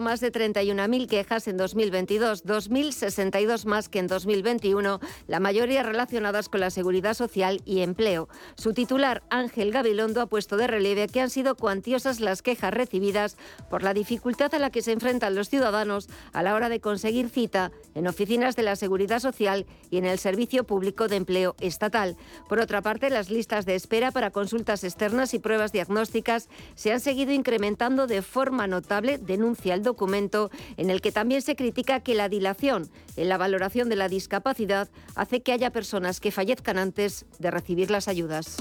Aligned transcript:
más 0.00 0.20
de 0.20 0.32
31.000 0.32 1.06
quejas 1.06 1.46
en 1.46 1.56
2022, 1.56 2.44
2.062 2.44 3.64
más 3.64 3.88
que 3.88 4.00
en 4.00 4.08
2021, 4.08 4.98
la 5.28 5.38
mayoría 5.38 5.84
relacionadas 5.84 6.48
con 6.48 6.58
la 6.58 6.70
seguridad 6.70 7.14
social 7.14 7.62
y 7.64 7.82
empleo. 7.82 8.28
Su 8.56 8.74
titular, 8.74 9.22
Ángel 9.30 9.70
Gabilondo, 9.70 10.20
ha 10.20 10.26
puesto 10.26 10.56
de 10.56 10.66
relieve 10.66 11.06
que 11.06 11.20
han 11.20 11.30
sido 11.30 11.54
cuantiosas 11.54 12.18
las 12.18 12.42
quejas 12.42 12.74
recibidas 12.74 13.36
por 13.70 13.84
la 13.84 13.94
dificultad 13.94 14.52
a 14.56 14.58
la 14.58 14.70
que 14.70 14.82
se 14.82 14.90
enfrentan 14.90 15.36
los 15.36 15.48
ciudadanos 15.48 16.08
a 16.32 16.42
la 16.42 16.56
hora 16.56 16.68
de 16.68 16.80
conseguir 16.80 17.28
cita 17.28 17.70
en 17.94 18.08
oficinas 18.08 18.56
de 18.56 18.64
la 18.64 18.74
seguridad 18.74 19.20
social 19.20 19.64
y 19.90 19.98
en 19.98 20.06
el 20.06 20.18
Servicio 20.18 20.64
Público 20.64 21.06
de 21.06 21.16
Empleo 21.16 21.54
Estatal. 21.60 22.16
Por 22.48 22.58
otra 22.58 22.82
parte, 22.82 23.10
las 23.10 23.30
listas 23.30 23.64
de 23.64 23.76
espera 23.76 24.10
para 24.10 24.32
consultas 24.32 24.82
externas 24.82 25.34
y 25.34 25.38
pruebas 25.38 25.70
diagnósticas 25.70 26.48
se 26.74 26.92
han 26.92 26.98
seguido 26.98 27.30
incrementando 27.30 28.08
de 28.08 28.22
forma 28.22 28.66
notable, 28.66 29.18
denuncia 29.18 29.72
el 29.74 29.83
documento 29.84 30.50
en 30.76 30.90
el 30.90 31.00
que 31.00 31.12
también 31.12 31.42
se 31.42 31.54
critica 31.54 32.00
que 32.00 32.14
la 32.14 32.28
dilación 32.28 32.90
en 33.16 33.28
la 33.28 33.38
valoración 33.38 33.88
de 33.88 33.96
la 33.96 34.08
discapacidad 34.08 34.88
hace 35.14 35.42
que 35.42 35.52
haya 35.52 35.70
personas 35.70 36.18
que 36.18 36.32
fallezcan 36.32 36.78
antes 36.78 37.26
de 37.38 37.50
recibir 37.50 37.90
las 37.90 38.08
ayudas. 38.08 38.56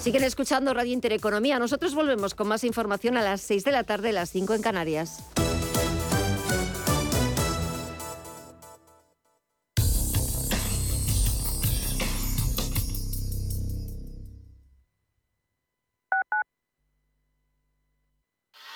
Siguen 0.00 0.24
escuchando 0.24 0.74
Radio 0.74 0.92
Intereconomía. 0.92 1.58
Nosotros 1.58 1.94
volvemos 1.94 2.34
con 2.34 2.46
más 2.48 2.62
información 2.64 3.16
a 3.16 3.22
las 3.22 3.40
6 3.40 3.64
de 3.64 3.72
la 3.72 3.84
tarde, 3.84 4.12
las 4.12 4.30
5 4.30 4.54
en 4.54 4.62
Canarias. 4.62 5.22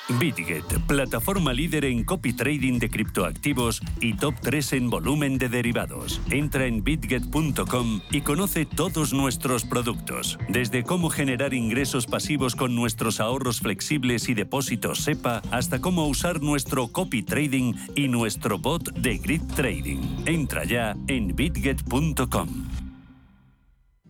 Bitget, 0.08 0.64
plataforma 0.86 1.52
líder 1.52 1.84
en 1.84 2.02
copy 2.02 2.32
trading 2.32 2.78
de 2.78 2.88
criptoactivos 2.88 3.82
y 4.00 4.14
top 4.14 4.34
3 4.40 4.72
en 4.72 4.90
volumen 4.90 5.36
de 5.36 5.50
derivados. 5.50 6.20
Entra 6.30 6.64
en 6.66 6.82
bitget.com 6.82 8.00
y 8.10 8.22
conoce 8.22 8.64
todos 8.64 9.12
nuestros 9.12 9.64
productos, 9.64 10.38
desde 10.48 10.82
cómo 10.82 11.10
generar 11.10 11.52
ingresos 11.52 12.06
pasivos 12.06 12.56
con 12.56 12.74
nuestros 12.74 13.20
ahorros 13.20 13.60
flexibles 13.60 14.30
y 14.30 14.34
depósitos 14.34 15.00
SEPA 15.00 15.42
hasta 15.50 15.80
cómo 15.80 16.06
usar 16.08 16.40
nuestro 16.40 16.88
copy 16.88 17.22
trading 17.22 17.74
y 17.94 18.08
nuestro 18.08 18.58
bot 18.58 18.90
de 18.94 19.18
grid 19.18 19.42
trading. 19.54 20.24
Entra 20.26 20.64
ya 20.64 20.96
en 21.06 21.36
bitget.com. 21.36 22.87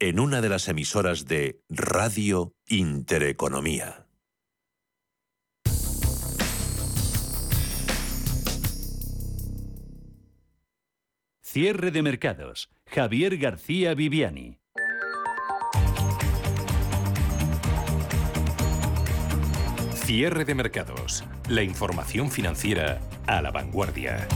En 0.00 0.18
una 0.18 0.40
de 0.40 0.48
las 0.48 0.66
emisoras 0.66 1.26
de 1.26 1.60
Radio 1.68 2.54
Intereconomía. 2.66 4.06
Cierre 11.42 11.90
de 11.90 12.02
mercados. 12.02 12.70
Javier 12.86 13.36
García 13.36 13.92
Viviani. 13.94 14.58
Cierre 19.92 20.44
de 20.46 20.54
mercados. 20.54 21.24
La 21.48 21.62
información 21.62 22.30
financiera 22.30 23.00
a 23.26 23.42
la 23.42 23.50
vanguardia. 23.50 24.26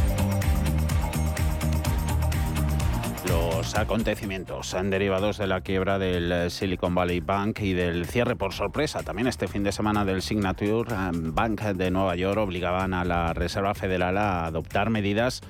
Los 3.34 3.74
acontecimientos 3.74 4.76
derivados 4.84 5.38
de 5.38 5.48
la 5.48 5.60
quiebra 5.60 5.98
del 5.98 6.52
Silicon 6.52 6.94
Valley 6.94 7.18
Bank 7.18 7.58
y 7.62 7.72
del 7.72 8.06
cierre 8.06 8.36
por 8.36 8.52
sorpresa 8.52 9.02
también 9.02 9.26
este 9.26 9.48
fin 9.48 9.64
de 9.64 9.72
semana 9.72 10.04
del 10.04 10.22
Signature 10.22 10.88
Bank 11.12 11.62
de 11.62 11.90
Nueva 11.90 12.14
York 12.14 12.38
obligaban 12.38 12.94
a 12.94 13.04
la 13.04 13.32
Reserva 13.32 13.74
Federal 13.74 14.18
a 14.18 14.46
adoptar 14.46 14.88
medidas 14.90 15.40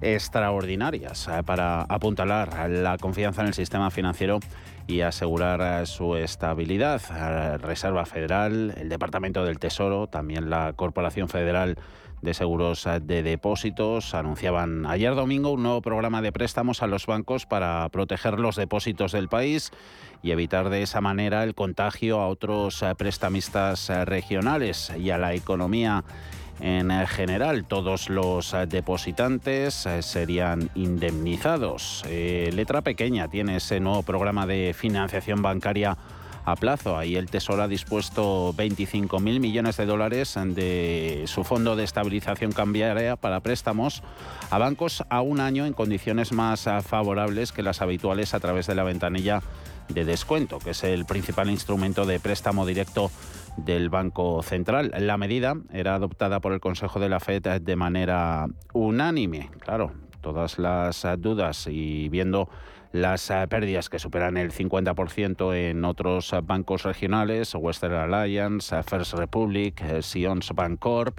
extraordinarias 0.00 1.26
eh, 1.26 1.42
para 1.44 1.82
apuntalar 1.82 2.70
la 2.70 2.98
confianza 2.98 3.40
en 3.42 3.48
el 3.48 3.54
sistema 3.54 3.90
financiero 3.90 4.38
y 4.86 5.00
asegurar 5.00 5.82
eh, 5.82 5.86
su 5.86 6.14
estabilidad. 6.14 7.02
La 7.10 7.58
Reserva 7.58 8.06
Federal, 8.06 8.74
el 8.76 8.88
Departamento 8.88 9.44
del 9.44 9.58
Tesoro, 9.58 10.06
también 10.06 10.50
la 10.50 10.72
Corporación 10.74 11.28
Federal 11.28 11.78
de 12.24 12.34
Seguros 12.34 12.86
eh, 12.86 13.00
de 13.00 13.22
Depósitos 13.22 14.14
anunciaban 14.14 14.86
ayer 14.86 15.14
domingo 15.14 15.52
un 15.52 15.62
nuevo 15.62 15.82
programa 15.82 16.22
de 16.22 16.32
préstamos 16.32 16.82
a 16.82 16.86
los 16.86 17.06
bancos 17.06 17.46
para 17.46 17.88
proteger 17.90 18.40
los 18.40 18.56
depósitos 18.56 19.12
del 19.12 19.28
país 19.28 19.70
y 20.22 20.32
evitar 20.32 20.70
de 20.70 20.82
esa 20.82 21.00
manera 21.00 21.44
el 21.44 21.54
contagio 21.54 22.20
a 22.20 22.28
otros 22.28 22.82
eh, 22.82 22.94
prestamistas 22.96 23.90
eh, 23.90 24.04
regionales 24.04 24.90
y 24.98 25.10
a 25.10 25.18
la 25.18 25.34
economía 25.34 26.02
en 26.60 26.90
general. 27.08 27.64
Todos 27.64 28.08
los 28.08 28.54
depositantes 28.68 29.88
serían 30.00 30.70
indemnizados. 30.76 32.04
letra 32.08 32.80
pequeña 32.80 33.26
tiene 33.26 33.56
ese 33.56 33.80
nuevo 33.80 34.04
programa 34.04 34.46
de 34.46 34.72
financiación 34.72 35.42
bancaria 35.42 35.98
a 36.44 36.56
plazo. 36.56 36.96
Ahí 36.96 37.16
el 37.16 37.30
Tesoro 37.30 37.62
ha 37.62 37.68
dispuesto 37.68 38.52
25.000 38.54 39.40
millones 39.40 39.76
de 39.76 39.86
dólares 39.86 40.34
de 40.36 41.24
su 41.26 41.44
fondo 41.44 41.76
de 41.76 41.84
estabilización 41.84 42.52
cambiaria 42.52 43.16
para 43.16 43.40
préstamos 43.40 44.02
a 44.50 44.58
bancos 44.58 45.04
a 45.08 45.20
un 45.20 45.40
año 45.40 45.66
en 45.66 45.72
condiciones 45.72 46.32
más 46.32 46.68
favorables 46.82 47.52
que 47.52 47.62
las 47.62 47.82
habituales 47.82 48.34
a 48.34 48.40
través 48.40 48.66
de 48.66 48.74
la 48.74 48.84
ventanilla 48.84 49.42
de 49.88 50.04
descuento, 50.04 50.58
que 50.58 50.70
es 50.70 50.84
el 50.84 51.04
principal 51.04 51.50
instrumento 51.50 52.06
de 52.06 52.20
préstamo 52.20 52.64
directo 52.66 53.10
del 53.56 53.88
Banco 53.88 54.42
Central. 54.42 54.92
La 54.98 55.16
medida 55.16 55.54
era 55.72 55.94
adoptada 55.94 56.40
por 56.40 56.52
el 56.52 56.60
Consejo 56.60 57.00
de 57.00 57.08
la 57.08 57.20
Fed 57.20 57.60
de 57.60 57.76
manera 57.76 58.46
unánime. 58.72 59.50
Claro, 59.60 59.92
todas 60.20 60.58
las 60.58 61.06
dudas 61.18 61.66
y 61.70 62.08
viendo 62.08 62.48
las 62.94 63.28
eh, 63.28 63.44
pérdidas 63.48 63.88
que 63.88 63.98
superan 63.98 64.36
el 64.36 64.52
50% 64.52 65.52
en 65.52 65.84
otros 65.84 66.32
eh, 66.32 66.40
bancos 66.44 66.84
regionales, 66.84 67.52
Western 67.56 67.94
Alliance, 67.94 68.78
eh, 68.78 68.84
First 68.84 69.14
Republic, 69.14 69.82
Sions 70.00 70.52
Bancorp, 70.54 71.18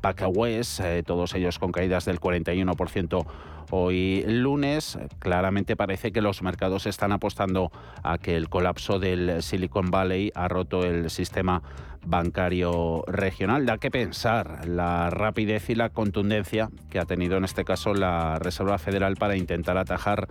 PacWest, 0.00 0.80
todos 1.04 1.34
ellos 1.34 1.58
con 1.58 1.72
caídas 1.72 2.04
del 2.04 2.20
41% 2.20 3.26
hoy 3.72 4.22
lunes. 4.28 5.00
Claramente 5.18 5.74
parece 5.74 6.12
que 6.12 6.20
los 6.20 6.42
mercados 6.42 6.86
están 6.86 7.10
apostando 7.10 7.72
a 8.04 8.18
que 8.18 8.36
el 8.36 8.48
colapso 8.48 9.00
del 9.00 9.42
Silicon 9.42 9.90
Valley 9.90 10.30
ha 10.36 10.46
roto 10.46 10.84
el 10.84 11.10
sistema 11.10 11.60
bancario 12.06 13.04
regional. 13.06 13.66
Da 13.66 13.78
que 13.78 13.90
pensar 13.90 14.66
la 14.66 15.10
rapidez 15.10 15.68
y 15.70 15.74
la 15.74 15.90
contundencia 15.90 16.70
que 16.90 16.98
ha 16.98 17.04
tenido 17.04 17.36
en 17.36 17.44
este 17.44 17.64
caso 17.64 17.94
la 17.94 18.38
Reserva 18.38 18.78
Federal 18.78 19.16
para 19.16 19.36
intentar 19.36 19.76
atajar 19.76 20.28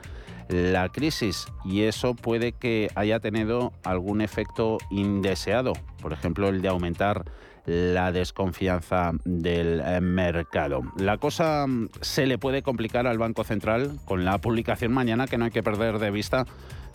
la 0.48 0.89
crisis 0.89 1.48
y 1.63 1.83
eso 1.83 2.16
puede 2.16 2.51
que 2.51 2.89
haya 2.95 3.19
tenido 3.19 3.74
algún 3.83 4.22
efecto 4.22 4.77
indeseado, 4.92 5.74
por 6.01 6.13
ejemplo 6.13 6.50
el 6.50 6.62
de 6.62 6.68
aumentar 6.68 7.25
la 7.66 8.12
desconfianza 8.12 9.12
del 9.24 9.81
mercado. 10.01 10.83
La 10.98 11.18
cosa 11.18 11.66
se 12.01 12.27
le 12.27 12.38
puede 12.38 12.62
complicar 12.62 13.07
al 13.07 13.18
Banco 13.18 13.44
Central 13.44 13.98
con 14.06 14.24
la 14.24 14.38
publicación 14.38 14.94
mañana 14.94 15.25
que 15.25 15.38
no 15.38 15.45
hay 15.45 15.51
que 15.51 15.63
perder 15.63 15.98
de 15.98 16.12
vista 16.12 16.45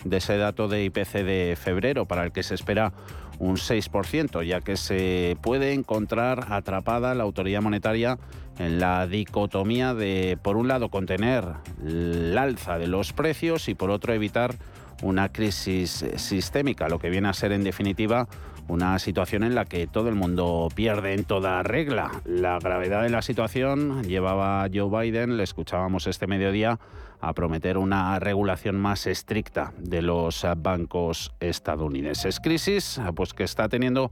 de 0.05 0.17
ese 0.17 0.37
dato 0.37 0.69
de 0.69 0.85
IPC 0.85 1.13
de 1.25 1.57
febrero 1.61 2.07
para 2.07 2.25
el 2.25 2.33
que 2.33 2.43
se 2.43 2.55
espera 2.55 2.93
un 3.39 3.57
6%, 3.57 4.45
ya 4.45 4.61
que 4.61 4.77
se 4.77 5.37
puede 5.41 5.73
encontrar 5.73 6.53
atrapada 6.53 7.15
la 7.15 7.25
autoridad 7.25 7.63
monetaria 7.63 8.19
en 8.59 8.79
la 8.79 9.07
dicotomía 9.07 9.95
de, 9.95 10.39
por 10.43 10.57
un 10.57 10.69
lado, 10.69 10.91
contener 10.91 11.45
el 11.85 12.37
alza 12.37 12.79
de 12.79 12.87
los 12.87 13.15
precios 13.15 13.69
y, 13.69 13.75
por 13.75 13.91
otro, 13.91 14.13
evitar 14.13 14.57
una 15.03 15.31
crisis 15.31 16.05
sistémica, 16.17 16.89
lo 16.91 16.99
que 16.99 17.09
viene 17.09 17.29
a 17.29 17.33
ser, 17.33 17.53
en 17.53 17.65
definitiva, 17.65 18.29
una 18.69 18.99
situación 18.99 19.43
en 19.43 19.55
la 19.55 19.65
que 19.65 19.87
todo 19.87 20.09
el 20.09 20.15
mundo 20.15 20.69
pierde 20.75 21.15
en 21.15 21.25
toda 21.25 21.63
regla. 21.63 22.11
La 22.25 22.59
gravedad 22.59 23.03
de 23.03 23.11
la 23.11 23.23
situación 23.23 24.05
llevaba 24.05 24.69
Joe 24.73 24.91
Biden, 25.03 25.39
le 25.39 25.45
escuchábamos 25.45 26.07
este 26.07 26.27
mediodía, 26.27 26.79
a 27.21 27.33
prometer 27.35 27.79
una 27.79 28.19
regulación 28.19 28.77
más 28.77 29.07
estricta 29.07 29.73
de 29.79 30.03
los 30.03 30.47
bancos 30.57 31.33
estadounidenses. 31.41 32.41
Crisis 32.41 33.01
pues 33.15 33.35
que 33.35 33.45
está 33.45 33.69
teniendo 33.69 34.11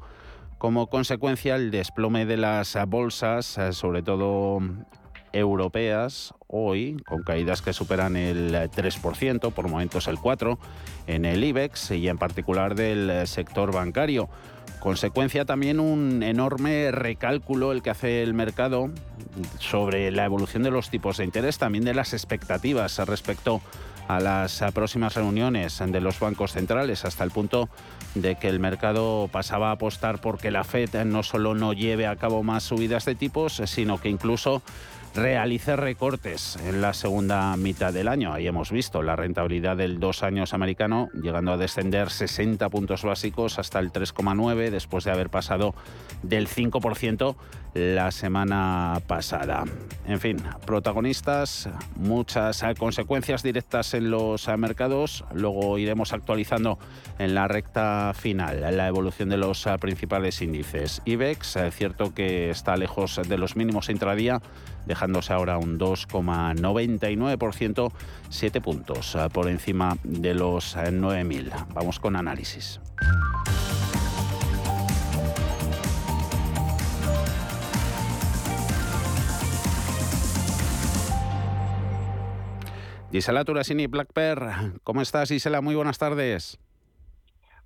como 0.58 0.88
consecuencia 0.88 1.56
el 1.56 1.70
desplome 1.70 2.26
de 2.26 2.36
las 2.36 2.76
bolsas, 2.88 3.58
sobre 3.70 4.02
todo 4.02 4.60
europeas, 5.32 6.34
hoy 6.46 6.96
con 7.06 7.22
caídas 7.22 7.62
que 7.62 7.72
superan 7.72 8.16
el 8.16 8.52
3%, 8.54 9.52
por 9.52 9.68
momentos 9.68 10.08
el 10.08 10.16
4%, 10.18 10.58
en 11.06 11.24
el 11.24 11.44
IBEX 11.44 11.92
y 11.92 12.08
en 12.08 12.18
particular 12.18 12.74
del 12.74 13.26
sector 13.26 13.72
bancario. 13.72 14.28
Consecuencia 14.80 15.44
también 15.44 15.80
un 15.80 16.22
enorme 16.22 16.90
recálculo 16.92 17.72
el 17.72 17.82
que 17.82 17.90
hace 17.90 18.22
el 18.22 18.32
mercado 18.32 18.90
sobre 19.58 20.10
la 20.10 20.24
evolución 20.24 20.62
de 20.62 20.70
los 20.70 20.88
tipos 20.88 21.16
de 21.16 21.24
interés, 21.24 21.58
también 21.58 21.84
de 21.84 21.94
las 21.94 22.12
expectativas 22.12 22.98
respecto 22.98 23.60
a 24.06 24.20
las 24.20 24.64
próximas 24.72 25.14
reuniones 25.14 25.82
de 25.84 26.00
los 26.00 26.18
bancos 26.18 26.52
centrales, 26.52 27.04
hasta 27.04 27.24
el 27.24 27.30
punto 27.30 27.68
de 28.14 28.36
que 28.36 28.48
el 28.48 28.60
mercado 28.60 29.28
pasaba 29.30 29.68
a 29.68 29.72
apostar 29.72 30.20
porque 30.20 30.50
la 30.50 30.64
Fed 30.64 31.04
no 31.04 31.22
solo 31.22 31.54
no 31.54 31.74
lleve 31.74 32.06
a 32.06 32.16
cabo 32.16 32.42
más 32.42 32.62
subidas 32.62 33.04
de 33.04 33.14
tipos, 33.14 33.60
sino 33.66 33.98
que 33.98 34.08
incluso 34.08 34.62
realice 35.14 35.76
recortes 35.76 36.56
en 36.64 36.80
la 36.80 36.92
segunda 36.92 37.56
mitad 37.56 37.92
del 37.92 38.08
año. 38.08 38.32
Ahí 38.32 38.46
hemos 38.46 38.70
visto 38.70 39.02
la 39.02 39.16
rentabilidad 39.16 39.76
del 39.76 40.00
dos 40.00 40.22
años 40.22 40.54
americano 40.54 41.08
llegando 41.14 41.52
a 41.52 41.56
descender 41.56 42.10
60 42.10 42.68
puntos 42.68 43.02
básicos 43.02 43.58
hasta 43.58 43.78
el 43.78 43.92
3,9 43.92 44.70
después 44.70 45.04
de 45.04 45.10
haber 45.10 45.30
pasado 45.30 45.74
del 46.22 46.48
5% 46.48 47.36
la 47.74 48.10
semana 48.10 49.00
pasada. 49.06 49.64
En 50.06 50.20
fin, 50.20 50.38
protagonistas, 50.66 51.68
muchas 51.96 52.64
consecuencias 52.78 53.42
directas 53.42 53.94
en 53.94 54.10
los 54.10 54.48
mercados. 54.56 55.24
Luego 55.32 55.78
iremos 55.78 56.12
actualizando 56.12 56.78
en 57.18 57.34
la 57.34 57.48
recta 57.48 58.12
final 58.14 58.76
la 58.76 58.88
evolución 58.88 59.28
de 59.28 59.36
los 59.36 59.66
principales 59.80 60.40
índices. 60.42 61.02
IBEX, 61.04 61.56
es 61.56 61.74
cierto 61.74 62.14
que 62.14 62.50
está 62.50 62.76
lejos 62.76 63.20
de 63.28 63.38
los 63.38 63.56
mínimos 63.56 63.88
intradía 63.88 64.40
dejándose 64.86 65.32
ahora 65.32 65.58
un 65.58 65.78
2,99%, 65.78 67.92
7 68.30 68.60
puntos 68.60 69.14
eh, 69.14 69.28
por 69.32 69.48
encima 69.48 69.96
de 70.02 70.34
los 70.34 70.76
9.000. 70.76 71.46
Eh, 71.46 71.50
Vamos 71.74 72.00
con 72.00 72.16
análisis. 72.16 72.80
Gisela 83.10 83.44
Turasini, 83.44 83.86
Black 83.86 84.12
Pearl, 84.12 84.80
¿cómo 84.84 85.00
estás 85.00 85.30
Gisela? 85.30 85.60
Muy 85.60 85.74
buenas 85.74 85.98
tardes. 85.98 86.58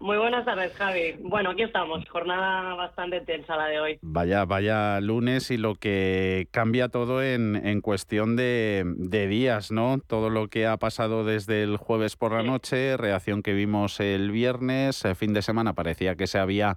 Muy 0.02 0.16
buenas 0.16 0.44
tardes, 0.44 0.72
Javi. 0.74 1.14
Bueno, 1.20 1.50
aquí 1.50 1.62
estamos. 1.62 2.04
Jornada 2.08 2.74
bastante 2.74 3.20
tensa 3.20 3.56
la 3.56 3.66
de 3.66 3.78
hoy. 3.78 3.98
Vaya, 4.02 4.44
vaya 4.44 5.00
lunes 5.00 5.52
y 5.52 5.56
lo 5.56 5.76
que 5.76 6.48
cambia 6.50 6.88
todo 6.88 7.22
en, 7.22 7.54
en 7.54 7.80
cuestión 7.80 8.34
de, 8.34 8.82
de, 8.96 9.28
días, 9.28 9.70
¿no? 9.70 10.00
Todo 10.04 10.28
lo 10.28 10.48
que 10.48 10.66
ha 10.66 10.76
pasado 10.76 11.24
desde 11.24 11.62
el 11.62 11.76
jueves 11.76 12.16
por 12.16 12.32
la 12.32 12.42
noche, 12.42 12.96
reacción 12.96 13.44
que 13.44 13.52
vimos 13.52 14.00
el 14.00 14.32
viernes, 14.32 15.04
eh, 15.04 15.14
fin 15.14 15.32
de 15.34 15.42
semana 15.42 15.72
parecía 15.72 16.16
que 16.16 16.26
se 16.26 16.40
había 16.40 16.76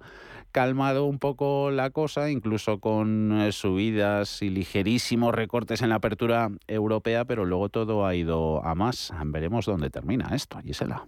calmado 0.56 1.04
un 1.04 1.18
poco 1.18 1.70
la 1.70 1.90
cosa, 1.90 2.30
incluso 2.30 2.80
con 2.80 3.42
eh, 3.42 3.52
subidas 3.52 4.40
y 4.40 4.48
ligerísimos 4.48 5.34
recortes 5.34 5.82
en 5.82 5.90
la 5.90 5.96
apertura 5.96 6.48
europea, 6.66 7.26
pero 7.26 7.44
luego 7.44 7.68
todo 7.68 8.06
ha 8.06 8.14
ido 8.14 8.64
a 8.64 8.74
más. 8.74 9.12
Veremos 9.26 9.66
dónde 9.66 9.90
termina 9.90 10.34
esto, 10.34 10.58
Gisela. 10.60 11.04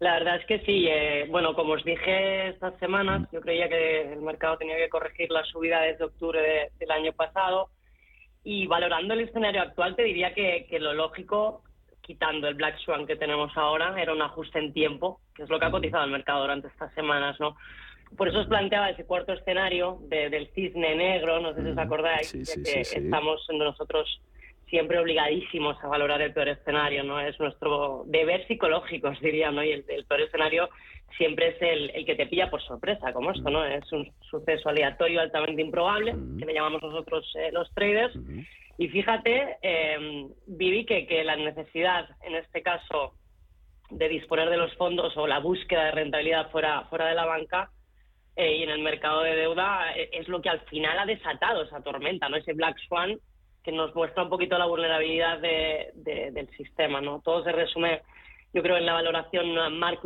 La 0.00 0.18
verdad 0.18 0.36
es 0.36 0.44
que 0.44 0.58
sí. 0.66 0.86
Eh, 0.86 1.28
bueno, 1.30 1.54
como 1.54 1.72
os 1.72 1.84
dije 1.84 2.48
estas 2.50 2.78
semanas, 2.78 3.26
yo 3.32 3.40
creía 3.40 3.70
que 3.70 4.12
el 4.12 4.20
mercado 4.20 4.58
tenía 4.58 4.76
que 4.76 4.90
corregir 4.90 5.30
la 5.30 5.42
subida 5.44 5.80
desde 5.80 6.04
octubre 6.04 6.70
del 6.78 6.90
año 6.90 7.14
pasado. 7.14 7.70
Y 8.44 8.66
valorando 8.66 9.14
el 9.14 9.20
escenario 9.20 9.62
actual, 9.62 9.96
te 9.96 10.02
diría 10.02 10.34
que, 10.34 10.66
que, 10.68 10.78
lo 10.78 10.92
lógico, 10.92 11.62
quitando 12.08 12.48
el 12.48 12.54
Black 12.54 12.78
Swan 12.78 13.06
que 13.06 13.16
tenemos 13.16 13.54
ahora, 13.54 13.94
era 14.00 14.14
un 14.14 14.22
ajuste 14.22 14.58
en 14.58 14.72
tiempo, 14.72 15.20
que 15.34 15.42
es 15.42 15.50
lo 15.50 15.58
que 15.58 15.66
ha 15.66 15.70
cotizado 15.70 16.06
el 16.06 16.10
mercado 16.10 16.40
durante 16.40 16.68
estas 16.68 16.90
semanas, 16.94 17.38
¿no? 17.38 17.54
Por 18.16 18.28
eso 18.28 18.38
os 18.38 18.46
planteaba 18.46 18.88
ese 18.88 19.04
cuarto 19.04 19.34
escenario 19.34 19.98
del 20.08 20.48
cisne 20.54 20.94
negro, 20.96 21.38
no 21.38 21.52
sé 21.52 21.62
si 21.62 21.68
os 21.68 21.76
acordáis, 21.76 22.32
que 22.32 22.80
estamos 22.80 23.46
nosotros 23.52 24.22
siempre 24.70 24.98
obligadísimos 24.98 25.76
a 25.82 25.88
valorar 25.88 26.20
el 26.22 26.32
peor 26.32 26.48
escenario, 26.48 27.04
¿no? 27.04 27.20
Es 27.20 27.38
nuestro 27.40 28.04
deber 28.06 28.46
psicológico, 28.46 29.08
os 29.08 29.20
diría, 29.20 29.50
¿no? 29.50 29.62
Y 29.62 29.72
el, 29.72 29.84
peor 29.84 30.22
escenario 30.22 30.68
siempre 31.16 31.48
es 31.48 31.62
el, 31.62 31.90
el, 31.90 32.04
que 32.04 32.14
te 32.14 32.26
pilla 32.26 32.50
por 32.50 32.62
sorpresa, 32.62 33.12
como 33.12 33.30
esto, 33.30 33.50
¿no? 33.50 33.64
Es 33.64 33.90
un 33.92 34.10
suceso 34.30 34.68
aleatorio 34.68 35.20
altamente 35.20 35.62
improbable, 35.62 36.14
que 36.38 36.46
le 36.46 36.54
llamamos 36.54 36.82
nosotros 36.82 37.30
eh, 37.36 37.50
los 37.52 37.72
traders. 37.74 38.14
Y 38.76 38.88
fíjate, 38.88 39.56
eh, 39.62 40.28
Vivi, 40.46 40.84
que, 40.84 41.06
que 41.06 41.24
la 41.24 41.36
necesidad, 41.36 42.08
en 42.22 42.36
este 42.36 42.62
caso, 42.62 43.14
de 43.90 44.08
disponer 44.08 44.50
de 44.50 44.56
los 44.56 44.74
fondos 44.74 45.16
o 45.16 45.26
la 45.26 45.38
búsqueda 45.38 45.86
de 45.86 45.90
rentabilidad 45.92 46.50
fuera, 46.50 46.84
fuera 46.84 47.06
de 47.06 47.14
la 47.14 47.24
banca 47.24 47.70
eh, 48.36 48.58
y 48.58 48.62
en 48.62 48.70
el 48.70 48.80
mercado 48.80 49.22
de 49.22 49.34
deuda 49.34 49.96
eh, 49.96 50.10
es 50.12 50.28
lo 50.28 50.40
que 50.40 50.48
al 50.48 50.60
final 50.60 50.98
ha 50.98 51.06
desatado 51.06 51.62
esa 51.62 51.82
tormenta, 51.82 52.28
¿no? 52.28 52.36
Ese 52.36 52.52
Black 52.52 52.76
Swan 52.86 53.18
que 53.68 53.76
nos 53.76 53.94
muestra 53.94 54.22
un 54.22 54.30
poquito 54.30 54.56
la 54.56 54.64
vulnerabilidad 54.64 55.40
del 55.40 56.48
sistema. 56.56 57.02
¿no? 57.02 57.20
Todo 57.20 57.44
se 57.44 57.52
resume, 57.52 58.00
yo 58.54 58.62
creo, 58.62 58.78
en 58.78 58.86
la 58.86 58.94
valoración 58.94 59.78
mark 59.78 60.00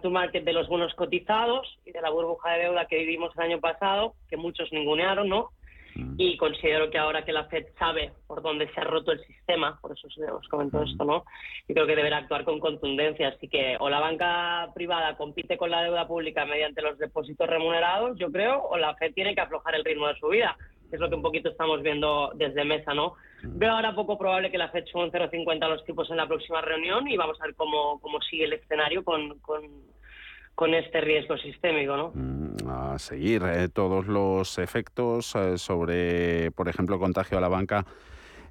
to 0.00 0.10
market 0.10 0.44
de 0.44 0.52
los 0.52 0.68
bonos 0.68 0.94
cotizados 0.94 1.76
y 1.84 1.90
de 1.90 2.00
la 2.00 2.10
burbuja 2.10 2.52
de 2.52 2.64
deuda 2.66 2.86
que 2.86 2.98
vivimos 2.98 3.32
el 3.36 3.42
año 3.42 3.58
pasado, 3.58 4.14
que 4.30 4.36
muchos 4.36 4.72
ningunearon, 4.72 5.28
¿no? 5.28 5.50
Mm. 5.96 6.14
Y 6.18 6.36
considero 6.36 6.88
que 6.88 6.98
ahora 6.98 7.24
que 7.24 7.32
la 7.32 7.46
Fed 7.46 7.66
sabe 7.80 8.12
por 8.28 8.42
dónde 8.42 8.72
se 8.72 8.80
ha 8.80 8.84
roto 8.84 9.10
el 9.10 9.24
sistema, 9.26 9.76
por 9.80 9.90
eso 9.90 10.06
os 10.06 10.48
comento 10.48 10.78
mm. 10.78 10.84
esto, 10.84 11.04
¿no? 11.04 11.24
Y 11.66 11.74
creo 11.74 11.88
que 11.88 11.96
deberá 11.96 12.18
actuar 12.18 12.44
con 12.44 12.60
contundencia. 12.60 13.26
Así 13.26 13.48
que 13.48 13.76
o 13.80 13.90
la 13.90 13.98
banca 13.98 14.70
privada 14.72 15.16
compite 15.16 15.56
con 15.56 15.72
la 15.72 15.82
deuda 15.82 16.06
pública 16.06 16.44
mediante 16.44 16.80
los 16.80 16.96
depósitos 16.96 17.48
remunerados, 17.48 18.16
yo 18.20 18.30
creo, 18.30 18.62
o 18.62 18.76
la 18.76 18.94
Fed 18.94 19.14
tiene 19.14 19.34
que 19.34 19.40
aflojar 19.40 19.74
el 19.74 19.84
ritmo 19.84 20.06
de 20.06 20.14
su 20.14 20.28
vida 20.28 20.56
es 20.94 21.00
lo 21.00 21.08
que 21.08 21.16
un 21.16 21.22
poquito 21.22 21.48
estamos 21.48 21.82
viendo 21.82 22.32
desde 22.34 22.64
mesa, 22.64 22.94
¿no? 22.94 23.14
Mm. 23.42 23.58
Veo 23.58 23.72
ahora 23.72 23.94
poco 23.94 24.18
probable 24.18 24.50
que 24.50 24.58
la 24.58 24.68
Fed 24.68 24.84
suba 24.86 25.04
un 25.04 25.12
0,50 25.12 25.64
a 25.64 25.68
los 25.68 25.84
tipos 25.84 26.10
en 26.10 26.16
la 26.16 26.26
próxima 26.26 26.60
reunión 26.60 27.06
y 27.08 27.16
vamos 27.16 27.40
a 27.40 27.46
ver 27.46 27.54
cómo, 27.54 28.00
cómo 28.00 28.20
sigue 28.22 28.44
el 28.44 28.54
escenario 28.54 29.04
con, 29.04 29.38
con, 29.40 30.74
este 30.74 31.00
riesgo 31.00 31.36
sistémico, 31.36 31.96
¿no? 31.96 32.12
Mm, 32.14 32.68
a 32.68 32.98
seguir 32.98 33.42
eh, 33.44 33.68
todos 33.68 34.06
los 34.06 34.58
efectos 34.58 35.34
eh, 35.34 35.58
sobre, 35.58 36.50
por 36.52 36.68
ejemplo, 36.68 36.98
contagio 36.98 37.38
a 37.38 37.40
la 37.40 37.48
banca 37.48 37.84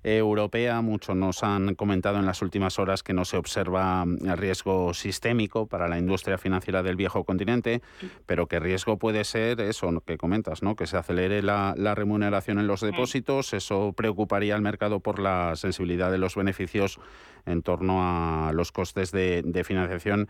europea. 0.03 0.81
Muchos 0.81 1.15
nos 1.15 1.43
han 1.43 1.75
comentado 1.75 2.19
en 2.19 2.25
las 2.25 2.41
últimas 2.41 2.79
horas 2.79 3.03
que 3.03 3.13
no 3.13 3.25
se 3.25 3.37
observa 3.37 4.05
mm, 4.05 4.33
riesgo 4.35 4.93
sistémico 4.93 5.67
para 5.67 5.87
la 5.87 5.97
industria 5.97 6.37
financiera 6.37 6.83
del 6.83 6.95
viejo 6.95 7.23
continente, 7.23 7.81
pero 8.25 8.47
que 8.47 8.59
riesgo 8.59 8.97
puede 8.97 9.23
ser 9.23 9.61
eso 9.61 9.89
que 10.05 10.17
comentas, 10.17 10.61
¿no? 10.61 10.75
que 10.75 10.87
se 10.87 10.97
acelere 10.97 11.41
la, 11.41 11.73
remuneración 11.95 12.59
en 12.59 12.67
los 12.67 12.81
depósitos. 12.81 13.53
Eso 13.53 13.93
preocuparía 13.93 14.55
al 14.55 14.61
mercado 14.61 14.99
por 14.99 15.19
la 15.19 15.55
sensibilidad 15.55 16.11
de 16.11 16.17
los 16.17 16.35
beneficios 16.35 16.99
en 17.45 17.61
torno 17.61 17.99
a 18.01 18.51
los 18.53 18.71
costes 18.71 19.11
de, 19.11 19.63
financiación 19.65 20.27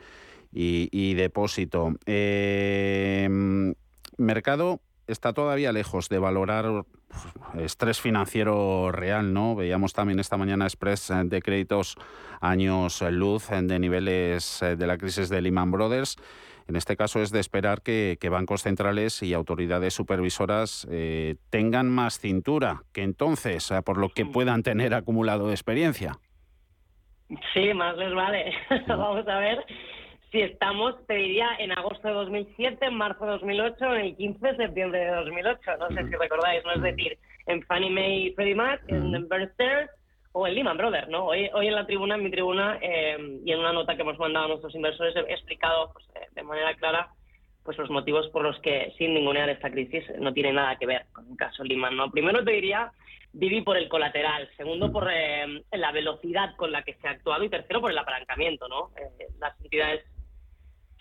y, 0.52 1.14
depósito. 1.16 1.94
Eh, 2.06 3.28
mercado 4.18 4.82
está 5.08 5.34
todavía 5.34 5.72
lejos 5.72 6.10
de 6.10 6.20
valorar 6.20 6.86
estrés 7.58 8.02
financiero 8.02 8.92
real, 8.92 9.34
¿no? 9.34 9.56
Veíamos 9.56 9.94
también 9.94 10.20
esta 10.20 10.38
mañana 10.38 10.66
express 10.66 11.12
de 11.26 11.42
créditos 11.42 11.96
años 12.42 13.02
luz 13.02 13.50
de 13.50 13.80
niveles 13.80 14.60
de 14.62 14.88
la 14.88 14.98
crisis 14.98 15.30
de 15.30 15.42
Lehman 15.42 15.72
Brothers. 15.72 16.18
En 16.68 16.76
este 16.76 16.96
caso 16.96 17.22
es 17.22 17.32
de 17.32 17.40
esperar 17.40 17.82
que, 17.82 18.18
bancos 18.32 18.64
centrales 18.64 19.22
y 19.22 19.34
autoridades 19.34 19.94
supervisoras 19.94 20.88
eh, 20.90 21.36
tengan 21.50 21.90
más 21.90 22.20
cintura 22.20 22.84
que 22.94 23.04
entonces, 23.04 23.70
eh, 23.72 23.82
por 23.84 23.98
lo 23.98 24.10
que 24.10 24.26
puedan 24.26 24.64
tener 24.64 24.94
acumulado 24.94 25.48
de 25.48 25.54
experiencia. 25.54 26.20
Sí, 27.54 27.74
más 27.74 27.98
les 27.98 28.14
vale. 28.14 28.54
Vamos 28.88 29.28
a 29.28 29.40
ver 29.40 29.66
si 30.34 30.42
estamos, 30.42 30.96
te 31.06 31.14
diría, 31.14 31.48
en 31.60 31.72
agosto 31.72 32.08
de 32.08 32.14
2007, 32.16 32.88
en 32.88 32.96
marzo 32.96 33.24
de 33.24 33.34
2008, 33.34 33.86
en 33.94 34.02
el 34.02 34.16
15 34.18 34.48
de 34.48 34.58
septiembre 34.58 35.00
de 35.00 35.12
2008. 35.12 35.78
No 35.78 35.88
sé 35.90 36.10
si 36.10 36.16
recordáis, 36.16 36.64
¿no? 36.66 36.72
Es 36.72 36.82
decir, 36.82 37.20
en 37.46 37.62
Fannie 37.68 37.92
Mae 37.92 38.16
y 38.16 38.34
Freddie 38.34 38.56
Mac, 38.56 38.82
en 38.88 39.30
Bear 39.30 39.52
Stearns 39.54 39.92
o 40.32 40.48
en 40.48 40.56
Lehman 40.56 40.78
Brothers, 40.78 41.08
¿no? 41.08 41.26
Hoy, 41.26 41.52
hoy 41.54 41.68
en 41.68 41.76
la 41.76 41.86
tribuna, 41.86 42.16
en 42.16 42.24
mi 42.24 42.32
tribuna, 42.32 42.80
eh, 42.82 43.40
y 43.46 43.52
en 43.52 43.60
una 43.60 43.74
nota 43.74 43.96
que 43.96 44.02
hemos 44.02 44.18
mandado 44.18 44.46
a 44.46 44.48
nuestros 44.48 44.74
inversores, 44.74 45.16
he 45.16 45.34
explicado 45.34 45.94
pues, 45.94 46.04
eh, 46.16 46.28
de 46.32 46.42
manera 46.42 46.74
clara 46.74 47.10
pues 47.64 47.78
los 47.78 47.92
motivos 47.92 48.28
por 48.30 48.42
los 48.42 48.60
que, 48.62 48.92
sin 48.98 49.14
ningunear 49.14 49.50
esta 49.50 49.70
crisis, 49.70 50.04
no 50.20 50.34
tiene 50.34 50.52
nada 50.52 50.78
que 50.78 50.88
ver 50.88 51.06
con 51.14 51.30
el 51.30 51.38
caso 51.38 51.64
Lehman, 51.64 51.96
¿no? 51.96 52.10
Primero 52.10 52.44
te 52.44 52.52
diría 52.54 52.92
Vivi 53.34 53.62
por 53.62 53.78
el 53.78 53.88
colateral, 53.88 54.50
segundo 54.58 54.92
por 54.92 55.08
eh, 55.14 55.64
la 55.72 55.92
velocidad 55.92 56.56
con 56.56 56.72
la 56.72 56.82
que 56.82 56.96
se 56.96 57.08
ha 57.08 57.12
actuado 57.12 57.44
y 57.44 57.50
tercero 57.50 57.82
por 57.82 57.92
el 57.92 57.98
apalancamiento, 58.00 58.68
¿no? 58.68 58.90
las 59.40 59.60
entidades 59.62 60.04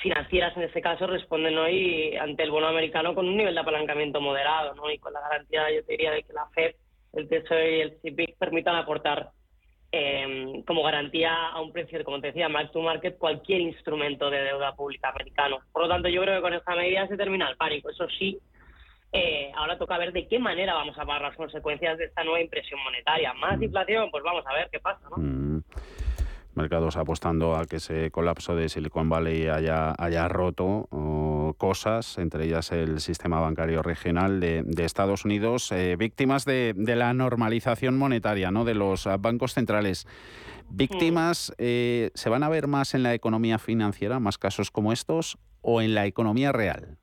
financieras 0.02 0.56
en 0.56 0.64
este 0.64 0.82
caso 0.82 1.06
responden 1.06 1.56
hoy 1.56 2.16
ante 2.16 2.42
el 2.42 2.50
bono 2.50 2.66
americano 2.66 3.14
con 3.14 3.28
un 3.28 3.36
nivel 3.36 3.54
de 3.54 3.60
apalancamiento 3.60 4.20
moderado 4.20 4.74
¿no? 4.74 4.90
y 4.90 4.98
con 4.98 5.12
la 5.12 5.20
garantía, 5.20 5.72
yo 5.72 5.84
te 5.84 5.92
diría, 5.92 6.10
de 6.10 6.24
que 6.24 6.32
la 6.32 6.46
Fed, 6.54 6.74
el 7.12 7.28
Tesoro 7.28 7.62
y 7.62 7.80
el 7.80 7.98
CPIC 7.98 8.36
permitan 8.36 8.74
aportar 8.74 9.30
eh, 9.92 10.62
como 10.66 10.82
garantía 10.82 11.48
a 11.48 11.60
un 11.60 11.72
precio, 11.72 12.02
como 12.04 12.20
te 12.20 12.28
decía, 12.28 12.48
mark 12.48 12.72
to 12.72 12.80
market, 12.80 13.16
cualquier 13.18 13.60
instrumento 13.60 14.28
de 14.30 14.42
deuda 14.42 14.74
pública 14.74 15.10
americano. 15.10 15.58
Por 15.70 15.82
lo 15.82 15.88
tanto, 15.88 16.08
yo 16.08 16.22
creo 16.22 16.36
que 16.36 16.42
con 16.42 16.54
esta 16.54 16.74
medida 16.74 17.06
se 17.06 17.16
termina 17.16 17.48
el 17.50 17.56
pánico. 17.56 17.90
Eso 17.90 18.08
sí, 18.18 18.38
eh, 19.12 19.52
ahora 19.54 19.76
toca 19.76 19.98
ver 19.98 20.12
de 20.12 20.26
qué 20.26 20.38
manera 20.38 20.72
vamos 20.72 20.98
a 20.98 21.04
pagar 21.04 21.22
las 21.22 21.36
consecuencias 21.36 21.98
de 21.98 22.06
esta 22.06 22.24
nueva 22.24 22.40
impresión 22.40 22.82
monetaria. 22.82 23.34
Más 23.34 23.60
inflación, 23.60 24.10
pues 24.10 24.24
vamos 24.24 24.44
a 24.46 24.54
ver 24.54 24.68
qué 24.72 24.80
pasa, 24.80 25.06
¿no? 25.10 25.18
Mm 25.18 25.62
mercados 26.54 26.96
apostando 26.96 27.56
a 27.56 27.66
que 27.66 27.76
ese 27.76 28.10
colapso 28.10 28.54
de 28.54 28.68
Silicon 28.68 29.08
Valley 29.08 29.48
haya, 29.48 29.94
haya 29.98 30.28
roto 30.28 30.88
cosas, 31.58 32.18
entre 32.18 32.44
ellas 32.44 32.72
el 32.72 33.00
sistema 33.00 33.40
bancario 33.40 33.82
regional 33.82 34.40
de, 34.40 34.64
Estados 34.84 35.24
Unidos, 35.24 35.70
eh, 35.72 35.96
víctimas 35.96 36.44
de, 36.44 36.74
la 36.76 37.14
normalización 37.14 37.96
monetaria 37.96 38.50
¿no? 38.50 38.64
de 38.64 38.74
los 38.74 39.08
bancos 39.20 39.54
centrales. 39.54 40.06
¿Víctimas 40.70 41.54
eh, 41.58 42.10
se 42.14 42.30
van 42.30 42.42
a 42.42 42.48
ver 42.48 42.66
más 42.66 42.94
en 42.94 43.02
la 43.02 43.14
economía 43.14 43.58
financiera, 43.58 44.20
más 44.20 44.38
casos 44.38 44.70
como 44.70 44.92
estos, 44.92 45.38
o 45.60 45.80
en 45.80 45.94
la 45.94 46.06
economía 46.06 46.52
real? 46.52 46.98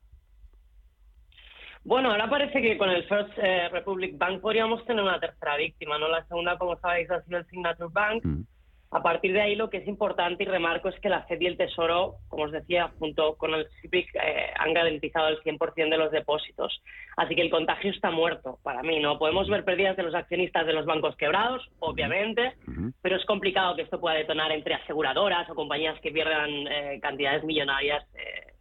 Bueno, 1.84 2.12
ahora 2.12 2.30
parece 2.30 2.62
que 2.62 2.78
con 2.78 2.90
el 2.90 3.04
First 3.08 3.32
eh, 3.38 3.70
Republic 3.70 4.18
Bank 4.18 4.42
podríamos 4.42 4.86
tener 4.86 5.02
una 5.02 5.20
tercera 5.20 5.56
víctima, 5.56 5.98
¿no? 5.98 6.08
La 6.08 6.26
segunda, 6.28 6.58
como 6.58 6.78
sabéis, 6.80 7.10
ha 7.10 7.24
sido 7.24 7.38
el 7.40 7.46
Signature 7.48 7.90
Bank. 7.92 8.26
Mm. 8.26 8.42
A 8.92 9.04
partir 9.04 9.34
de 9.34 9.42
ahí 9.42 9.56
lo 9.56 9.70
que 9.70 9.78
es 9.78 9.88
importante 9.88 10.44
y 10.44 10.48
remarco 10.48 10.90
es 10.90 11.00
que 11.00 11.10
la 11.10 11.22
FED 11.24 11.42
y 11.42 11.46
el 11.46 11.58
Tesoro, 11.58 12.16
como 12.28 12.46
os 12.46 12.52
decía, 12.52 12.92
junto 12.98 13.36
con 13.36 13.54
el 13.54 13.68
CIPIC, 13.82 14.16
eh, 14.16 14.52
han 14.58 14.74
garantizado 14.74 15.28
el 15.28 15.40
100% 15.42 15.90
de 15.92 15.98
los 15.98 16.12
depósitos. 16.12 16.82
Así 17.16 17.36
que 17.36 17.44
el 17.44 17.52
contagio 17.52 17.92
está 17.92 18.10
muerto 18.10 18.58
para 18.64 18.82
mí. 18.82 19.00
No 19.00 19.20
podemos 19.20 19.48
ver 19.48 19.64
pérdidas 19.64 19.96
de 19.96 20.04
los 20.04 20.16
accionistas 20.16 20.66
de 20.66 20.74
los 20.74 20.88
bancos 20.88 21.16
quebrados, 21.18 21.70
obviamente, 21.78 22.54
pero 23.04 23.16
es 23.16 23.26
complicado 23.26 23.76
que 23.76 23.84
esto 23.84 24.00
pueda 24.00 24.16
detonar 24.16 24.52
entre 24.52 24.74
aseguradoras 24.74 25.48
o 25.52 25.56
compañías 25.56 26.00
que 26.02 26.12
pierdan 26.12 26.50
eh, 26.50 27.00
cantidades 27.00 27.44
millonarias 27.44 28.04
eh, 28.16 28.54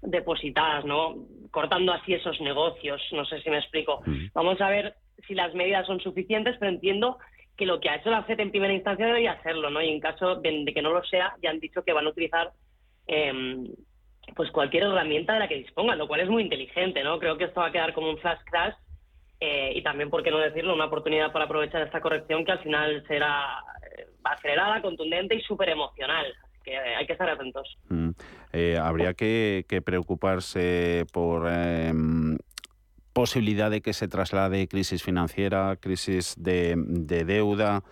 depositadas, 0.00 0.86
¿no? 0.86 1.16
Cortando 1.50 1.92
así 1.92 2.14
esos 2.14 2.40
negocios. 2.40 3.02
No 3.12 3.26
sé 3.26 3.42
si 3.42 3.50
me 3.50 3.58
explico. 3.58 4.00
Vamos 4.32 4.58
a 4.62 4.70
ver 4.70 4.94
si 5.26 5.34
las 5.34 5.52
medidas 5.54 5.86
son 5.86 6.00
suficientes, 6.00 6.56
pero 6.58 6.70
entiendo 6.70 7.18
que 7.58 7.66
lo 7.66 7.80
que 7.80 7.90
ha 7.90 7.96
hecho 7.96 8.08
la 8.08 8.22
FED 8.22 8.40
en 8.40 8.50
primera 8.50 8.72
instancia 8.72 9.04
debería 9.04 9.32
hacerlo, 9.32 9.68
¿no? 9.68 9.82
Y 9.82 9.88
en 9.88 10.00
caso 10.00 10.36
de, 10.36 10.64
que 10.72 10.80
no 10.80 10.92
lo 10.92 11.02
sea, 11.04 11.34
ya 11.42 11.50
han 11.50 11.58
dicho 11.58 11.82
que 11.82 11.92
van 11.92 12.06
a 12.06 12.10
utilizar 12.10 12.52
em, 13.08 13.66
pues 14.36 14.50
cualquier 14.52 14.84
herramienta 14.84 15.34
de 15.34 15.40
la 15.40 15.48
que 15.48 15.56
dispongan, 15.56 15.98
lo 15.98 16.06
cual 16.06 16.20
es 16.20 16.28
muy 16.28 16.44
inteligente, 16.44 17.02
¿no? 17.02 17.18
Creo 17.18 17.36
que 17.36 17.44
esto 17.44 17.60
va 17.60 17.66
a 17.66 17.72
quedar 17.72 17.92
como 17.92 18.10
un 18.10 18.18
flash 18.18 18.38
crash 18.46 18.74
eh, 19.40 19.72
y 19.74 19.82
también, 19.82 20.08
por 20.08 20.22
qué 20.22 20.30
no 20.30 20.38
decirlo, 20.38 20.72
una 20.72 20.86
oportunidad 20.86 21.32
para 21.32 21.46
aprovechar 21.46 21.82
esta 21.82 22.00
corrección 22.00 22.44
que 22.44 22.52
al 22.52 22.62
final 22.62 23.04
será 23.08 23.58
eh, 23.96 24.06
acelerada, 24.22 24.80
contundente 24.80 25.34
y 25.34 25.40
súper 25.40 25.70
emocional. 25.70 26.26
Que 26.62 26.76
hay 26.76 27.06
que 27.06 27.12
estar 27.12 27.28
atentos. 27.28 27.76
Mm. 27.88 28.10
Eh, 28.52 28.78
habría 28.80 29.14
que, 29.14 29.64
que, 29.68 29.82
preocuparse 29.82 31.06
por 31.12 31.48
em, 31.48 32.36
posibilidad 33.18 33.68
de 33.68 33.80
que 33.80 33.94
se 33.94 34.06
traslade 34.06 34.68
crisis 34.68 35.02
financiera, 35.02 35.74
crisis 35.80 36.36
de, 36.38 36.76
deuda. 37.26 37.82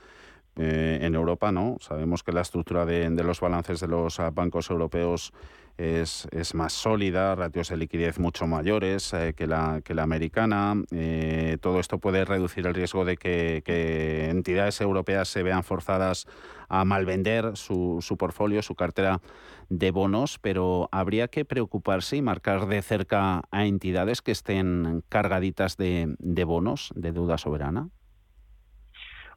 Eh, 0.59 1.00
en 1.02 1.14
Europa, 1.14 1.52
¿no? 1.52 1.76
Sabemos 1.80 2.23
que 2.23 2.33
la 2.33 2.40
estructura 2.40 2.87
de, 2.87 3.11
los 3.11 3.40
balances 3.40 3.78
de 3.78 3.88
los 3.88 4.18
ah, 4.21 4.30
bancos 4.30 4.71
europeos 4.71 5.33
es, 5.78 6.54
más 6.54 6.73
sólida, 6.73 7.35
ratios 7.35 7.68
de 7.68 7.76
liquidez 7.76 8.18
mucho 8.18 8.47
mayores 8.47 9.12
eh, 9.12 9.35
que, 9.37 9.47
la, 9.47 9.80
que 9.85 9.95
la 9.95 10.02
americana. 10.02 10.75
Eh, 10.90 11.59
todo 11.61 11.80
esto 11.80 11.99
puede 11.99 12.25
reducir 12.25 12.66
el 12.66 12.75
riesgo 12.75 13.04
de 13.04 13.16
que, 13.16 13.62
que, 13.64 14.30
entidades 14.30 14.80
europeas 14.80 15.28
se 15.28 15.42
vean 15.42 15.64
forzadas 15.64 16.26
a 16.68 16.85
malvender 16.85 17.56
su, 17.56 17.99
su 18.00 18.16
portfolio, 18.16 18.62
su 18.62 18.75
cartera 18.75 19.21
de 19.68 19.90
bonos, 19.90 20.38
pero 20.38 20.88
habría 20.92 21.28
que 21.28 21.45
preocuparse 21.45 22.16
y 22.16 22.23
marcar 22.23 22.66
de 22.66 22.83
cerca 22.83 23.42
a 23.50 23.66
entidades 23.66 24.23
que 24.23 24.33
estén 24.33 25.02
cargaditas 25.09 25.76
de, 25.76 26.14
de 26.18 26.45
bonos, 26.45 26.90
de 26.95 27.12
deuda 27.12 27.38
soberana. 27.38 27.90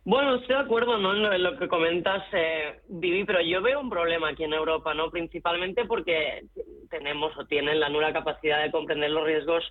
Bueno, 0.05 0.35
estoy 0.35 0.55
de 0.55 0.61
acuerdo 0.61 0.97
¿no? 0.97 1.13
en 1.13 1.43
lo 1.43 1.57
que 1.57 1.67
comentas, 1.67 2.23
eh, 2.31 2.79
Vivi, 2.87 3.25
pero 3.25 3.41
yo 3.41 3.61
veo 3.61 3.81
un 3.81 3.89
problema 3.89 4.29
aquí 4.29 4.45
en 4.45 4.53
Europa, 4.53 4.93
¿no? 4.93 5.11
principalmente 5.11 5.85
porque 5.85 6.45
tenemos 6.89 7.37
o 7.37 7.45
tienen 7.45 7.79
la 7.79 7.89
nula 7.89 8.13
capacidad 8.13 8.63
de 8.63 8.71
comprender 8.71 9.11
los 9.11 9.25
riesgos 9.25 9.63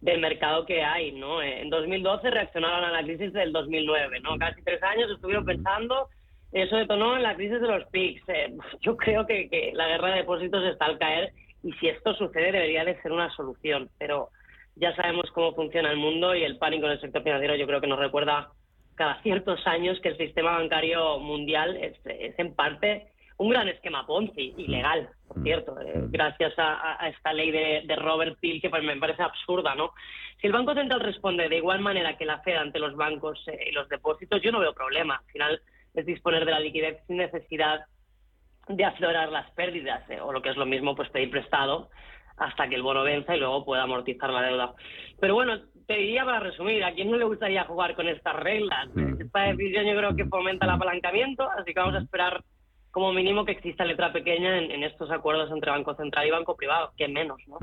del 0.00 0.20
mercado 0.20 0.66
que 0.66 0.82
hay. 0.82 1.12
¿no? 1.12 1.40
Eh, 1.40 1.62
en 1.62 1.70
2012 1.70 2.30
reaccionaron 2.30 2.84
a 2.84 2.90
la 2.90 3.04
crisis 3.04 3.32
del 3.32 3.52
2009, 3.52 4.20
¿no? 4.20 4.36
casi 4.38 4.60
tres 4.62 4.82
años 4.82 5.10
estuvieron 5.10 5.44
pensando, 5.44 6.08
eso 6.52 6.76
detonó 6.76 7.16
en 7.16 7.22
la 7.22 7.36
crisis 7.36 7.60
de 7.60 7.68
los 7.68 7.84
PICs. 7.86 8.28
Eh, 8.28 8.54
yo 8.80 8.96
creo 8.96 9.24
que, 9.24 9.48
que 9.48 9.70
la 9.72 9.86
guerra 9.86 10.10
de 10.10 10.16
depósitos 10.16 10.64
está 10.64 10.86
al 10.86 10.98
caer 10.98 11.32
y 11.62 11.72
si 11.74 11.88
esto 11.88 12.12
sucede 12.14 12.50
debería 12.50 12.84
de 12.84 13.00
ser 13.02 13.12
una 13.12 13.30
solución, 13.36 13.88
pero 13.98 14.30
ya 14.74 14.94
sabemos 14.96 15.30
cómo 15.32 15.54
funciona 15.54 15.90
el 15.90 15.96
mundo 15.96 16.34
y 16.34 16.42
el 16.42 16.58
pánico 16.58 16.86
en 16.86 16.92
el 16.92 17.00
sector 17.00 17.22
financiero 17.22 17.54
yo 17.54 17.66
creo 17.66 17.80
que 17.80 17.86
nos 17.86 18.00
recuerda 18.00 18.50
cada 18.96 19.22
ciertos 19.22 19.64
años 19.66 20.00
que 20.00 20.08
el 20.08 20.16
sistema 20.16 20.58
bancario 20.58 21.18
mundial 21.18 21.76
es, 21.76 21.94
en 22.04 22.54
parte 22.54 23.08
un 23.38 23.50
gran 23.50 23.68
esquema 23.68 24.06
Ponzi, 24.06 24.54
ilegal, 24.56 25.10
por 25.28 25.38
mm. 25.38 25.42
cierto, 25.42 25.80
eh, 25.80 25.98
mm. 25.98 26.10
gracias 26.10 26.54
a, 26.56 27.06
esta 27.08 27.32
ley 27.32 27.50
de, 27.50 27.96
Robert 27.96 28.38
Peel 28.40 28.60
que 28.60 28.70
pues, 28.70 28.82
me 28.82 28.96
parece 28.96 29.22
absurda, 29.22 29.74
¿no? 29.74 29.92
Si 30.40 30.46
el 30.46 30.52
Banco 30.52 30.74
Central 30.74 31.00
responde 31.00 31.48
de 31.48 31.58
igual 31.58 31.80
manera 31.80 32.16
que 32.16 32.24
la 32.24 32.40
Fed 32.40 32.56
ante 32.56 32.78
los 32.78 32.96
bancos 32.96 33.42
eh, 33.46 33.68
y 33.68 33.72
los 33.72 33.88
depósitos, 33.88 34.40
yo 34.42 34.52
no 34.52 34.60
veo 34.60 34.72
problema. 34.72 35.16
Al 35.16 35.32
final 35.32 35.60
es 35.94 36.06
disponer 36.06 36.44
de 36.44 36.52
la 36.52 36.60
liquidez 36.60 36.98
sin 37.06 37.18
necesidad 37.18 37.84
de 38.68 38.84
aflorar 38.84 39.30
las 39.30 39.50
pérdidas, 39.52 40.08
eh, 40.10 40.20
o 40.20 40.32
lo 40.32 40.40
que 40.42 40.50
es 40.50 40.56
lo 40.56 40.66
mismo, 40.66 40.96
pues 40.96 41.10
pedir 41.10 41.30
prestado 41.30 41.90
hasta 42.38 42.68
que 42.68 42.74
el 42.74 42.82
bono 42.82 43.02
venza 43.02 43.34
y 43.34 43.38
luego 43.38 43.64
pueda 43.64 43.82
amortizar 43.82 44.30
la 44.30 44.42
deuda. 44.42 44.74
Pero 45.20 45.34
bueno, 45.34 45.58
te 45.86 45.94
diría 45.94 46.24
para 46.24 46.40
resumir, 46.40 46.82
¿a 46.84 46.92
quién 46.92 47.10
no 47.10 47.16
le 47.16 47.24
gustaría 47.24 47.64
jugar 47.64 47.94
con 47.94 48.08
estas 48.08 48.36
reglas? 48.36 48.88
Mm. 48.94 49.20
Esta 49.20 49.42
decisión 49.42 49.86
yo 49.86 49.96
creo 49.96 50.16
que 50.16 50.24
fomenta 50.26 50.66
el 50.66 50.72
apalancamiento, 50.72 51.48
así 51.50 51.72
que 51.72 51.80
vamos 51.80 51.94
a 51.94 52.00
esperar 52.00 52.42
como 52.90 53.12
mínimo 53.12 53.44
que 53.44 53.52
exista 53.52 53.84
letra 53.84 54.10
pequeña 54.10 54.58
en, 54.58 54.82
estos 54.82 55.10
acuerdos 55.10 55.50
entre 55.50 55.70
Banco 55.70 55.94
Central 55.94 56.26
y 56.26 56.30
Banco 56.30 56.56
Privado, 56.56 56.92
que 56.96 57.06
menos, 57.08 57.38
¿no? 57.46 57.58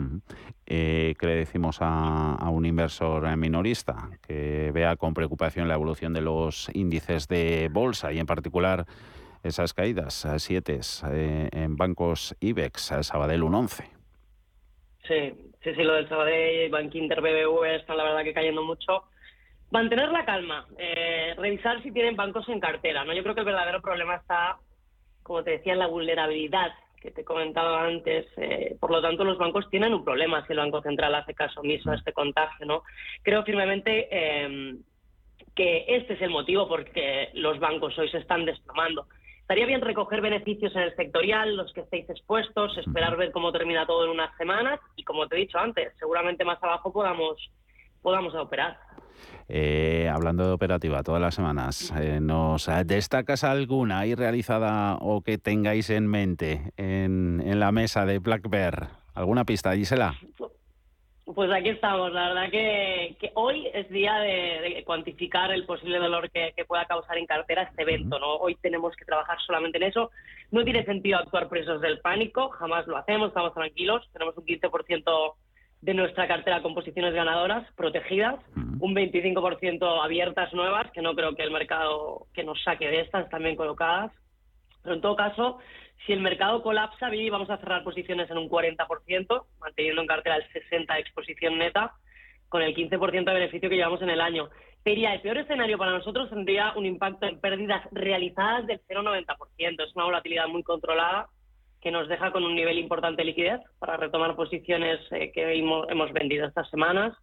Eh, 0.67 1.15
¿Qué 1.19 1.25
le 1.25 1.35
decimos 1.35 1.81
a, 1.81 2.35
a, 2.35 2.49
un 2.51 2.67
inversor 2.67 3.35
minorista 3.35 4.11
que 4.25 4.69
vea 4.71 4.95
con 4.95 5.15
preocupación 5.15 5.67
la 5.67 5.73
evolución 5.73 6.13
de 6.13 6.21
los 6.21 6.69
índices 6.75 7.27
de 7.27 7.67
bolsa 7.71 8.13
y 8.13 8.19
en 8.19 8.27
particular 8.27 8.85
esas 9.43 9.73
caídas, 9.73 10.27
siete 10.37 10.79
eh, 11.11 11.49
en 11.51 11.75
bancos 11.75 12.35
IBEX, 12.39 12.93
Sabadell 13.01 13.43
un 13.43 13.55
11? 13.55 13.83
Sí, 15.07 15.52
sí, 15.63 15.73
sí, 15.75 15.83
lo 15.83 15.93
del 15.93 16.09
Sabadell, 16.09 16.71
Bank 16.71 16.93
Inter, 16.95 17.21
BBV 17.21 17.65
están 17.75 17.97
la 17.97 18.03
verdad 18.03 18.23
que 18.23 18.33
cayendo 18.33 18.63
mucho. 18.63 19.03
Mantener 19.71 20.09
la 20.09 20.25
calma, 20.25 20.67
eh, 20.77 21.33
revisar 21.37 21.81
si 21.81 21.91
tienen 21.91 22.15
bancos 22.15 22.47
en 22.49 22.59
cartera, 22.59 23.03
¿no? 23.03 23.13
Yo 23.13 23.23
creo 23.23 23.33
que 23.33 23.41
el 23.41 23.47
verdadero 23.47 23.81
problema 23.81 24.15
está, 24.15 24.57
como 25.23 25.43
te 25.43 25.51
decía, 25.51 25.73
en 25.73 25.79
la 25.79 25.87
vulnerabilidad 25.87 26.73
que 27.01 27.11
te 27.11 27.21
he 27.21 27.25
comentado 27.25 27.75
antes. 27.75 28.25
Eh, 28.37 28.77
por 28.79 28.91
lo 28.91 29.01
tanto, 29.01 29.23
los 29.23 29.37
bancos 29.37 29.69
tienen 29.69 29.93
un 29.93 30.05
problema 30.05 30.45
si 30.45 30.53
el 30.53 30.59
Banco 30.59 30.81
Central 30.81 31.13
hace 31.15 31.33
caso 31.33 31.59
omiso 31.59 31.91
a 31.91 31.95
este 31.95 32.13
contagio. 32.13 32.65
¿no? 32.65 32.83
Creo 33.23 33.43
firmemente 33.43 34.07
eh, 34.09 34.75
que 35.53 35.85
este 35.87 36.13
es 36.13 36.21
el 36.21 36.29
motivo 36.29 36.67
por 36.67 36.85
que 36.85 37.29
los 37.33 37.59
bancos 37.59 37.97
hoy 37.99 38.09
se 38.09 38.19
están 38.19 38.45
desplomando. 38.45 39.07
Estaría 39.53 39.67
bien 39.67 39.81
recoger 39.81 40.19
beneficios 40.19 40.75
en 40.75 40.81
el 40.81 40.95
sectorial, 40.95 41.55
los 41.55 41.71
que 41.73 41.81
estéis 41.81 42.09
expuestos, 42.09 42.75
esperar 42.75 43.15
ver 43.15 43.31
cómo 43.31 43.51
termina 43.51 43.85
todo 43.85 44.05
en 44.05 44.09
unas 44.09 44.35
semanas 44.35 44.79
y, 44.95 45.03
como 45.03 45.27
te 45.27 45.35
he 45.35 45.41
dicho 45.41 45.59
antes, 45.59 45.93
seguramente 45.99 46.43
más 46.43 46.57
abajo 46.63 46.91
podamos, 46.91 47.37
podamos 48.01 48.33
operar. 48.33 48.79
Eh, 49.47 50.09
hablando 50.11 50.47
de 50.47 50.53
operativa 50.53 51.03
todas 51.03 51.21
las 51.21 51.35
semanas, 51.35 51.93
eh, 52.01 52.19
¿nos 52.19 52.67
destacas 52.87 53.43
alguna 53.43 53.99
ahí 53.99 54.15
realizada 54.15 54.97
o 54.99 55.21
que 55.21 55.37
tengáis 55.37 55.91
en 55.91 56.07
mente 56.07 56.71
en, 56.75 57.39
en 57.45 57.59
la 57.59 57.71
mesa 57.71 58.07
de 58.07 58.17
Black 58.17 58.49
Bear? 58.49 58.87
¿Alguna 59.13 59.45
pista, 59.45 59.75
Gisela? 59.75 60.15
Pues 61.33 61.51
aquí 61.51 61.69
estamos. 61.69 62.11
La 62.13 62.29
verdad 62.29 62.51
que, 62.51 63.31
hoy 63.33 63.67
es 63.73 63.89
día 63.89 64.15
de, 64.19 64.83
cuantificar 64.85 65.51
el 65.51 65.65
posible 65.65 65.97
dolor 65.97 66.29
que, 66.29 66.53
pueda 66.67 66.85
causar 66.85 67.17
en 67.17 67.25
cartera 67.25 67.63
este 67.63 67.81
evento. 67.81 68.19
¿no? 68.19 68.35
Hoy 68.35 68.55
tenemos 68.55 68.95
que 68.95 69.05
trabajar 69.05 69.37
solamente 69.45 69.77
en 69.77 69.83
eso. 69.85 70.11
No 70.51 70.63
tiene 70.63 70.85
sentido 70.85 71.17
actuar 71.17 71.49
presos 71.49 71.81
del 71.81 71.99
pánico, 72.01 72.49
jamás 72.49 72.85
lo 72.87 72.97
hacemos, 72.97 73.29
estamos 73.29 73.53
tranquilos. 73.53 74.07
Tenemos 74.11 74.37
un 74.37 74.45
15% 74.45 75.33
de 75.81 75.93
nuestra 75.93 76.27
cartera 76.27 76.61
con 76.61 76.75
posiciones 76.75 77.13
ganadoras 77.13 77.65
protegidas, 77.75 78.35
un 78.55 78.95
25% 78.95 80.03
abiertas 80.03 80.53
nuevas, 80.53 80.91
que 80.91 81.01
no 81.01 81.15
creo 81.15 81.35
que 81.35 81.43
el 81.43 81.51
mercado 81.51 82.27
que 82.33 82.43
nos 82.43 82.61
saque 82.63 82.87
de 82.87 83.01
estas 83.01 83.29
también 83.29 83.55
colocadas. 83.55 84.11
Pero 84.83 84.95
en 84.95 85.01
todo 85.01 85.15
caso, 85.15 85.59
si 86.05 86.13
el 86.13 86.21
mercado 86.21 86.61
colapsa, 86.61 87.13
y 87.13 87.29
vamos 87.29 87.49
a 87.49 87.57
cerrar 87.57 87.83
posiciones 87.83 88.29
en 88.29 88.37
un 88.37 88.49
40%, 88.49 89.45
manteniendo 89.59 90.01
en 90.01 90.07
cartera 90.07 90.35
el 90.35 90.49
60% 90.49 90.93
de 90.93 90.99
exposición 90.99 91.57
neta, 91.57 91.93
con 92.49 92.61
el 92.61 92.75
15% 92.75 93.23
de 93.23 93.33
beneficio 93.33 93.69
que 93.69 93.75
llevamos 93.75 94.01
en 94.01 94.09
el 94.09 94.21
año. 94.21 94.49
Pero 94.83 95.09
el 95.09 95.21
peor 95.21 95.37
escenario 95.37 95.77
para 95.77 95.91
nosotros 95.91 96.29
tendría 96.29 96.73
un 96.75 96.85
impacto 96.85 97.25
en 97.25 97.39
pérdidas 97.39 97.83
realizadas 97.91 98.67
del 98.67 98.81
0,90%. 98.87 99.83
Es 99.83 99.95
una 99.95 100.05
volatilidad 100.05 100.47
muy 100.47 100.61
controlada 100.61 101.29
que 101.81 101.91
nos 101.91 102.07
deja 102.07 102.31
con 102.31 102.43
un 102.43 102.55
nivel 102.55 102.77
importante 102.77 103.21
de 103.21 103.25
liquidez 103.25 103.61
para 103.79 103.97
retomar 103.97 104.35
posiciones 104.35 104.99
eh, 105.11 105.31
que 105.33 105.53
hemos, 105.53 106.13
vendido 106.13 106.47
estas 106.47 106.69
semanas. 106.69 107.13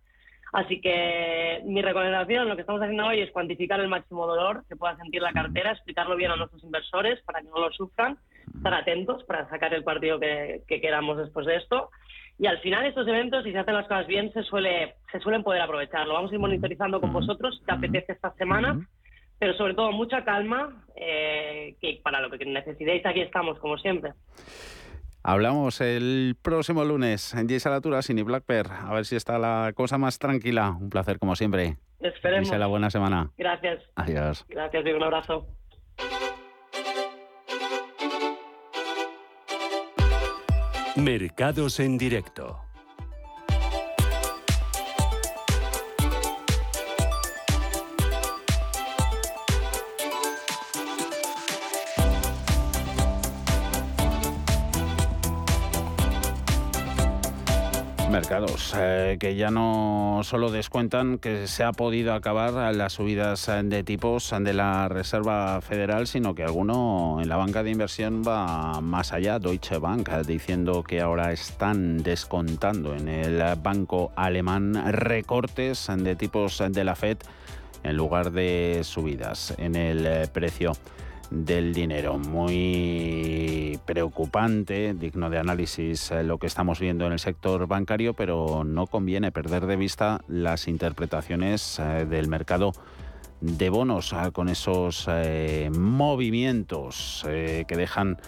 Así 0.52 0.80
que 0.80 1.62
mi 1.64 1.80
recomendación, 1.80 2.48
lo 2.48 2.56
que 2.56 2.62
estamos 2.62 2.82
haciendo 2.82 3.06
hoy 3.06 3.20
es 3.20 3.30
cuantificar 3.30 3.80
el 3.80 3.88
máximo 3.88 4.26
dolor 4.26 4.64
que 4.68 4.76
pueda 4.76 4.96
sentir 4.96 5.22
la 5.22 5.32
cartera, 5.32 5.72
explicarlo 5.72 6.16
bien 6.16 6.30
a 6.30 6.36
nuestros 6.36 6.62
inversores 6.64 7.22
para 7.22 7.40
que 7.40 7.48
no 7.48 7.60
lo 7.60 7.70
sufran, 7.72 8.18
estar 8.56 8.74
atentos 8.74 9.24
para 9.24 9.48
sacar 9.48 9.72
el 9.74 9.84
partido 9.84 10.18
que, 10.20 10.62
queramos 10.66 11.18
después 11.18 11.46
de 11.46 11.56
esto. 11.56 11.90
Y 12.38 12.46
al 12.46 12.58
final 12.60 12.86
estos 12.86 13.06
eventos, 13.06 13.44
si 13.44 13.52
se 13.52 13.58
hacen 13.58 13.74
las 13.74 13.86
cosas 13.86 14.06
bien, 14.06 14.32
se, 14.32 14.42
suele, 14.42 14.94
se 15.12 15.20
suelen 15.20 15.42
poder 15.42 15.60
aprovechar. 15.60 16.06
Lo 16.06 16.14
vamos 16.14 16.30
a 16.30 16.34
ir 16.34 16.40
monitorizando 16.40 17.00
con 17.00 17.12
vosotros, 17.12 17.58
si 17.58 17.64
te 17.64 17.72
apetece 17.72 18.12
esta 18.12 18.32
semana 18.34 18.80
pero 19.40 19.54
sobre 19.54 19.74
todo 19.74 19.90
mucha 19.90 20.22
calma, 20.22 20.84
eh, 20.94 21.74
que 21.80 21.98
para 22.04 22.20
lo 22.20 22.30
que 22.30 22.44
necesitéis 22.44 23.04
aquí 23.06 23.22
estamos, 23.22 23.58
como 23.58 23.78
siempre. 23.78 24.12
Hablamos 25.22 25.80
el 25.80 26.36
próximo 26.42 26.84
lunes 26.84 27.34
en 27.34 27.48
Gisela 27.48 27.76
Latura, 27.76 28.02
sin 28.02 28.22
Black 28.22 28.44
Bear. 28.46 28.66
A 28.70 28.92
ver 28.92 29.06
si 29.06 29.16
está 29.16 29.38
la 29.38 29.72
cosa 29.74 29.96
más 29.96 30.18
tranquila. 30.18 30.76
Un 30.78 30.90
placer, 30.90 31.18
como 31.18 31.36
siempre. 31.36 31.76
Esperemos. 32.00 32.50
la 32.50 32.66
buena 32.66 32.90
semana. 32.90 33.30
Gracias. 33.36 33.82
Adiós. 33.96 34.44
Gracias 34.48 34.86
y 34.86 34.90
un 34.90 35.02
abrazo. 35.02 35.46
Mercados 41.02 41.80
en 41.80 41.96
directo. 41.96 42.69
Mercados, 58.10 58.74
eh, 58.76 59.16
que 59.20 59.36
ya 59.36 59.50
no 59.50 60.20
solo 60.24 60.50
descuentan 60.50 61.18
que 61.18 61.46
se 61.46 61.64
ha 61.64 61.72
podido 61.72 62.12
acabar 62.12 62.74
las 62.74 62.94
subidas 62.94 63.50
de 63.64 63.84
tipos 63.84 64.34
de 64.38 64.52
la 64.52 64.88
Reserva 64.88 65.60
Federal, 65.60 66.06
sino 66.06 66.34
que 66.34 66.42
alguno 66.42 67.18
en 67.22 67.28
la 67.28 67.36
banca 67.36 67.62
de 67.62 67.70
inversión 67.70 68.22
va 68.26 68.80
más 68.80 69.12
allá. 69.12 69.38
Deutsche 69.38 69.78
Bank 69.78 70.10
diciendo 70.26 70.82
que 70.82 71.00
ahora 71.00 71.32
están 71.32 72.02
descontando 72.02 72.94
en 72.94 73.08
el 73.08 73.42
banco 73.56 74.12
alemán 74.16 74.92
recortes 74.92 75.88
de 75.96 76.16
tipos 76.16 76.62
de 76.68 76.84
la 76.84 76.96
Fed 76.96 77.18
en 77.82 77.96
lugar 77.96 78.32
de 78.32 78.80
subidas 78.82 79.54
en 79.56 79.76
el 79.76 80.28
precio 80.28 80.72
del 81.30 81.72
dinero. 81.72 82.18
Muy 82.18 83.78
preocupante, 83.86 84.94
digno 84.94 85.30
de 85.30 85.38
análisis 85.38 86.10
eh, 86.10 86.22
lo 86.24 86.38
que 86.38 86.46
estamos 86.46 86.80
viendo 86.80 87.06
en 87.06 87.12
el 87.12 87.18
sector 87.18 87.66
bancario, 87.66 88.14
pero 88.14 88.64
no 88.64 88.86
conviene 88.86 89.32
perder 89.32 89.66
de 89.66 89.76
vista 89.76 90.20
las 90.28 90.68
interpretaciones 90.68 91.78
eh, 91.78 92.06
del 92.08 92.28
mercado 92.28 92.72
de 93.40 93.70
bonos 93.70 94.12
ah, 94.12 94.30
con 94.32 94.48
esos 94.48 95.06
eh, 95.08 95.70
movimientos 95.72 97.24
que 97.24 97.76
dejan 97.76 98.18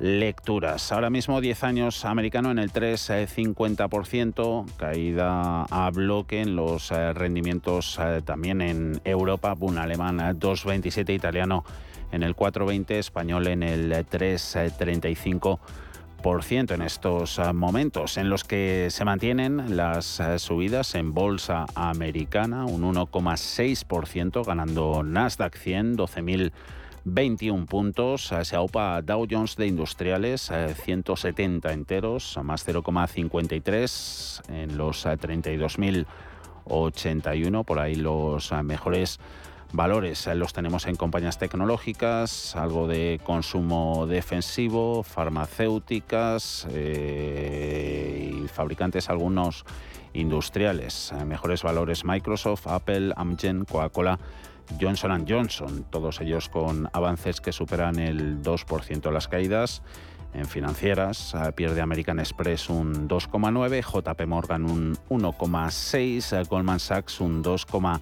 lecturas. 0.00 0.92
Ahora 0.92 1.08
mismo 1.08 1.40
10 1.40 1.64
años 1.64 2.04
americano 2.04 2.50
en 2.50 2.58
el 2.58 2.70
3,50%, 2.70 4.66
caída 4.76 5.62
a 5.64 5.90
bloque 5.90 6.42
en 6.42 6.56
los 6.56 6.90
rendimientos 6.90 7.98
también 8.24 8.60
en 8.60 9.00
Europa, 9.04 9.54
un 9.60 9.78
alemán 9.78 10.18
2,27 10.18 11.14
italiano 11.14 11.64
en 12.12 12.22
el 12.22 12.36
4,20, 12.36 12.90
español 12.92 13.46
en 13.46 13.62
el 13.62 13.92
3,35% 13.92 15.58
en 16.22 16.82
estos 16.82 17.38
ah, 17.38 17.54
momentos 17.54 18.18
en 18.18 18.28
los 18.28 18.44
que 18.44 18.88
se 18.90 19.06
mantienen 19.06 19.74
las 19.76 20.20
ah, 20.20 20.38
subidas 20.38 20.94
en 20.94 21.14
bolsa 21.14 21.64
americana, 21.74 22.66
un 22.66 22.82
1,6%, 22.82 24.44
ganando 24.44 25.02
Nasdaq 25.02 25.56
100, 25.56 25.96
12.021 25.96 27.66
puntos. 27.66 28.32
Ah, 28.32 28.44
se 28.44 28.54
aupa 28.54 29.00
Dow 29.00 29.26
Jones 29.30 29.56
de 29.56 29.66
Industriales, 29.66 30.52
170 30.84 31.72
enteros, 31.72 32.38
más 32.42 32.68
0,53 32.68 34.50
en 34.50 34.76
los 34.76 35.06
32.081. 35.06 37.64
Por 37.64 37.78
ahí 37.78 37.94
los 37.94 38.52
mejores 38.62 39.18
valores 39.72 40.26
eh, 40.26 40.34
los 40.34 40.52
tenemos 40.52 40.86
en 40.86 40.96
compañías 40.96 41.38
tecnológicas, 41.38 42.56
algo 42.56 42.86
de 42.86 43.20
consumo 43.24 44.06
defensivo, 44.06 45.02
farmacéuticas 45.02 46.66
eh, 46.70 48.32
y 48.44 48.48
fabricantes 48.48 49.10
algunos 49.10 49.64
industriales. 50.12 51.12
Eh, 51.12 51.24
mejores 51.24 51.62
valores 51.62 52.04
Microsoft, 52.04 52.66
Apple, 52.66 53.12
Amgen, 53.16 53.64
Coca-Cola. 53.64 54.18
Johnson 54.80 55.26
Johnson, 55.28 55.84
todos 55.90 56.20
ellos 56.20 56.48
con 56.48 56.88
avances 56.92 57.40
que 57.40 57.50
superan 57.50 57.98
el 57.98 58.40
2% 58.40 59.10
las 59.10 59.26
caídas. 59.26 59.82
En 60.32 60.46
financieras 60.46 61.34
pierde 61.56 61.80
American 61.80 62.20
Express 62.20 62.70
un 62.70 63.08
2,9, 63.08 63.82
JP 63.82 64.26
Morgan 64.28 64.70
un 64.70 64.96
1,6, 65.08 66.46
Goldman 66.46 66.78
Sachs 66.78 67.20
un 67.20 67.42
2,9 67.42 68.00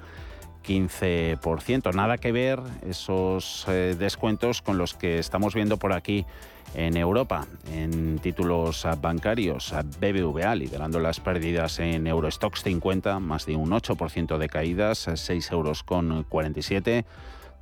15%. 0.67 1.95
Nada 1.95 2.19
que 2.19 2.33
ver 2.33 2.61
esos 2.89 3.67
eh, 3.69 3.97
descuentos 3.99 4.63
con 4.63 4.79
los 4.79 4.95
que 4.95 5.19
estamos 5.19 5.55
viendo 5.55 5.77
por 5.77 5.93
aquí 5.93 6.27
en 6.75 6.97
Europa, 6.97 7.47
en 7.73 8.19
títulos 8.19 8.87
bancarios, 9.01 9.75
BBVA 10.01 10.55
liderando 10.55 11.01
las 11.01 11.21
pérdidas 11.21 11.79
en 11.79 12.07
Eurostox 12.07 12.63
50, 12.63 13.21
más 13.21 13.47
de 13.47 13.57
un 13.57 13.71
8% 13.71 14.37
de 14.39 14.49
caídas, 14.49 15.09
6 15.15 15.51
euros 15.53 15.83
con 15.83 16.25
47, 16.25 17.07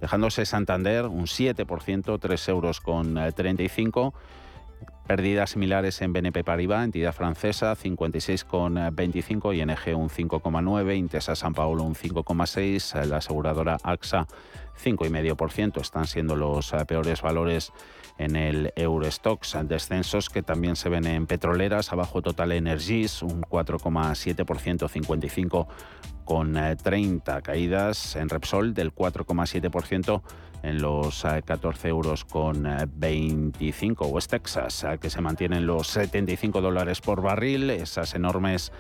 dejándose 0.00 0.44
Santander 0.44 1.06
un 1.06 1.26
7%, 1.26 2.18
3 2.20 2.48
euros 2.48 2.80
con 2.80 3.14
35 3.34 4.14
Pérdidas 5.06 5.50
similares 5.50 6.02
en 6.02 6.12
BNP 6.12 6.42
Paribas, 6.42 6.84
entidad 6.84 7.12
francesa, 7.12 7.76
56,25, 7.76 9.54
ING 9.54 9.96
un 9.96 10.10
5,9, 10.10 10.96
Intesa 10.96 11.36
San 11.36 11.54
Paulo 11.54 11.84
un 11.84 11.94
5,6, 11.94 13.04
la 13.04 13.18
aseguradora 13.18 13.78
AXA 13.84 14.26
5,5%. 14.82 15.80
Están 15.80 16.06
siendo 16.06 16.34
los 16.34 16.72
eh, 16.72 16.84
peores 16.86 17.22
valores 17.22 17.72
en 18.18 18.36
el 18.36 18.72
Eurostox. 18.76 19.56
Descensos 19.64 20.30
que 20.30 20.42
también 20.42 20.76
se 20.76 20.88
ven 20.88 21.06
en 21.06 21.26
petroleras, 21.26 21.92
abajo 21.92 22.22
Total 22.22 22.52
Energies 22.52 23.22
un 23.22 23.42
4,7%, 23.42 24.88
55 24.88 25.68
4,30. 26.26 27.40
Caídas 27.40 28.16
en 28.16 28.28
Repsol 28.28 28.74
del 28.74 28.92
4,7% 28.94 30.22
en 30.62 30.82
los 30.82 31.22
14 31.22 31.88
euros 31.88 32.24
con 32.24 32.66
25. 32.94 34.06
West 34.08 34.30
Texas, 34.30 34.84
que 35.00 35.08
se 35.08 35.20
mantienen 35.20 35.66
los 35.66 35.86
75 35.86 36.60
dólares 36.60 37.00
por 37.00 37.22
barril. 37.22 37.70
Esas 37.70 38.14
enormes 38.14 38.72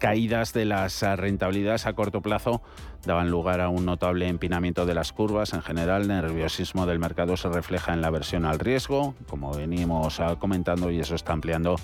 caídas 0.00 0.52
de 0.52 0.64
las 0.64 1.02
rentabilidades 1.02 1.86
a 1.86 1.92
corto 1.92 2.22
plazo 2.22 2.60
daban 3.04 3.30
lugar 3.30 3.60
a 3.60 3.68
un 3.68 3.84
notable 3.84 4.26
empinamiento 4.26 4.86
de 4.86 4.94
las 4.94 5.12
curvas. 5.12 5.52
En 5.52 5.62
general, 5.62 6.02
el 6.02 6.08
nerviosismo 6.08 6.86
del 6.86 6.98
mercado 6.98 7.36
se 7.36 7.48
refleja 7.48 7.92
en 7.92 8.00
la 8.00 8.10
versión 8.10 8.44
al 8.44 8.58
riesgo, 8.58 9.14
como 9.28 9.54
venimos 9.54 10.18
ah, 10.18 10.34
comentando, 10.38 10.90
y 10.90 10.98
eso 10.98 11.14
está 11.14 11.34
ampliando 11.34 11.76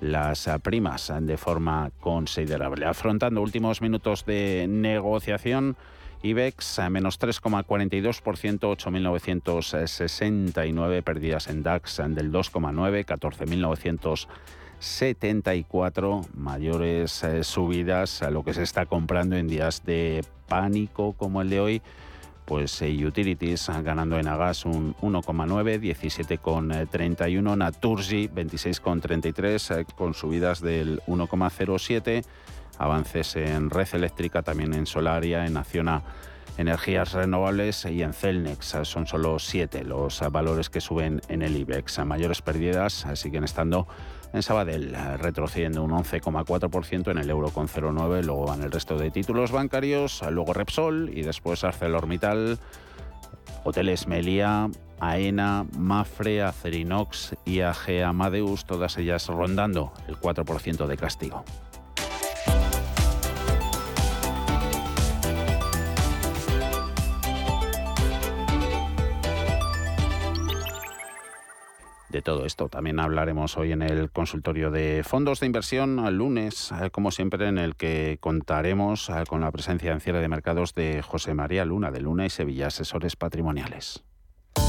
las 0.00 0.48
ah, 0.48 0.58
primas 0.58 1.12
de 1.20 1.36
forma 1.36 1.92
considerable. 2.00 2.86
Afrontando 2.86 3.40
últimos 3.40 3.80
minutos 3.80 4.26
de 4.26 4.66
negociación, 4.68 5.76
IBEX 6.22 6.80
a 6.80 6.90
menos 6.90 7.18
3,42%, 7.18 8.60
8.969 8.60 11.02
pérdidas 11.02 11.48
en 11.48 11.62
DAX 11.62 12.02
del 12.08 12.30
2,9, 12.32 13.06
14.900 13.06 14.28
74 14.80 16.22
mayores 16.34 17.22
eh, 17.22 17.44
subidas 17.44 18.22
a 18.22 18.30
lo 18.30 18.42
que 18.42 18.54
se 18.54 18.62
está 18.62 18.86
comprando 18.86 19.36
en 19.36 19.46
días 19.46 19.84
de 19.84 20.24
pánico 20.48 21.12
como 21.12 21.42
el 21.42 21.50
de 21.50 21.60
hoy. 21.60 21.82
Pues 22.46 22.80
eh, 22.82 23.06
Utilities 23.06 23.68
ganando 23.84 24.18
en 24.18 24.26
Agas 24.26 24.64
un 24.64 24.96
1,9, 24.96 25.80
17,31, 25.80 27.56
Naturgy 27.56 28.28
26,33 28.28 29.80
eh, 29.80 29.86
con 29.94 30.14
subidas 30.14 30.60
del 30.62 31.00
1,07, 31.06 32.24
avances 32.78 33.36
en 33.36 33.68
Red 33.68 33.88
Eléctrica, 33.92 34.42
también 34.42 34.72
en 34.72 34.86
Solaria, 34.86 35.46
en 35.46 35.58
Acciona 35.58 36.02
energías 36.56 37.12
renovables 37.12 37.84
y 37.84 38.02
en 38.02 38.14
Celnex. 38.14 38.78
Son 38.82 39.06
solo 39.06 39.38
siete 39.38 39.84
los 39.84 40.20
valores 40.32 40.70
que 40.70 40.80
suben 40.80 41.20
en 41.28 41.42
el 41.42 41.56
IBEX. 41.56 42.04
Mayores 42.04 42.42
pérdidas 42.42 43.06
siguen 43.14 43.44
estando 43.44 43.86
en 44.32 44.42
Sabadell, 44.42 44.96
retrocediendo 45.18 45.82
un 45.82 45.90
11,4% 45.90 47.10
en 47.10 47.18
el 47.18 47.30
euro 47.30 47.50
con 47.50 47.68
0,9. 47.68 48.22
Luego 48.22 48.46
van 48.46 48.62
el 48.62 48.70
resto 48.70 48.96
de 48.96 49.10
títulos 49.10 49.50
bancarios, 49.50 50.22
luego 50.30 50.52
Repsol 50.52 51.10
y 51.12 51.22
después 51.22 51.64
ArcelorMittal, 51.64 52.58
Hoteles 53.64 54.06
Melia, 54.06 54.70
AENA, 55.00 55.66
Mafre, 55.76 56.42
Acerinox, 56.42 57.34
IAG 57.44 58.04
Amadeus, 58.04 58.64
todas 58.64 58.96
ellas 58.98 59.26
rondando 59.26 59.92
el 60.06 60.16
4% 60.16 60.86
de 60.86 60.96
castigo. 60.96 61.44
De 72.10 72.22
todo 72.22 72.44
esto 72.44 72.68
también 72.68 72.98
hablaremos 72.98 73.56
hoy 73.56 73.70
en 73.70 73.82
el 73.82 74.10
consultorio 74.10 74.72
de 74.72 75.02
fondos 75.04 75.38
de 75.38 75.46
inversión, 75.46 76.00
al 76.00 76.16
lunes, 76.16 76.72
eh, 76.72 76.90
como 76.90 77.12
siempre, 77.12 77.46
en 77.46 77.56
el 77.56 77.76
que 77.76 78.18
contaremos 78.20 79.08
eh, 79.10 79.22
con 79.28 79.42
la 79.42 79.52
presencia 79.52 79.92
en 79.92 80.00
cierre 80.00 80.20
de 80.20 80.26
mercados 80.26 80.74
de 80.74 81.02
José 81.02 81.34
María 81.34 81.64
Luna 81.64 81.92
de 81.92 82.00
Luna 82.00 82.26
y 82.26 82.30
Sevilla 82.30 82.66
Asesores 82.66 83.14
Patrimoniales. 83.14 84.02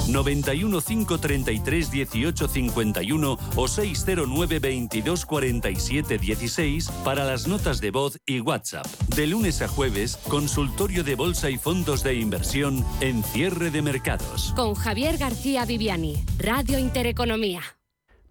91 0.07 0.81
533 0.81 1.91
18 1.91 2.47
51 2.47 3.37
o 3.55 3.67
609 3.67 4.59
22 4.59 5.25
47 5.25 6.17
16 6.17 6.89
para 7.03 7.25
las 7.25 7.47
notas 7.47 7.81
de 7.81 7.91
voz 7.91 8.19
y 8.25 8.39
WhatsApp. 8.39 8.85
De 9.15 9.27
lunes 9.27 9.61
a 9.61 9.67
jueves, 9.67 10.17
consultorio 10.27 11.03
de 11.03 11.15
bolsa 11.15 11.49
y 11.49 11.57
fondos 11.57 12.03
de 12.03 12.15
inversión 12.15 12.85
en 12.99 13.23
cierre 13.23 13.71
de 13.71 13.81
mercados. 13.81 14.53
Con 14.55 14.75
Javier 14.75 15.17
García 15.17 15.65
Viviani, 15.65 16.23
Radio 16.37 16.79
Intereconomía. 16.79 17.61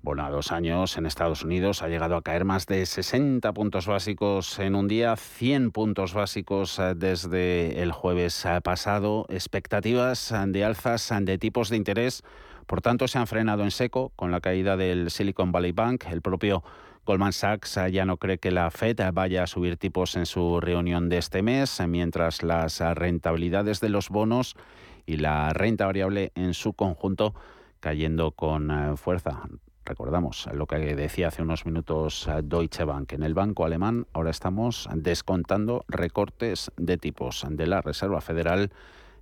Bueno, 0.03 0.25
a 0.25 0.31
dos 0.31 0.51
años 0.51 0.97
en 0.97 1.05
Estados 1.05 1.45
Unidos 1.45 1.83
ha 1.83 1.89
llegado 1.89 2.17
a 2.17 2.23
caer 2.23 2.47
más 2.47 2.65
de 2.67 2.87
60 2.87 3.53
puntos 3.53 3.87
básicos 3.87 4.59
en 4.59 4.75
un 4.75 4.89
día, 4.89 5.15
100 5.15 5.73
puntos 5.73 6.15
básicos 6.15 6.79
eh, 6.79 6.95
desde 6.97 7.83
el 7.83 7.93
jueves 7.93 8.47
eh, 8.47 8.63
pasado. 8.63 9.27
Expectativas 9.29 10.33
eh, 10.33 10.37
de 10.47 10.65
alzas 10.65 11.13
de 11.21 11.37
tipos 11.37 11.69
de 11.69 11.77
interés, 11.77 12.23
por 12.67 12.81
tanto, 12.81 13.09
se 13.09 13.19
han 13.19 13.27
frenado 13.27 13.63
en 13.63 13.71
seco 13.71 14.11
con 14.17 14.31
la 14.31 14.41
caída 14.41 14.79
del 14.79 15.11
Silicon 15.11 15.53
Valley 15.53 15.73
Bank. 15.73 16.07
El 16.11 16.23
propio 16.23 16.65
Goldman 17.05 17.35
Sachs 17.35 17.79
ya 17.93 18.07
no 18.07 18.17
cree 18.17 18.39
que 18.39 18.51
la 18.51 18.71
Fed 18.71 19.01
vaya 19.13 19.43
a 19.43 19.47
subir 19.47 19.77
tipos 19.77 20.17
en 20.17 20.25
su 20.25 20.63
reunión 20.63 21.11
de 21.11 21.19
este 21.19 21.43
mes, 21.43 21.79
mientras 21.87 22.43
las 22.43 22.81
rentabilidades 22.81 23.81
de 23.81 23.91
los 23.91 24.09
bonos 24.09 24.57
y 25.05 25.19
la 25.19 25.51
renta 25.51 25.85
variable 25.85 26.33
en 26.37 26.55
su 26.55 26.73
conjunto 26.73 27.35
cayendo 27.81 28.31
con 28.31 28.97
fuerza. 28.97 29.43
Recordamos 29.91 30.49
lo 30.55 30.69
que 30.69 30.77
decía 30.95 31.27
hace 31.27 31.43
unos 31.43 31.67
minutos 31.67 32.29
eh, 32.29 32.43
Deutsche 32.45 32.85
Bank. 32.85 33.13
En 33.13 33.25
el 33.25 33.35
banco 33.35 33.65
alemán 33.65 34.07
ahora 34.13 34.31
estamos 34.31 34.89
descontando 34.95 35.85
recortes 35.89 36.71
de 36.77 36.97
tipos 36.97 37.45
de 37.51 37.67
la 37.67 37.83
Reserva 37.83 38.21
Federal 38.21 38.71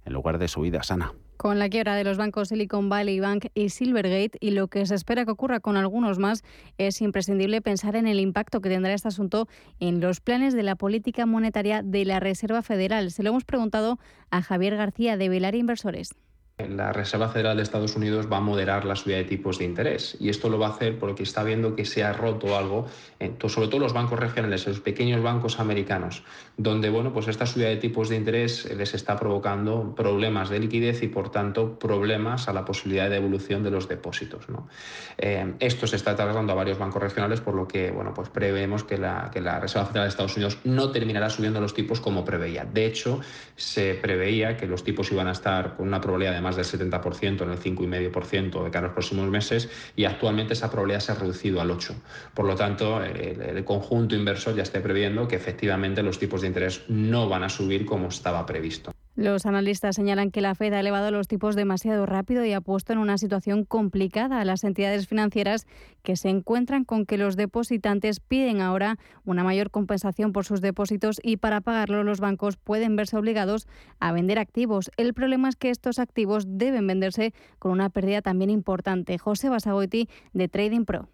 en 0.04 0.12
lugar 0.12 0.36
de 0.36 0.46
subida 0.46 0.82
sana. 0.82 1.14
Con 1.38 1.58
la 1.58 1.70
quiebra 1.70 1.94
de 1.94 2.04
los 2.04 2.18
bancos 2.18 2.48
Silicon 2.48 2.90
Valley 2.90 3.18
Bank 3.18 3.46
y 3.54 3.70
Silvergate 3.70 4.36
y 4.40 4.50
lo 4.50 4.68
que 4.68 4.84
se 4.84 4.94
espera 4.94 5.24
que 5.24 5.30
ocurra 5.30 5.60
con 5.60 5.78
algunos 5.78 6.18
más, 6.18 6.44
es 6.76 7.00
imprescindible 7.00 7.62
pensar 7.62 7.96
en 7.96 8.06
el 8.06 8.20
impacto 8.20 8.60
que 8.60 8.68
tendrá 8.68 8.92
este 8.92 9.08
asunto 9.08 9.48
en 9.80 10.02
los 10.02 10.20
planes 10.20 10.52
de 10.52 10.64
la 10.64 10.76
política 10.76 11.24
monetaria 11.24 11.82
de 11.82 12.04
la 12.04 12.20
Reserva 12.20 12.60
Federal. 12.60 13.10
Se 13.10 13.22
lo 13.22 13.30
hemos 13.30 13.46
preguntado 13.46 13.98
a 14.30 14.42
Javier 14.42 14.76
García 14.76 15.16
de 15.16 15.30
Velar 15.30 15.54
Inversores. 15.54 16.10
La 16.58 16.92
Reserva 16.92 17.28
Federal 17.28 17.56
de 17.56 17.62
Estados 17.62 17.94
Unidos 17.94 18.26
va 18.30 18.38
a 18.38 18.40
moderar 18.40 18.84
la 18.84 18.96
subida 18.96 19.18
de 19.18 19.24
tipos 19.24 19.60
de 19.60 19.64
interés 19.64 20.16
y 20.18 20.28
esto 20.28 20.48
lo 20.48 20.58
va 20.58 20.66
a 20.66 20.70
hacer 20.70 20.98
porque 20.98 21.22
está 21.22 21.44
viendo 21.44 21.76
que 21.76 21.84
se 21.84 22.02
ha 22.02 22.12
roto 22.12 22.58
algo, 22.58 22.86
sobre 23.46 23.68
todo 23.68 23.78
los 23.78 23.92
bancos 23.92 24.18
regionales, 24.18 24.66
los 24.66 24.80
pequeños 24.80 25.22
bancos 25.22 25.60
americanos, 25.60 26.24
donde 26.56 26.90
bueno, 26.90 27.12
pues 27.12 27.28
esta 27.28 27.46
subida 27.46 27.68
de 27.68 27.76
tipos 27.76 28.08
de 28.08 28.16
interés 28.16 28.68
les 28.74 28.92
está 28.92 29.16
provocando 29.16 29.94
problemas 29.94 30.50
de 30.50 30.58
liquidez 30.58 31.00
y 31.04 31.06
por 31.06 31.30
tanto 31.30 31.78
problemas 31.78 32.48
a 32.48 32.52
la 32.52 32.64
posibilidad 32.64 33.08
de 33.08 33.18
evolución 33.18 33.62
de 33.62 33.70
los 33.70 33.86
depósitos. 33.86 34.46
Eh, 35.16 35.54
esto 35.60 35.86
se 35.86 35.94
está 35.94 36.16
trasladando 36.16 36.54
a 36.54 36.56
varios 36.56 36.78
bancos 36.78 37.00
regionales 37.00 37.40
por 37.40 37.54
lo 37.54 37.68
que 37.68 37.92
bueno, 37.92 38.12
pues 38.12 38.30
preveemos 38.30 38.82
que 38.82 38.98
la, 38.98 39.30
que 39.32 39.40
la 39.40 39.60
Reserva 39.60 39.86
Federal 39.86 40.06
de 40.06 40.10
Estados 40.10 40.34
Unidos 40.36 40.58
no 40.64 40.90
terminará 40.90 41.30
subiendo 41.30 41.60
los 41.60 41.72
tipos 41.72 42.00
como 42.00 42.24
preveía. 42.24 42.64
De 42.64 42.84
hecho, 42.84 43.20
se 43.54 43.94
preveía 43.94 44.56
que 44.56 44.66
los 44.66 44.82
tipos 44.82 45.12
iban 45.12 45.28
a 45.28 45.32
estar 45.32 45.76
con 45.76 45.86
una 45.86 46.00
probabilidad 46.00 46.32
de 46.32 46.47
más 46.48 46.56
del 46.56 46.64
70% 46.64 47.42
en 47.42 47.50
el 47.50 47.58
5,5% 47.58 48.64
de 48.64 48.70
cara 48.70 48.86
a 48.86 48.88
los 48.88 48.92
próximos 48.92 49.28
meses 49.28 49.68
y 49.96 50.04
actualmente 50.04 50.54
esa 50.54 50.70
probabilidad 50.70 51.00
se 51.00 51.12
ha 51.12 51.14
reducido 51.14 51.60
al 51.60 51.70
8%. 51.70 51.94
Por 52.34 52.46
lo 52.46 52.54
tanto, 52.54 53.02
el, 53.02 53.64
conjunto 53.64 54.14
inversor 54.14 54.54
ya 54.54 54.62
está 54.62 54.82
previendo 54.82 55.28
que 55.28 55.36
efectivamente 55.36 56.02
los 56.02 56.18
tipos 56.18 56.40
de 56.40 56.46
interés 56.46 56.82
no 56.88 57.28
van 57.28 57.44
a 57.44 57.48
subir 57.48 57.84
como 57.84 58.08
estaba 58.08 58.46
previsto. 58.46 58.92
Los 59.18 59.46
analistas 59.46 59.96
señalan 59.96 60.30
que 60.30 60.40
la 60.40 60.54
Fed 60.54 60.72
ha 60.74 60.78
elevado 60.78 61.10
los 61.10 61.26
tipos 61.26 61.56
demasiado 61.56 62.06
rápido 62.06 62.44
y 62.44 62.52
ha 62.52 62.60
puesto 62.60 62.92
en 62.92 63.00
una 63.00 63.18
situación 63.18 63.64
complicada 63.64 64.40
a 64.40 64.44
las 64.44 64.62
entidades 64.62 65.08
financieras 65.08 65.66
que 66.04 66.14
se 66.14 66.28
encuentran 66.28 66.84
con 66.84 67.04
que 67.04 67.18
los 67.18 67.34
depositantes 67.34 68.20
piden 68.20 68.60
ahora 68.60 68.96
una 69.24 69.42
mayor 69.42 69.72
compensación 69.72 70.32
por 70.32 70.44
sus 70.44 70.60
depósitos 70.60 71.18
y 71.20 71.38
para 71.38 71.60
pagarlo 71.60 72.04
los 72.04 72.20
bancos 72.20 72.58
pueden 72.58 72.94
verse 72.94 73.16
obligados 73.16 73.66
a 73.98 74.12
vender 74.12 74.38
activos. 74.38 74.88
El 74.96 75.14
problema 75.14 75.48
es 75.48 75.56
que 75.56 75.70
estos 75.70 75.98
activos 75.98 76.44
deben 76.46 76.86
venderse 76.86 77.34
con 77.58 77.72
una 77.72 77.90
pérdida 77.90 78.22
también 78.22 78.50
importante. 78.50 79.18
José 79.18 79.48
Basagoiti 79.48 80.08
de 80.32 80.46
Trading 80.46 80.84
Pro. 80.84 81.08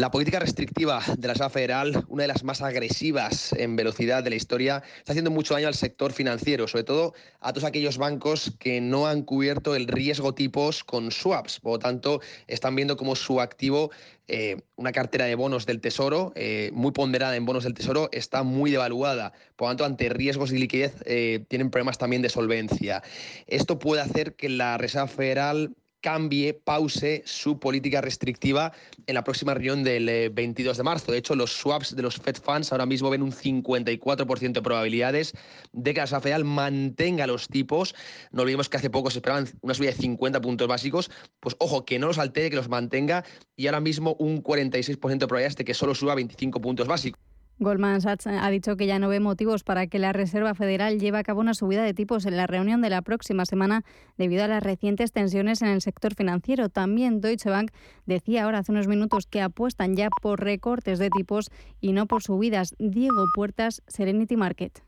La 0.00 0.10
política 0.10 0.38
restrictiva 0.38 1.02
de 1.18 1.28
la 1.28 1.34
Reserva 1.34 1.50
Federal, 1.50 2.06
una 2.08 2.22
de 2.22 2.28
las 2.28 2.42
más 2.42 2.62
agresivas 2.62 3.52
en 3.52 3.76
velocidad 3.76 4.24
de 4.24 4.30
la 4.30 4.36
historia, 4.36 4.82
está 4.96 5.12
haciendo 5.12 5.30
mucho 5.30 5.52
daño 5.52 5.68
al 5.68 5.74
sector 5.74 6.14
financiero, 6.14 6.66
sobre 6.68 6.84
todo 6.84 7.12
a 7.38 7.52
todos 7.52 7.64
aquellos 7.64 7.98
bancos 7.98 8.54
que 8.58 8.80
no 8.80 9.06
han 9.06 9.20
cubierto 9.20 9.74
el 9.76 9.86
riesgo 9.86 10.34
tipos 10.34 10.84
con 10.84 11.10
swaps. 11.10 11.60
Por 11.60 11.72
lo 11.72 11.78
tanto, 11.80 12.22
están 12.46 12.76
viendo 12.76 12.96
como 12.96 13.14
su 13.14 13.42
activo, 13.42 13.90
eh, 14.26 14.62
una 14.76 14.92
cartera 14.92 15.26
de 15.26 15.34
bonos 15.34 15.66
del 15.66 15.82
Tesoro, 15.82 16.32
eh, 16.34 16.70
muy 16.72 16.92
ponderada 16.92 17.36
en 17.36 17.44
bonos 17.44 17.64
del 17.64 17.74
Tesoro, 17.74 18.08
está 18.10 18.42
muy 18.42 18.70
devaluada. 18.70 19.34
Por 19.56 19.66
lo 19.66 19.72
tanto, 19.72 19.84
ante 19.84 20.08
riesgos 20.08 20.48
de 20.48 20.60
liquidez, 20.60 20.94
eh, 21.04 21.44
tienen 21.48 21.70
problemas 21.70 21.98
también 21.98 22.22
de 22.22 22.30
solvencia. 22.30 23.02
Esto 23.46 23.78
puede 23.78 24.00
hacer 24.00 24.34
que 24.34 24.48
la 24.48 24.78
Reserva 24.78 25.08
Federal 25.08 25.74
cambie, 26.00 26.54
pause 26.54 27.22
su 27.24 27.58
política 27.58 28.00
restrictiva 28.00 28.72
en 29.06 29.14
la 29.14 29.24
próxima 29.24 29.54
reunión 29.54 29.84
del 29.84 30.30
22 30.30 30.76
eh, 30.76 30.78
de 30.78 30.82
marzo. 30.82 31.12
De 31.12 31.18
hecho, 31.18 31.34
los 31.34 31.52
swaps 31.52 31.94
de 31.94 32.02
los 32.02 32.16
Fed 32.16 32.36
Funds 32.36 32.72
ahora 32.72 32.86
mismo 32.86 33.10
ven 33.10 33.22
un 33.22 33.32
54% 33.32 34.52
de 34.52 34.62
probabilidades 34.62 35.34
de 35.72 35.94
que 35.94 35.98
la 35.98 36.04
Reserva 36.04 36.22
Federal 36.22 36.44
mantenga 36.44 37.26
los 37.26 37.48
tipos. 37.48 37.94
No 38.32 38.42
olvidemos 38.42 38.68
que 38.68 38.76
hace 38.76 38.90
poco 38.90 39.10
se 39.10 39.18
esperaban 39.18 39.48
una 39.60 39.74
subida 39.74 39.90
de 39.90 39.96
50 39.96 40.40
puntos 40.40 40.68
básicos. 40.68 41.10
Pues 41.40 41.56
ojo, 41.58 41.84
que 41.84 41.98
no 41.98 42.06
los 42.06 42.18
altere, 42.18 42.50
que 42.50 42.56
los 42.56 42.68
mantenga 42.68 43.24
y 43.56 43.66
ahora 43.66 43.80
mismo 43.80 44.16
un 44.18 44.42
46% 44.42 45.18
de 45.18 45.26
probabilidades 45.26 45.56
de 45.56 45.64
que 45.64 45.74
solo 45.74 45.94
suba 45.94 46.14
25 46.14 46.60
puntos 46.60 46.86
básicos. 46.86 47.29
Goldman 47.60 48.00
Sachs 48.00 48.26
ha 48.26 48.48
dicho 48.48 48.78
que 48.78 48.86
ya 48.86 48.98
no 48.98 49.10
ve 49.10 49.20
motivos 49.20 49.64
para 49.64 49.86
que 49.86 49.98
la 49.98 50.14
Reserva 50.14 50.54
Federal 50.54 50.98
lleve 50.98 51.18
a 51.18 51.22
cabo 51.22 51.40
una 51.40 51.52
subida 51.52 51.82
de 51.82 51.92
tipos 51.92 52.24
en 52.24 52.38
la 52.38 52.46
reunión 52.46 52.80
de 52.80 52.88
la 52.88 53.02
próxima 53.02 53.44
semana 53.44 53.84
debido 54.16 54.44
a 54.44 54.48
las 54.48 54.62
recientes 54.62 55.12
tensiones 55.12 55.60
en 55.60 55.68
el 55.68 55.82
sector 55.82 56.14
financiero. 56.14 56.70
También 56.70 57.20
Deutsche 57.20 57.50
Bank 57.50 57.70
decía 58.06 58.44
ahora 58.44 58.60
hace 58.60 58.72
unos 58.72 58.88
minutos 58.88 59.26
que 59.26 59.42
apuestan 59.42 59.94
ya 59.94 60.08
por 60.22 60.40
recortes 60.40 60.98
de 60.98 61.10
tipos 61.10 61.50
y 61.82 61.92
no 61.92 62.06
por 62.06 62.22
subidas. 62.22 62.74
Diego 62.78 63.26
Puertas, 63.34 63.82
Serenity 63.86 64.36
Market. 64.36 64.82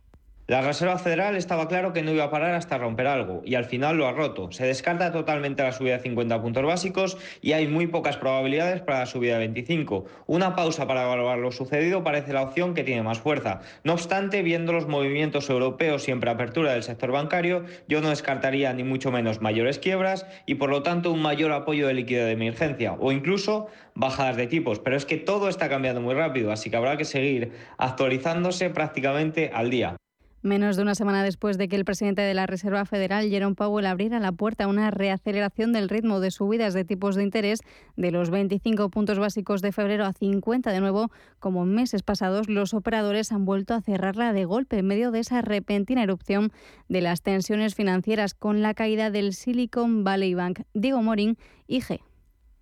La 0.48 0.60
Reserva 0.60 0.98
Federal 0.98 1.36
estaba 1.36 1.68
claro 1.68 1.92
que 1.92 2.02
no 2.02 2.10
iba 2.10 2.24
a 2.24 2.30
parar 2.30 2.56
hasta 2.56 2.76
romper 2.76 3.06
algo 3.06 3.42
y 3.44 3.54
al 3.54 3.64
final 3.64 3.96
lo 3.96 4.08
ha 4.08 4.12
roto. 4.12 4.50
Se 4.50 4.66
descarta 4.66 5.12
totalmente 5.12 5.62
la 5.62 5.70
subida 5.70 5.98
de 5.98 6.02
50 6.02 6.42
puntos 6.42 6.64
básicos 6.64 7.16
y 7.40 7.52
hay 7.52 7.68
muy 7.68 7.86
pocas 7.86 8.16
probabilidades 8.16 8.82
para 8.82 8.98
la 8.98 9.06
subida 9.06 9.34
de 9.34 9.38
25. 9.38 10.04
Una 10.26 10.56
pausa 10.56 10.88
para 10.88 11.04
evaluar 11.04 11.38
lo 11.38 11.52
sucedido 11.52 12.02
parece 12.02 12.32
la 12.32 12.42
opción 12.42 12.74
que 12.74 12.82
tiene 12.82 13.04
más 13.04 13.20
fuerza. 13.20 13.60
No 13.84 13.92
obstante, 13.92 14.42
viendo 14.42 14.72
los 14.72 14.88
movimientos 14.88 15.48
europeos 15.48 16.02
siempre 16.02 16.28
apertura 16.28 16.72
del 16.72 16.82
sector 16.82 17.12
bancario, 17.12 17.64
yo 17.86 18.00
no 18.00 18.10
descartaría 18.10 18.72
ni 18.72 18.82
mucho 18.82 19.12
menos 19.12 19.40
mayores 19.40 19.78
quiebras 19.78 20.26
y 20.44 20.56
por 20.56 20.70
lo 20.70 20.82
tanto 20.82 21.12
un 21.12 21.22
mayor 21.22 21.52
apoyo 21.52 21.86
de 21.86 21.94
liquidez 21.94 22.26
de 22.26 22.32
emergencia 22.32 22.94
o 22.98 23.12
incluso 23.12 23.68
bajadas 23.94 24.36
de 24.36 24.48
tipos. 24.48 24.80
Pero 24.80 24.96
es 24.96 25.06
que 25.06 25.18
todo 25.18 25.48
está 25.48 25.68
cambiando 25.68 26.00
muy 26.00 26.14
rápido, 26.14 26.50
así 26.50 26.68
que 26.68 26.76
habrá 26.76 26.96
que 26.96 27.04
seguir 27.04 27.52
actualizándose 27.78 28.70
prácticamente 28.70 29.52
al 29.54 29.70
día. 29.70 29.96
Menos 30.44 30.74
de 30.74 30.82
una 30.82 30.96
semana 30.96 31.22
después 31.22 31.56
de 31.56 31.68
que 31.68 31.76
el 31.76 31.84
presidente 31.84 32.20
de 32.20 32.34
la 32.34 32.48
Reserva 32.48 32.84
Federal, 32.84 33.30
Jerome 33.30 33.54
Powell, 33.54 33.86
abriera 33.86 34.18
la 34.18 34.32
puerta 34.32 34.64
a 34.64 34.66
una 34.66 34.90
reaceleración 34.90 35.72
del 35.72 35.88
ritmo 35.88 36.18
de 36.18 36.32
subidas 36.32 36.74
de 36.74 36.84
tipos 36.84 37.14
de 37.14 37.22
interés 37.22 37.60
de 37.94 38.10
los 38.10 38.30
25 38.30 38.90
puntos 38.90 39.20
básicos 39.20 39.62
de 39.62 39.70
febrero 39.70 40.04
a 40.04 40.12
50 40.12 40.72
de 40.72 40.80
nuevo, 40.80 41.12
como 41.38 41.64
meses 41.64 42.02
pasados, 42.02 42.48
los 42.48 42.74
operadores 42.74 43.30
han 43.30 43.44
vuelto 43.44 43.72
a 43.74 43.82
cerrarla 43.82 44.32
de 44.32 44.44
golpe 44.44 44.78
en 44.78 44.86
medio 44.88 45.12
de 45.12 45.20
esa 45.20 45.42
repentina 45.42 46.02
erupción 46.02 46.50
de 46.88 47.02
las 47.02 47.22
tensiones 47.22 47.76
financieras 47.76 48.34
con 48.34 48.62
la 48.62 48.74
caída 48.74 49.12
del 49.12 49.34
Silicon 49.34 50.02
Valley 50.02 50.34
Bank. 50.34 50.62
Diego 50.74 51.02
Morín, 51.02 51.38
IG 51.68 52.00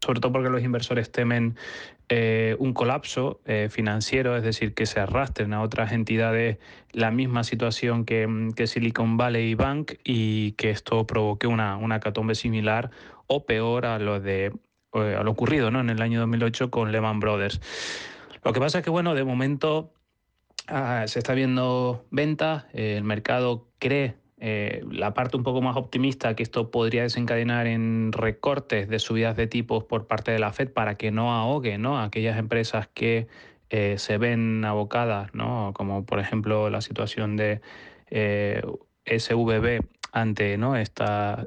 sobre 0.04 0.20
todo 0.20 0.32
porque 0.32 0.48
los 0.48 0.62
inversores 0.62 1.12
temen 1.12 1.56
eh, 2.08 2.56
un 2.58 2.72
colapso 2.72 3.40
eh, 3.44 3.68
financiero, 3.70 4.36
es 4.36 4.42
decir, 4.42 4.74
que 4.74 4.86
se 4.86 4.98
arrastren 4.98 5.52
a 5.52 5.62
otras 5.62 5.92
entidades 5.92 6.58
la 6.92 7.10
misma 7.10 7.44
situación 7.44 8.04
que, 8.04 8.26
Silicon 8.66 9.16
Valley 9.16 9.54
Bank 9.54 9.92
y 10.02 10.52
que 10.52 10.70
esto 10.70 11.06
provoque 11.06 11.46
una, 11.46 11.76
una 11.76 12.00
catombe 12.00 12.34
similar 12.34 12.90
o 13.26 13.44
peor 13.44 13.86
a 13.86 13.98
lo, 13.98 14.20
de, 14.20 14.52
eh, 14.94 15.16
a 15.18 15.22
lo 15.22 15.30
ocurrido 15.30 15.70
¿no? 15.70 15.80
en 15.80 15.90
el 15.90 16.00
año 16.02 16.20
2008 16.20 16.70
con 16.70 16.90
Lehman 16.92 17.20
Brothers. 17.20 17.60
Lo 18.42 18.52
que 18.52 18.60
pasa 18.60 18.78
es 18.78 18.84
que, 18.84 18.90
bueno, 18.90 19.14
de 19.14 19.22
momento 19.22 19.92
ah, 20.66 21.04
se 21.06 21.18
está 21.18 21.34
viendo 21.34 22.06
venta, 22.10 22.68
el 22.72 23.04
mercado 23.04 23.68
cree 23.78 24.16
eh, 24.42 24.82
la 24.90 25.12
parte 25.12 25.36
un 25.36 25.42
poco 25.42 25.60
más 25.60 25.76
optimista 25.76 26.34
que 26.34 26.42
esto 26.42 26.70
podría 26.70 27.02
desencadenar 27.02 27.66
en 27.66 28.10
recortes 28.10 28.88
de 28.88 28.98
subidas 28.98 29.36
de 29.36 29.46
tipos 29.46 29.84
por 29.84 30.06
parte 30.06 30.32
de 30.32 30.38
la 30.38 30.50
Fed 30.50 30.70
para 30.70 30.94
que 30.94 31.10
no 31.10 31.34
ahogue 31.34 31.76
¿no? 31.76 32.00
aquellas 32.00 32.38
empresas 32.38 32.88
que 32.94 33.28
eh, 33.68 33.96
se 33.98 34.16
ven 34.16 34.64
abocadas, 34.64 35.34
¿no? 35.34 35.72
como 35.74 36.06
por 36.06 36.20
ejemplo 36.20 36.70
la 36.70 36.80
situación 36.80 37.36
de 37.36 37.60
eh, 38.10 38.62
SVB 39.04 39.84
ante 40.12 40.56
¿no? 40.56 40.74
esta 40.74 41.46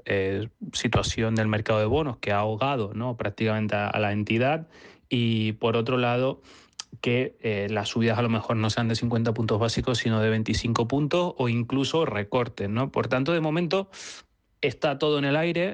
situación 0.72 1.34
del 1.34 1.48
mercado 1.48 1.80
de 1.80 1.88
bonos 1.88 2.18
que 2.18 2.32
ha 2.32 2.38
ahogado 2.38 2.94
¿no? 2.94 3.18
prácticamente 3.18 3.76
a 3.76 3.98
la 4.00 4.12
entidad 4.12 4.68
y 5.10 5.54
por 5.54 5.78
otro 5.78 5.98
lado 5.98 6.42
que 7.02 7.36
eh, 7.42 7.68
las 7.70 7.90
subidas 7.90 8.18
a 8.18 8.22
lo 8.22 8.30
mejor 8.30 8.58
no 8.58 8.70
sean 8.70 8.88
de 8.88 8.96
50 8.96 9.34
puntos 9.34 9.60
básicos, 9.60 10.00
sino 10.00 10.22
de 10.22 10.30
25 10.30 10.88
puntos 10.88 11.34
o 11.38 11.50
incluso 11.50 12.06
recortes. 12.06 12.70
¿no? 12.70 12.92
Por 12.92 13.08
tanto, 13.08 13.34
de 13.34 13.42
momento 13.42 13.90
está 14.62 14.98
todo 14.98 15.20
en 15.20 15.26
el 15.26 15.36
aire. 15.36 15.74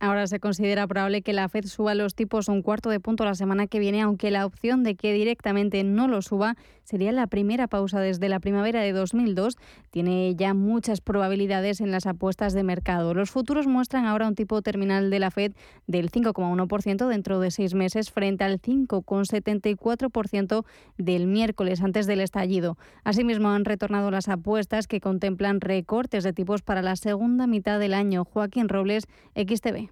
Ahora 0.00 0.26
se 0.26 0.38
considera 0.38 0.86
probable 0.86 1.22
que 1.22 1.32
la 1.32 1.48
Fed 1.48 1.64
suba 1.64 1.94
los 1.94 2.14
tipos 2.14 2.48
un 2.48 2.62
cuarto 2.62 2.90
de 2.90 3.00
punto 3.00 3.24
la 3.24 3.34
semana 3.34 3.66
que 3.66 3.78
viene, 3.78 4.02
aunque 4.02 4.30
la 4.30 4.44
opción 4.44 4.82
de 4.82 4.96
que 4.96 5.14
directamente 5.14 5.82
no 5.82 6.08
lo 6.08 6.20
suba 6.20 6.56
sería 6.84 7.12
la 7.12 7.26
primera 7.26 7.66
pausa 7.66 8.00
desde 8.00 8.28
la 8.28 8.40
primavera 8.40 8.82
de 8.82 8.92
2002. 8.92 9.56
Tiene 9.90 10.34
ya 10.36 10.54
muchas 10.54 11.00
probabilidades 11.00 11.80
en 11.80 11.90
las 11.90 12.06
apuestas 12.06 12.52
de 12.52 12.62
mercado. 12.62 13.14
Los 13.14 13.30
futuros 13.30 13.66
muestran 13.66 14.06
ahora 14.06 14.28
un 14.28 14.34
tipo 14.34 14.60
terminal 14.62 15.10
de 15.10 15.18
la 15.18 15.30
Fed 15.30 15.52
del 15.86 16.10
5,1% 16.10 17.08
dentro 17.08 17.40
de 17.40 17.50
seis 17.50 17.74
meses 17.74 18.10
frente 18.10 18.44
al 18.44 18.60
5,74% 18.60 20.64
del 20.98 21.26
miércoles 21.26 21.82
antes 21.82 22.06
del 22.06 22.20
estallido. 22.20 22.76
Asimismo, 23.02 23.50
han 23.50 23.64
retornado 23.64 24.10
las 24.10 24.28
apuestas 24.28 24.86
que 24.86 25.00
contemplan 25.00 25.60
recortes 25.60 26.24
de 26.24 26.32
tipos 26.32 26.62
para 26.62 26.82
la 26.82 26.96
segunda 26.96 27.46
mitad 27.46 27.78
del 27.78 27.94
año. 27.94 28.24
Joaquín 28.24 28.68
Robles, 28.68 29.06
XTV 29.34 29.90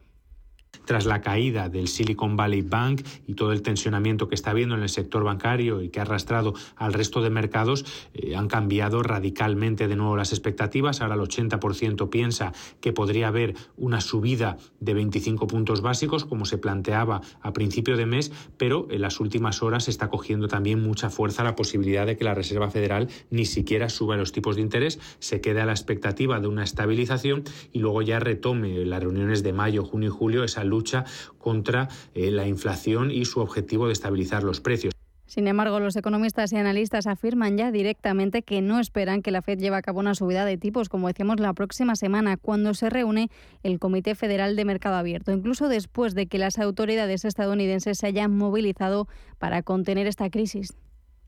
tras 0.85 1.07
la 1.07 1.21
caída 1.21 1.69
del 1.69 1.89
Silicon 1.89 2.37
Valley 2.37 2.63
Bank 2.63 3.03
y 3.27 3.35
todo 3.35 3.53
el 3.53 3.63
tensionamiento 3.63 4.29
que 4.29 4.35
está 4.35 4.51
habiendo 4.51 4.75
en 4.75 4.83
el 4.83 4.89
sector 4.89 5.25
bancario 5.25 5.83
y 5.83 5.89
que 5.91 6.01
ha 6.01 6.03
arrastrado 6.03 6.55
al 6.77 6.93
resto 6.93 7.23
de 7.23 7.31
mercados, 7.31 7.85
eh, 8.15 8.37
han 8.37 8.49
cambiado 8.49 9.03
radicalmente 9.03 9.89
de 9.89 9.97
nuevo 9.97 10.17
las 10.17 10.33
expectativas. 10.33 11.01
Ahora 11.01 11.15
el 11.15 11.21
80% 11.21 12.11
piensa 12.11 12.53
que 12.81 12.93
podría 12.93 13.29
haber 13.29 13.55
una 13.77 14.01
subida 14.01 14.57
de 14.81 14.95
25 14.95 15.47
puntos 15.47 15.81
básicos, 15.81 16.25
como 16.25 16.45
se 16.45 16.59
planteaba 16.59 17.21
a 17.41 17.53
principio 17.53 17.97
de 17.97 18.07
mes, 18.07 18.33
pero 18.57 18.89
en 18.91 19.03
las 19.03 19.21
últimas 19.21 19.63
horas 19.63 19.89
está 19.89 20.09
cogiendo 20.09 20.49
también 20.49 20.83
mucha 20.83 21.11
fuerza 21.11 21.45
la 21.45 21.57
posibilidad 21.57 22.07
de 22.07 22.17
que 22.17 22.25
la 22.25 22.35
Reserva 22.35 22.71
Federal 22.71 23.09
ni 23.31 23.45
siquiera 23.45 23.89
suba 23.89 24.17
los 24.17 24.33
tipos 24.33 24.57
de 24.57 24.63
interés, 24.63 24.99
se 25.19 25.41
quede 25.41 25.61
a 25.61 25.67
la 25.67 25.73
expectativa 25.73 26.41
de 26.41 26.49
una 26.49 26.65
estabilización 26.65 27.45
y 27.73 27.79
luego 27.79 28.03
ya 28.03 28.19
retome 28.19 28.85
las 28.85 29.03
reuniones 29.03 29.43
de 29.43 29.53
mayo, 29.53 29.85
junio 29.85 30.09
y 30.09 30.13
julio 30.13 30.45
esa 30.45 30.62
lucha 30.65 31.05
contra 31.39 31.89
eh, 32.15 32.31
la 32.31 32.47
inflación 32.47 33.11
y 33.11 33.25
su 33.25 33.41
objetivo 33.41 33.87
de 33.87 33.93
estabilizar 33.93 34.43
los 34.43 34.61
precios. 34.61 34.93
Sin 35.33 35.49
embargo, 35.49 35.81
los 35.81 35.97
economistas 35.97 36.53
y 36.53 36.57
analistas 36.57 37.07
afirman 37.07 37.57
ya 37.57 37.71
directamente 37.71 38.43
que 38.43 38.61
no 38.61 38.79
esperan 38.79 39.23
que 39.23 39.31
la 39.31 39.41
Fed 39.41 39.59
lleve 39.59 39.77
a 39.77 39.81
cabo 39.81 40.01
una 40.01 40.15
subida 40.15 40.45
de 40.45 40.59
tipos, 40.59 40.91
como 40.91 41.09
decíamos, 41.09 41.41
la 41.41 41.55
próxima 41.55 41.97
semana, 41.97 42.37
cuando 42.37 42.75
se 42.75 42.91
reúne 42.91 43.31
el 43.63 43.79
Comité 43.79 44.15
Federal 44.15 44.57
de 44.57 44.67
Mercado 44.67 44.97
Abierto, 44.97 45.33
incluso 45.33 45.71
después 45.71 46.15
de 46.15 46.27
que 46.27 46.37
las 46.37 46.59
autoridades 46.59 47.25
estadounidenses 47.25 47.97
se 47.97 48.09
hayan 48.09 48.37
movilizado 48.37 49.09
para 49.39 49.63
contener 49.63 50.07
esta 50.07 50.29
crisis. 50.29 50.75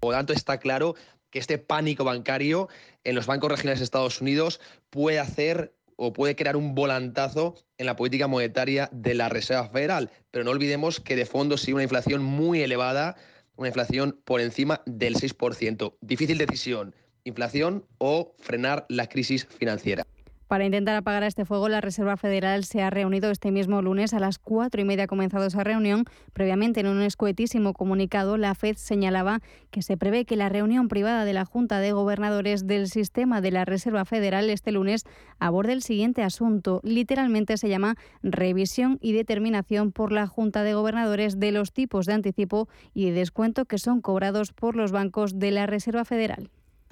Por 0.01 0.11
lo 0.13 0.19
tanto, 0.19 0.35
está 0.35 0.59
claro 0.59 0.97
que 1.31 1.39
este 1.39 1.57
pánico 1.57 2.05
bancario 2.05 2.69
en 3.05 3.15
los 3.15 3.27
bancos 3.27 3.53
regionales 3.53 3.81
de 3.81 3.85
Estados 3.85 4.21
Unidos 4.21 4.61
puede 4.91 5.19
hacer 5.19 5.73
o 5.97 6.13
puede 6.13 6.37
crear 6.37 6.57
un 6.57 6.75
volantazo 6.75 7.55
en 7.79 7.87
la 7.87 7.97
política 7.97 8.27
monetaria 8.27 8.89
de 8.93 9.15
la 9.15 9.29
Reserva 9.29 9.69
Federal. 9.69 10.11
Pero 10.31 10.45
no 10.45 10.51
olvidemos 10.51 11.01
que 11.01 11.17
de 11.17 11.27
fondo 11.27 11.57
sigue 11.57 11.75
una 11.75 11.83
inflación 11.83 12.23
muy 12.23 12.63
elevada, 12.63 13.17
una 13.57 13.69
inflación 13.69 14.21
por 14.25 14.41
encima 14.41 14.83
del 14.87 15.17
6%. 15.17 15.95
Difícil 16.01 16.39
decisión, 16.39 16.95
inflación 17.25 17.87
o 17.99 18.35
frenar 18.39 18.87
la 18.89 19.09
crisis 19.09 19.47
financiera. 19.47 20.05
Para 20.49 20.67
intentar 20.67 20.95
apagar 20.95 21.23
este 21.23 21.45
fuego, 21.47 21.69
la 21.69 21.81
Reserva 21.81 22.17
Federal 22.17 22.65
se 22.65 22.83
ha 22.83 22.91
reunido 22.91 23.31
este 23.31 23.51
mismo 23.51 23.81
lunes 23.81 24.13
a 24.13 24.21
las 24.21 24.39
cuatro 24.39 24.81
y 24.81 24.85
media 24.85 25.05
ha 25.05 25.09
comenzado 25.09 25.47
esa 25.47 25.65
reunión. 25.65 26.05
Previamente, 26.33 26.81
en 26.81 26.87
un 26.87 27.01
escuetísimo 27.01 27.73
comunicado, 27.73 28.37
la 28.37 28.55
FED 28.55 28.77
señalaba 28.77 29.41
que 29.71 29.81
se 29.81 29.97
prevé 29.97 30.27
que 30.27 30.37
la 30.37 30.51
reunión 30.51 30.89
privada 30.89 31.25
de 31.25 31.33
la 31.33 31.47
Junta 31.47 31.79
de 31.79 31.93
Gobernadores 31.93 32.67
del 32.67 32.89
Sistema 32.89 33.41
de 33.41 33.53
la 33.53 33.65
Reserva 33.65 34.05
Federal 34.05 34.51
este 34.51 34.71
lunes 34.71 35.05
aborde 35.39 35.73
el 35.73 35.83
siguiente 35.83 36.23
asunto. 36.23 36.81
Literalmente 36.85 37.57
se 37.57 37.71
llama 37.71 37.97
revisión 38.23 38.99
y 39.01 39.13
determinación 39.13 39.93
por 39.93 40.13
la 40.13 40.27
Junta 40.27 40.63
de 40.63 40.75
Gobernadores 40.75 41.41
de 41.41 41.53
los 41.53 41.73
tipos 41.73 42.07
de 42.07 42.13
anticipo 42.13 42.69
y 42.93 43.07
de 43.07 43.13
descuento 43.13 43.65
que 43.65 43.79
son 43.79 44.03
cobrados 44.03 44.53
por 44.53 44.77
los 44.77 44.93
bancos 44.93 45.39
de 45.39 45.51
la 45.53 45.67
Reserva 45.67 46.05
Federal. 46.05 46.51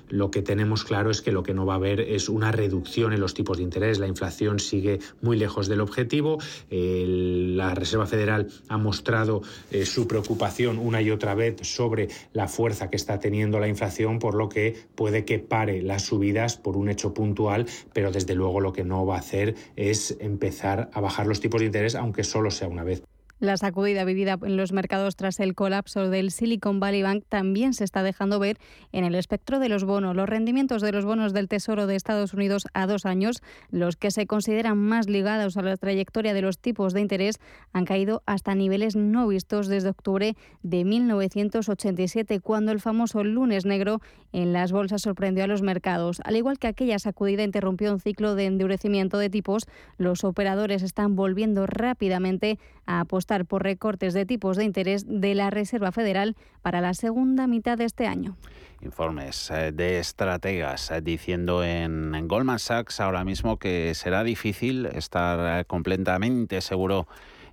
Lo 0.08 0.30
que 0.30 0.42
tenemos 0.42 0.84
claro 0.84 1.10
es 1.10 1.22
que 1.22 1.32
lo 1.32 1.42
que 1.42 1.54
no 1.54 1.66
va 1.66 1.74
a 1.74 1.76
haber 1.76 2.00
es 2.00 2.28
una 2.28 2.52
reducción 2.52 3.12
en 3.12 3.20
los 3.20 3.34
tipos 3.34 3.56
de 3.56 3.62
interés. 3.62 3.98
La 3.98 4.08
inflación 4.08 4.58
sigue 4.58 5.00
muy 5.20 5.36
lejos 5.36 5.68
del 5.68 5.80
objetivo. 5.80 6.38
la 6.70 7.74
Reserva 7.74 8.06
Federal 8.06 8.48
ha 8.68 8.78
mostrado 8.78 9.42
eh, 9.70 9.86
su 9.86 10.06
preocupación 10.06 10.78
una 10.78 11.00
y 11.02 11.10
otra 11.10 11.34
vez 11.34 11.56
sobre 11.62 12.08
la 12.32 12.48
fuerza 12.48 12.90
que 12.90 12.96
está 12.96 13.20
teniendo 13.20 13.58
la 13.58 13.68
inflación, 13.68 14.18
por 14.18 14.34
lo 14.34 14.48
que 14.48 14.76
puede 14.94 15.24
que 15.24 15.38
pare 15.38 15.82
las 15.82 16.02
subidas 16.02 16.56
por 16.56 16.76
un 16.76 16.88
hecho 16.88 17.14
puntual, 17.14 17.66
pero 17.92 18.10
desde 18.12 18.34
luego 18.34 18.60
lo 18.60 18.72
que 18.72 18.84
no 18.84 19.06
va 19.06 19.16
a 19.16 19.20
hacer 19.20 19.54
es 19.76 20.16
empezar 20.20 20.90
a 20.92 21.00
bajar 21.00 21.26
los 21.26 21.40
tipos 21.40 21.60
de 21.60 21.66
interés, 21.66 21.94
aunque 21.94 22.24
solo 22.24 22.50
sea 22.50 22.68
una 22.68 22.84
vez. 22.84 23.02
La 23.42 23.56
sacudida 23.56 24.04
vivida 24.04 24.38
en 24.40 24.56
los 24.56 24.70
mercados 24.70 25.16
tras 25.16 25.40
el 25.40 25.56
colapso 25.56 26.08
del 26.08 26.30
Silicon 26.30 26.78
Valley 26.78 27.02
Bank 27.02 27.24
también 27.28 27.74
se 27.74 27.82
está 27.82 28.04
dejando 28.04 28.38
ver 28.38 28.56
en 28.92 29.02
el 29.02 29.16
espectro 29.16 29.58
de 29.58 29.68
los 29.68 29.82
bonos. 29.82 30.14
Los 30.14 30.28
rendimientos 30.28 30.80
de 30.80 30.92
los 30.92 31.04
bonos 31.04 31.32
del 31.32 31.48
Tesoro 31.48 31.88
de 31.88 31.96
Estados 31.96 32.34
Unidos 32.34 32.68
a 32.72 32.86
dos 32.86 33.04
años, 33.04 33.42
los 33.72 33.96
que 33.96 34.12
se 34.12 34.28
consideran 34.28 34.78
más 34.78 35.08
ligados 35.08 35.56
a 35.56 35.62
la 35.62 35.76
trayectoria 35.76 36.34
de 36.34 36.40
los 36.40 36.60
tipos 36.60 36.94
de 36.94 37.00
interés, 37.00 37.40
han 37.72 37.84
caído 37.84 38.22
hasta 38.26 38.54
niveles 38.54 38.94
no 38.94 39.26
vistos 39.26 39.66
desde 39.66 39.88
octubre 39.88 40.36
de 40.62 40.84
1987, 40.84 42.38
cuando 42.38 42.70
el 42.70 42.78
famoso 42.78 43.24
lunes 43.24 43.66
negro 43.66 44.00
en 44.32 44.52
las 44.52 44.70
bolsas 44.70 45.02
sorprendió 45.02 45.42
a 45.42 45.48
los 45.48 45.62
mercados. 45.62 46.20
Al 46.24 46.36
igual 46.36 46.60
que 46.60 46.68
aquella 46.68 47.00
sacudida 47.00 47.42
interrumpió 47.42 47.92
un 47.92 47.98
ciclo 47.98 48.36
de 48.36 48.46
endurecimiento 48.46 49.18
de 49.18 49.30
tipos, 49.30 49.66
los 49.98 50.22
operadores 50.22 50.84
están 50.84 51.16
volviendo 51.16 51.66
rápidamente 51.66 52.60
a 52.86 53.00
apostar 53.00 53.46
por 53.46 53.62
recortes 53.62 54.14
de 54.14 54.26
tipos 54.26 54.56
de 54.56 54.64
interés 54.64 55.04
de 55.06 55.34
la 55.34 55.50
Reserva 55.50 55.92
Federal 55.92 56.36
para 56.62 56.80
la 56.80 56.94
segunda 56.94 57.46
mitad 57.46 57.78
de 57.78 57.84
este 57.84 58.06
año. 58.06 58.36
Informes 58.82 59.50
eh, 59.50 59.70
de 59.72 60.00
estrategas 60.00 60.90
eh, 60.90 61.00
diciendo 61.00 61.62
en 61.62 62.26
Goldman 62.26 62.58
Sachs 62.58 63.00
ahora 63.00 63.24
mismo 63.24 63.56
que 63.56 63.94
será 63.94 64.24
difícil 64.24 64.86
estar 64.86 65.60
eh, 65.60 65.64
completamente 65.64 66.60
seguro 66.60 67.06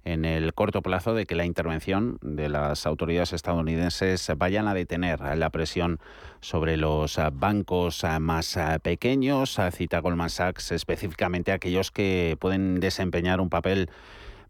en 0.05 0.25
el 0.25 0.53
corto 0.53 0.81
plazo 0.81 1.13
de 1.13 1.25
que 1.25 1.35
la 1.35 1.45
intervención 1.45 2.17
de 2.21 2.49
las 2.49 2.87
autoridades 2.87 3.33
estadounidenses 3.33 4.31
vayan 4.37 4.67
a 4.67 4.73
detener 4.73 5.19
la 5.37 5.49
presión 5.49 5.99
sobre 6.39 6.77
los 6.77 7.19
bancos 7.33 8.05
más 8.21 8.57
pequeños. 8.81 9.59
Cita 9.71 9.99
Goldman 9.99 10.29
Sachs 10.29 10.71
específicamente 10.71 11.51
aquellos 11.51 11.91
que 11.91 12.37
pueden 12.39 12.79
desempeñar 12.79 13.41
un 13.41 13.49
papel 13.49 13.89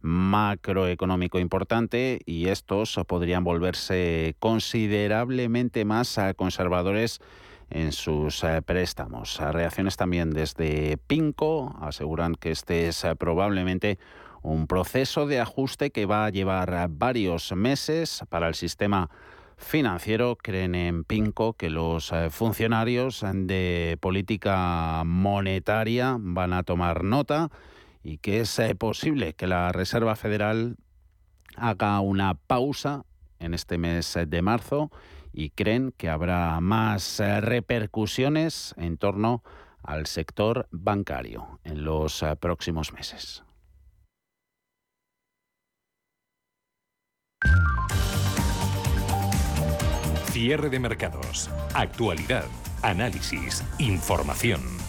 macroeconómico 0.01 1.39
importante 1.39 2.21
y 2.25 2.47
estos 2.47 2.99
podrían 3.07 3.43
volverse 3.43 4.35
considerablemente 4.39 5.85
más 5.85 6.19
conservadores 6.35 7.21
en 7.69 7.91
sus 7.91 8.43
préstamos. 8.65 9.39
Reacciones 9.39 9.97
también 9.97 10.31
desde 10.31 10.97
Pinco 10.97 11.75
aseguran 11.81 12.35
que 12.35 12.51
este 12.51 12.88
es 12.88 13.05
probablemente 13.17 13.99
un 14.41 14.67
proceso 14.67 15.27
de 15.27 15.39
ajuste 15.39 15.91
que 15.91 16.05
va 16.05 16.25
a 16.25 16.29
llevar 16.29 16.88
varios 16.89 17.51
meses 17.53 18.23
para 18.29 18.47
el 18.47 18.55
sistema 18.55 19.09
financiero. 19.57 20.38
Creen 20.41 20.75
en 20.75 21.03
Pinco 21.03 21.53
que 21.53 21.69
los 21.69 22.12
eh, 22.12 22.29
funcionarios 22.29 23.23
de 23.33 23.97
política 23.99 25.03
monetaria 25.05 26.15
van 26.19 26.53
a 26.53 26.63
tomar 26.63 27.03
nota 27.03 27.49
y 28.10 28.17
que 28.17 28.39
es 28.39 28.58
eh, 28.58 28.74
posible 28.74 29.36
que 29.36 29.45
la 29.45 29.72
Reserva 29.72 30.15
Federal 30.15 30.78
haga 31.56 32.00
una 32.00 32.34
pausa 32.34 33.06
en 33.38 33.54
este 33.54 33.78
mes 33.78 34.17
de 34.26 34.41
marzo 34.41 34.89
y 35.32 35.52
creen 35.52 35.93
que 35.95 36.10
habrá 36.10 36.60
más 36.60 37.19
eh, 37.19 37.39
repercusiones 37.39 38.74
en 38.78 38.98
torno 38.98 39.43
al 39.84 40.08
sector 40.08 40.67
bancario 40.72 41.60
en 41.63 41.84
los 41.86 42.26
próximos 42.39 42.93
meses. 42.93 43.43
Cierre 50.32 50.69
de 50.69 50.80
mercados. 50.80 51.50
Actualidad. 51.76 52.45
Análisis. 52.82 53.63
Información. 53.78 54.88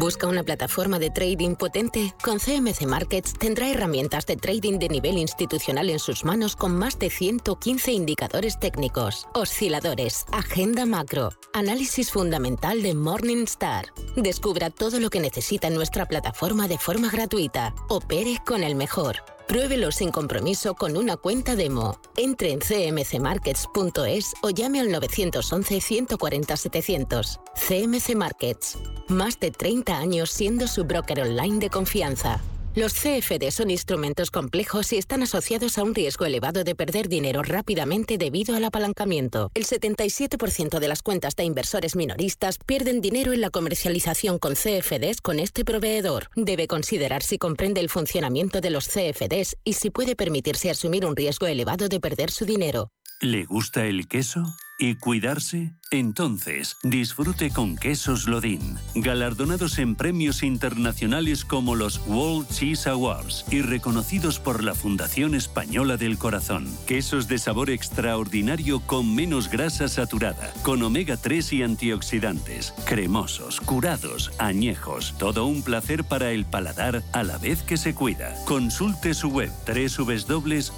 ¿Busca 0.00 0.26
una 0.26 0.42
plataforma 0.42 0.98
de 0.98 1.10
trading 1.10 1.56
potente? 1.56 2.14
Con 2.24 2.38
CMC 2.38 2.86
Markets 2.86 3.34
tendrá 3.34 3.68
herramientas 3.68 4.24
de 4.24 4.36
trading 4.36 4.78
de 4.78 4.88
nivel 4.88 5.18
institucional 5.18 5.90
en 5.90 5.98
sus 5.98 6.24
manos 6.24 6.56
con 6.56 6.74
más 6.74 6.98
de 6.98 7.10
115 7.10 7.92
indicadores 7.92 8.58
técnicos, 8.58 9.28
osciladores, 9.34 10.24
agenda 10.32 10.86
macro, 10.86 11.32
análisis 11.52 12.10
fundamental 12.10 12.80
de 12.80 12.94
Morningstar. 12.94 13.92
Descubra 14.16 14.70
todo 14.70 15.00
lo 15.00 15.10
que 15.10 15.20
necesita 15.20 15.66
en 15.68 15.74
nuestra 15.74 16.06
plataforma 16.06 16.66
de 16.66 16.78
forma 16.78 17.10
gratuita. 17.10 17.74
Opere 17.90 18.38
con 18.46 18.62
el 18.62 18.76
mejor. 18.76 19.16
Pruébelo 19.50 19.90
sin 19.90 20.12
compromiso 20.12 20.76
con 20.76 20.96
una 20.96 21.16
cuenta 21.16 21.56
demo. 21.56 22.00
Entre 22.16 22.52
en 22.52 22.60
cmcmarkets.es 22.60 24.34
o 24.42 24.50
llame 24.50 24.78
al 24.78 24.92
911 24.92 25.80
140 25.80 26.56
700. 26.56 27.40
CMC 27.56 28.14
Markets. 28.14 28.78
Más 29.08 29.40
de 29.40 29.50
30 29.50 29.98
años 29.98 30.30
siendo 30.30 30.68
su 30.68 30.84
broker 30.84 31.22
online 31.22 31.58
de 31.58 31.68
confianza. 31.68 32.40
Los 32.76 32.94
CFD 32.94 33.50
son 33.50 33.68
instrumentos 33.68 34.30
complejos 34.30 34.92
y 34.92 34.96
están 34.96 35.24
asociados 35.24 35.76
a 35.76 35.82
un 35.82 35.92
riesgo 35.92 36.24
elevado 36.24 36.62
de 36.62 36.76
perder 36.76 37.08
dinero 37.08 37.42
rápidamente 37.42 38.16
debido 38.16 38.54
al 38.54 38.64
apalancamiento. 38.64 39.50
El 39.54 39.66
77% 39.66 40.78
de 40.78 40.86
las 40.86 41.02
cuentas 41.02 41.34
de 41.34 41.42
inversores 41.42 41.96
minoristas 41.96 42.58
pierden 42.64 43.00
dinero 43.00 43.32
en 43.32 43.40
la 43.40 43.50
comercialización 43.50 44.38
con 44.38 44.54
CFDs 44.54 45.20
con 45.20 45.40
este 45.40 45.64
proveedor. 45.64 46.28
Debe 46.36 46.68
considerar 46.68 47.24
si 47.24 47.38
comprende 47.38 47.80
el 47.80 47.88
funcionamiento 47.88 48.60
de 48.60 48.70
los 48.70 48.86
CFDs 48.86 49.56
y 49.64 49.72
si 49.72 49.90
puede 49.90 50.14
permitirse 50.14 50.70
asumir 50.70 51.04
un 51.04 51.16
riesgo 51.16 51.48
elevado 51.48 51.88
de 51.88 51.98
perder 51.98 52.30
su 52.30 52.44
dinero. 52.44 52.92
¿Le 53.20 53.46
gusta 53.46 53.84
el 53.84 54.06
queso? 54.06 54.44
¿Y 54.82 54.94
cuidarse? 54.94 55.74
Entonces, 55.92 56.76
disfrute 56.84 57.50
con 57.50 57.76
quesos 57.76 58.28
Lodin, 58.28 58.78
galardonados 58.94 59.78
en 59.80 59.96
premios 59.96 60.44
internacionales 60.44 61.44
como 61.44 61.74
los 61.74 62.00
World 62.06 62.48
Cheese 62.48 62.88
Awards 62.88 63.44
y 63.50 63.60
reconocidos 63.60 64.38
por 64.38 64.62
la 64.62 64.76
Fundación 64.76 65.34
Española 65.34 65.96
del 65.96 66.16
Corazón. 66.16 66.68
Quesos 66.86 67.26
de 67.26 67.38
sabor 67.38 67.70
extraordinario 67.70 68.78
con 68.80 69.12
menos 69.14 69.50
grasa 69.50 69.88
saturada, 69.88 70.54
con 70.62 70.80
omega 70.82 71.16
3 71.16 71.52
y 71.54 71.62
antioxidantes, 71.64 72.72
cremosos, 72.86 73.60
curados, 73.60 74.30
añejos, 74.38 75.16
todo 75.18 75.44
un 75.46 75.62
placer 75.62 76.04
para 76.04 76.30
el 76.30 76.44
paladar 76.46 77.02
a 77.12 77.24
la 77.24 77.36
vez 77.36 77.64
que 77.64 77.76
se 77.76 77.96
cuida. 77.96 78.36
Consulte 78.46 79.12
su 79.12 79.28
web 79.28 79.50
www.lodin.net. 79.66 80.68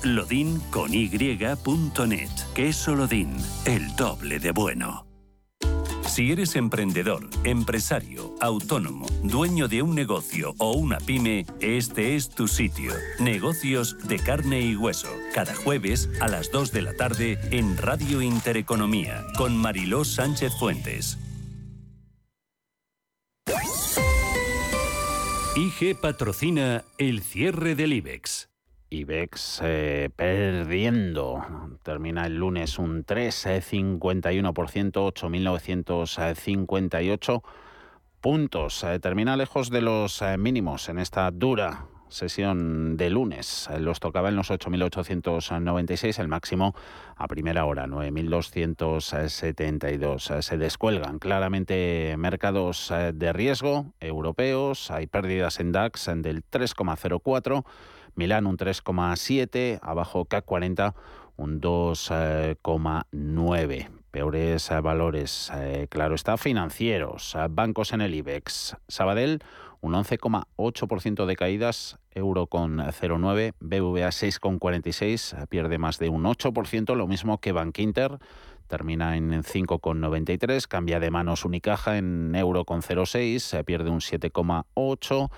Queso 2.55 2.95
Lodin, 2.95 3.37
el 3.67 3.92
doble 3.97 4.39
de 4.39 4.53
bueno. 4.53 5.07
Si 6.07 6.31
eres 6.31 6.57
emprendedor, 6.57 7.31
empresario, 7.45 8.35
autónomo, 8.41 9.07
dueño 9.23 9.67
de 9.67 9.81
un 9.81 9.95
negocio 9.95 10.55
o 10.59 10.73
una 10.73 10.99
pyme, 10.99 11.47
este 11.61 12.17
es 12.17 12.29
tu 12.29 12.49
sitio. 12.49 12.93
Negocios 13.19 13.97
de 14.07 14.19
carne 14.19 14.61
y 14.61 14.77
hueso. 14.77 15.09
Cada 15.35 15.55
jueves 15.55 16.11
a 16.21 16.29
las 16.29 16.51
2 16.51 16.71
de 16.73 16.83
la 16.83 16.95
tarde 16.95 17.39
en 17.51 17.79
Radio 17.79 18.21
Intereconomía 18.21 19.25
con 19.39 19.57
Mariló 19.57 20.05
Sánchez 20.05 20.53
Fuentes. 20.59 21.19
IG 25.57 25.99
patrocina 25.99 26.85
el 26.99 27.23
cierre 27.23 27.75
del 27.75 27.95
IBEX. 27.95 28.52
IBEX 28.93 29.61
eh, 29.65 30.11
perdiendo. 30.15 31.43
Termina 31.83 32.27
el 32.27 32.37
lunes 32.37 32.79
un 32.79 33.07
3,51%, 33.07 34.53
8.958 34.53 37.43
puntos. 38.21 38.85
Eh, 38.85 39.01
termina 39.01 39.39
lejos 39.39 39.71
de 39.71 39.81
los 39.81 40.21
eh, 40.21 40.37
mínimos 40.37 40.91
en 40.91 40.99
esta 40.99 41.31
dura 41.31 41.87
sesión 42.09 42.99
de 42.99 43.09
lunes. 43.09 43.71
Los 43.79 43.99
tocaba 43.99 44.29
en 44.29 44.37
los 44.37 44.51
8.896, 44.51 46.19
el 46.19 46.29
máximo 46.29 46.75
a 47.17 47.27
primera 47.27 47.65
hora, 47.65 47.87
9.272. 47.87 50.43
Se 50.43 50.59
descuelgan 50.59 51.19
claramente 51.19 52.15
mercados 52.19 52.93
de 53.15 53.33
riesgo 53.33 53.95
europeos. 53.99 54.91
Hay 54.91 55.07
pérdidas 55.07 55.59
en 55.61 55.73
DAX 55.73 56.11
del 56.17 56.45
3,04 56.45 57.65
Milán 58.15 58.47
un 58.47 58.57
3,7, 58.57 59.81
abajo 59.83 60.25
CAC 60.25 60.45
40 60.45 60.95
un 61.37 61.61
2,9. 61.61 63.89
Peores 64.11 64.71
eh, 64.71 64.81
valores, 64.81 65.53
eh, 65.55 65.87
claro 65.89 66.15
está, 66.15 66.37
financieros, 66.37 67.35
eh, 67.35 67.47
bancos 67.51 67.93
en 67.93 68.03
el 68.03 68.15
IBEX. 68.15 68.77
Sabadell 68.89 69.43
un 69.81 69.95
11,8% 69.95 71.27
de 71.27 71.35
caídas, 71.35 71.99
euro 72.13 72.47
con 72.47 72.79
0,9, 72.79 73.55
BVA 73.59 74.13
6,46, 74.13 75.49
pierde 75.49 75.79
más 75.79 75.99
de 75.99 76.09
un 76.09 76.23
8%, 76.23 76.95
lo 76.95 77.09
mismo 77.09 77.41
que 77.41 77.51
Bankinter 77.51 78.21
termina 78.69 79.17
en 79.17 79.43
5,93, 79.43 80.69
cambia 80.69 81.01
de 81.01 81.11
manos 81.11 81.45
Unicaja 81.45 81.99
en 81.99 82.37
euro 82.37 82.65
con 82.65 82.83
0,6, 82.83 83.41
se 83.41 83.65
pierde 83.65 83.91
un 83.91 83.99
7,8 83.99 85.31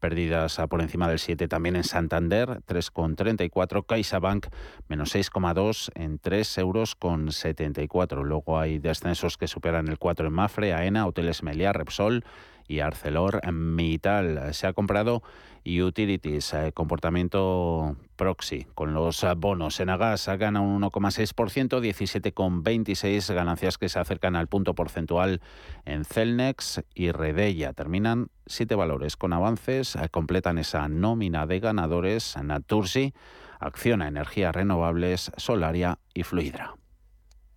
pérdidas 0.00 0.60
por 0.68 0.80
encima 0.80 1.08
del 1.08 1.18
7 1.18 1.46
también 1.46 1.76
en 1.76 1.84
Santander, 1.84 2.62
3,34, 2.66 3.86
CaixaBank 3.86 4.46
menos 4.88 5.14
6,2 5.14 5.90
en 5.94 6.18
3 6.18 6.58
euros 6.58 6.96
con 6.96 7.30
74. 7.30 8.24
Luego 8.24 8.58
hay 8.58 8.78
descensos 8.78 9.36
que 9.36 9.46
superan 9.46 9.88
el 9.88 9.98
4 9.98 10.26
en 10.26 10.32
Mafre, 10.32 10.74
AENA, 10.74 11.06
Hoteles 11.06 11.42
Meliá, 11.42 11.72
Repsol 11.72 12.24
y 12.70 12.80
Arcelor 12.80 13.52
Mittal. 13.52 14.54
Se 14.54 14.68
ha 14.68 14.72
comprado 14.72 15.22
Utilities, 15.66 16.54
eh, 16.54 16.70
comportamiento 16.72 17.96
proxy, 18.14 18.66
con 18.74 18.94
los 18.94 19.26
bonos. 19.36 19.80
Enagas 19.80 20.28
gana 20.38 20.60
un 20.60 20.80
1,6%, 20.80 21.80
17,26 21.80 23.34
ganancias 23.34 23.76
que 23.76 23.88
se 23.88 23.98
acercan 23.98 24.36
al 24.36 24.46
punto 24.46 24.74
porcentual 24.74 25.40
en 25.84 26.04
Celnex 26.04 26.82
y 26.94 27.10
Redella. 27.10 27.72
Terminan 27.72 28.28
siete 28.46 28.76
valores 28.76 29.16
con 29.16 29.32
avances, 29.32 29.96
eh, 29.96 30.08
completan 30.08 30.58
esa 30.58 30.88
nómina 30.88 31.46
de 31.46 31.58
ganadores 31.58 32.36
Natursi, 32.42 33.12
Acciona 33.58 34.06
Energías 34.06 34.54
Renovables, 34.54 35.32
Solaria 35.36 35.98
y 36.14 36.22
Fluidra. 36.22 36.74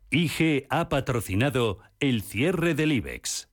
IG 0.10 0.66
ha 0.70 0.90
patrocinado 0.90 1.80
el 2.00 2.24
cierre 2.24 2.74
del 2.74 2.92
IBEX. 2.92 3.53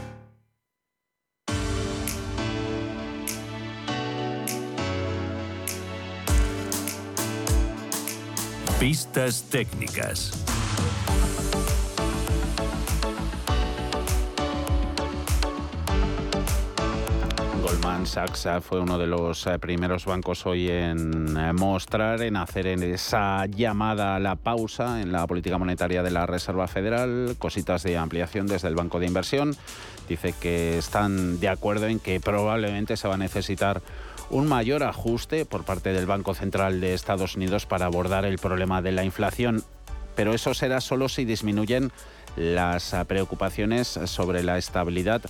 Pistas 8.81 9.43
técnicas. 9.43 10.43
Goldman 17.61 18.07
Sachs 18.07 18.47
eh, 18.47 18.59
fue 18.59 18.79
uno 18.79 18.97
de 18.97 19.05
los 19.05 19.45
eh, 19.45 19.59
primeros 19.59 20.05
bancos 20.05 20.47
hoy 20.47 20.67
en 20.67 21.37
eh, 21.37 21.53
mostrar, 21.53 22.23
en 22.23 22.35
hacer 22.37 22.65
esa 22.65 23.45
llamada 23.45 24.15
a 24.15 24.19
la 24.19 24.35
pausa 24.35 24.99
en 25.03 25.11
la 25.11 25.27
política 25.27 25.59
monetaria 25.59 26.01
de 26.01 26.09
la 26.09 26.25
Reserva 26.25 26.67
Federal, 26.67 27.35
cositas 27.37 27.83
de 27.83 27.99
ampliación 27.99 28.47
desde 28.47 28.67
el 28.67 28.73
Banco 28.73 28.99
de 28.99 29.05
Inversión. 29.05 29.55
Dice 30.09 30.33
que 30.41 30.79
están 30.79 31.39
de 31.39 31.49
acuerdo 31.49 31.85
en 31.85 31.99
que 31.99 32.19
probablemente 32.19 32.97
se 32.97 33.07
va 33.07 33.13
a 33.13 33.17
necesitar 33.19 33.83
un 34.31 34.47
mayor 34.47 34.83
ajuste 34.83 35.45
por 35.45 35.63
parte 35.63 35.91
del 35.91 36.05
Banco 36.05 36.33
Central 36.33 36.79
de 36.81 36.93
Estados 36.93 37.35
Unidos 37.35 37.65
para 37.65 37.85
abordar 37.85 38.25
el 38.25 38.39
problema 38.39 38.81
de 38.81 38.93
la 38.93 39.03
inflación, 39.03 39.63
pero 40.15 40.33
eso 40.33 40.53
será 40.53 40.81
solo 40.81 41.09
si 41.09 41.25
disminuyen 41.25 41.91
las 42.37 42.95
preocupaciones 43.07 43.87
sobre 44.05 44.41
la 44.41 44.57
estabilidad 44.57 45.21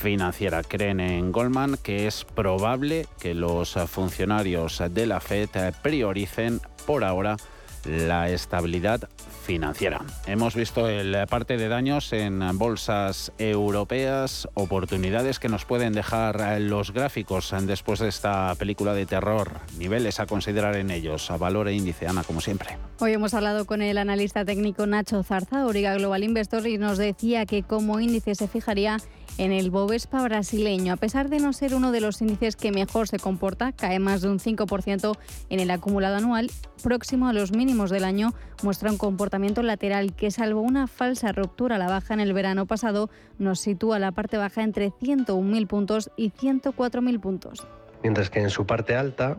financiera. 0.00 0.62
Creen 0.62 1.00
en 1.00 1.30
Goldman 1.30 1.76
que 1.82 2.06
es 2.06 2.24
probable 2.24 3.06
que 3.20 3.34
los 3.34 3.74
funcionarios 3.86 4.82
de 4.90 5.06
la 5.06 5.20
Fed 5.20 5.50
prioricen 5.82 6.60
por 6.86 7.04
ahora 7.04 7.36
la 7.84 8.30
estabilidad 8.30 9.08
financiera. 9.42 10.00
Hemos 10.26 10.54
visto 10.54 10.88
el 10.88 11.16
parte 11.28 11.56
de 11.56 11.68
daños 11.68 12.12
en 12.12 12.40
bolsas 12.56 13.32
europeas, 13.38 14.48
oportunidades 14.54 15.38
que 15.38 15.48
nos 15.48 15.64
pueden 15.64 15.92
dejar 15.92 16.60
los 16.60 16.92
gráficos 16.92 17.54
después 17.62 17.98
de 17.98 18.08
esta 18.08 18.54
película 18.54 18.94
de 18.94 19.06
terror, 19.06 19.60
niveles 19.78 20.20
a 20.20 20.26
considerar 20.26 20.76
en 20.76 20.90
ellos, 20.90 21.30
a 21.30 21.36
valor 21.36 21.68
e 21.68 21.74
índice, 21.74 22.06
Ana, 22.06 22.22
como 22.22 22.40
siempre. 22.40 22.78
Hoy 23.00 23.12
hemos 23.12 23.34
hablado 23.34 23.66
con 23.66 23.82
el 23.82 23.98
analista 23.98 24.44
técnico 24.44 24.86
Nacho 24.86 25.22
Zarza, 25.22 25.66
Origa 25.66 25.94
Global 25.94 26.24
Investor, 26.24 26.66
y 26.66 26.78
nos 26.78 26.98
decía 26.98 27.44
que 27.46 27.62
como 27.62 28.00
índice 28.00 28.34
se 28.34 28.48
fijaría 28.48 28.98
en 29.38 29.52
el 29.52 29.70
Bovespa 29.70 30.22
brasileño. 30.22 30.92
A 30.92 30.96
pesar 30.96 31.28
de 31.28 31.38
no 31.38 31.52
ser 31.52 31.74
uno 31.74 31.92
de 31.92 32.00
los 32.00 32.20
índices 32.20 32.56
que 32.56 32.72
mejor 32.72 33.08
se 33.08 33.18
comporta, 33.18 33.72
cae 33.72 33.98
más 33.98 34.22
de 34.22 34.28
un 34.28 34.38
5% 34.38 35.16
en 35.50 35.60
el 35.60 35.70
acumulado 35.70 36.16
anual, 36.16 36.50
próximo 36.82 37.28
a 37.28 37.32
los 37.32 37.52
mínimos 37.52 37.90
del 37.90 38.04
año, 38.04 38.34
muestra 38.62 38.90
un 38.90 38.98
comportamiento 38.98 39.62
lateral 39.62 40.14
que, 40.14 40.30
salvo 40.30 40.60
una 40.60 40.86
falsa 40.86 41.32
ruptura 41.32 41.76
a 41.76 41.78
la 41.78 41.88
baja 41.88 42.14
en 42.14 42.20
el 42.20 42.32
verano 42.32 42.66
pasado, 42.66 43.10
nos 43.38 43.60
sitúa 43.60 43.98
la 43.98 44.12
parte 44.12 44.36
baja 44.36 44.62
entre 44.62 44.90
101.000 44.90 45.66
puntos 45.66 46.10
y 46.16 46.30
104.000 46.30 47.20
puntos. 47.20 47.66
Mientras 48.02 48.30
que 48.30 48.40
en 48.40 48.50
su 48.50 48.66
parte 48.66 48.96
alta 48.96 49.38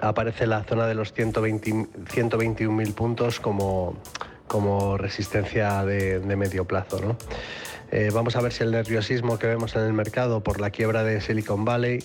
aparece 0.00 0.46
la 0.46 0.64
zona 0.64 0.86
de 0.86 0.94
los 0.94 1.14
121.000 1.14 2.94
puntos 2.94 3.40
como, 3.40 3.96
como 4.46 4.96
resistencia 4.96 5.84
de, 5.84 6.20
de 6.20 6.36
medio 6.36 6.64
plazo. 6.66 7.00
¿no? 7.00 7.16
Eh, 7.90 8.10
vamos 8.12 8.36
a 8.36 8.40
ver 8.40 8.52
si 8.52 8.62
el 8.62 8.70
nerviosismo 8.70 9.38
que 9.38 9.46
vemos 9.46 9.76
en 9.76 9.82
el 9.82 9.92
mercado 9.92 10.42
por 10.42 10.60
la 10.60 10.70
quiebra 10.70 11.04
de 11.04 11.20
Silicon 11.20 11.64
Valley 11.64 12.04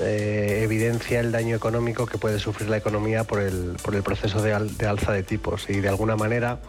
eh, 0.00 0.60
evidencia 0.62 1.20
el 1.20 1.32
daño 1.32 1.54
económico 1.54 2.06
que 2.06 2.16
puede 2.16 2.38
sufrir 2.38 2.70
la 2.70 2.78
economía 2.78 3.24
por 3.24 3.40
el, 3.40 3.76
proceso 4.02 4.40
de, 4.40 4.54
alza 4.54 5.12
de 5.12 5.22
tipos 5.22 5.68
y 5.68 5.80
de 5.80 5.88
alguna 5.88 6.16
manera 6.16 6.60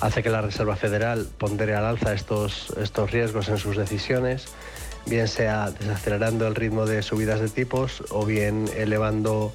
hace 0.00 0.22
que 0.22 0.30
la 0.30 0.40
Reserva 0.40 0.76
Federal 0.76 1.28
pondere 1.36 1.74
al 1.74 1.84
alza 1.84 2.14
estos, 2.14 2.70
estos 2.80 3.10
riesgos 3.10 3.48
en 3.48 3.58
sus 3.58 3.76
decisiones, 3.76 4.46
bien 5.06 5.28
sea 5.28 5.70
desacelerando 5.70 6.46
el 6.46 6.54
ritmo 6.54 6.86
de 6.86 7.02
subidas 7.02 7.40
de 7.40 7.48
tipos 7.48 8.02
o 8.10 8.24
bien 8.24 8.70
elevando 8.76 9.52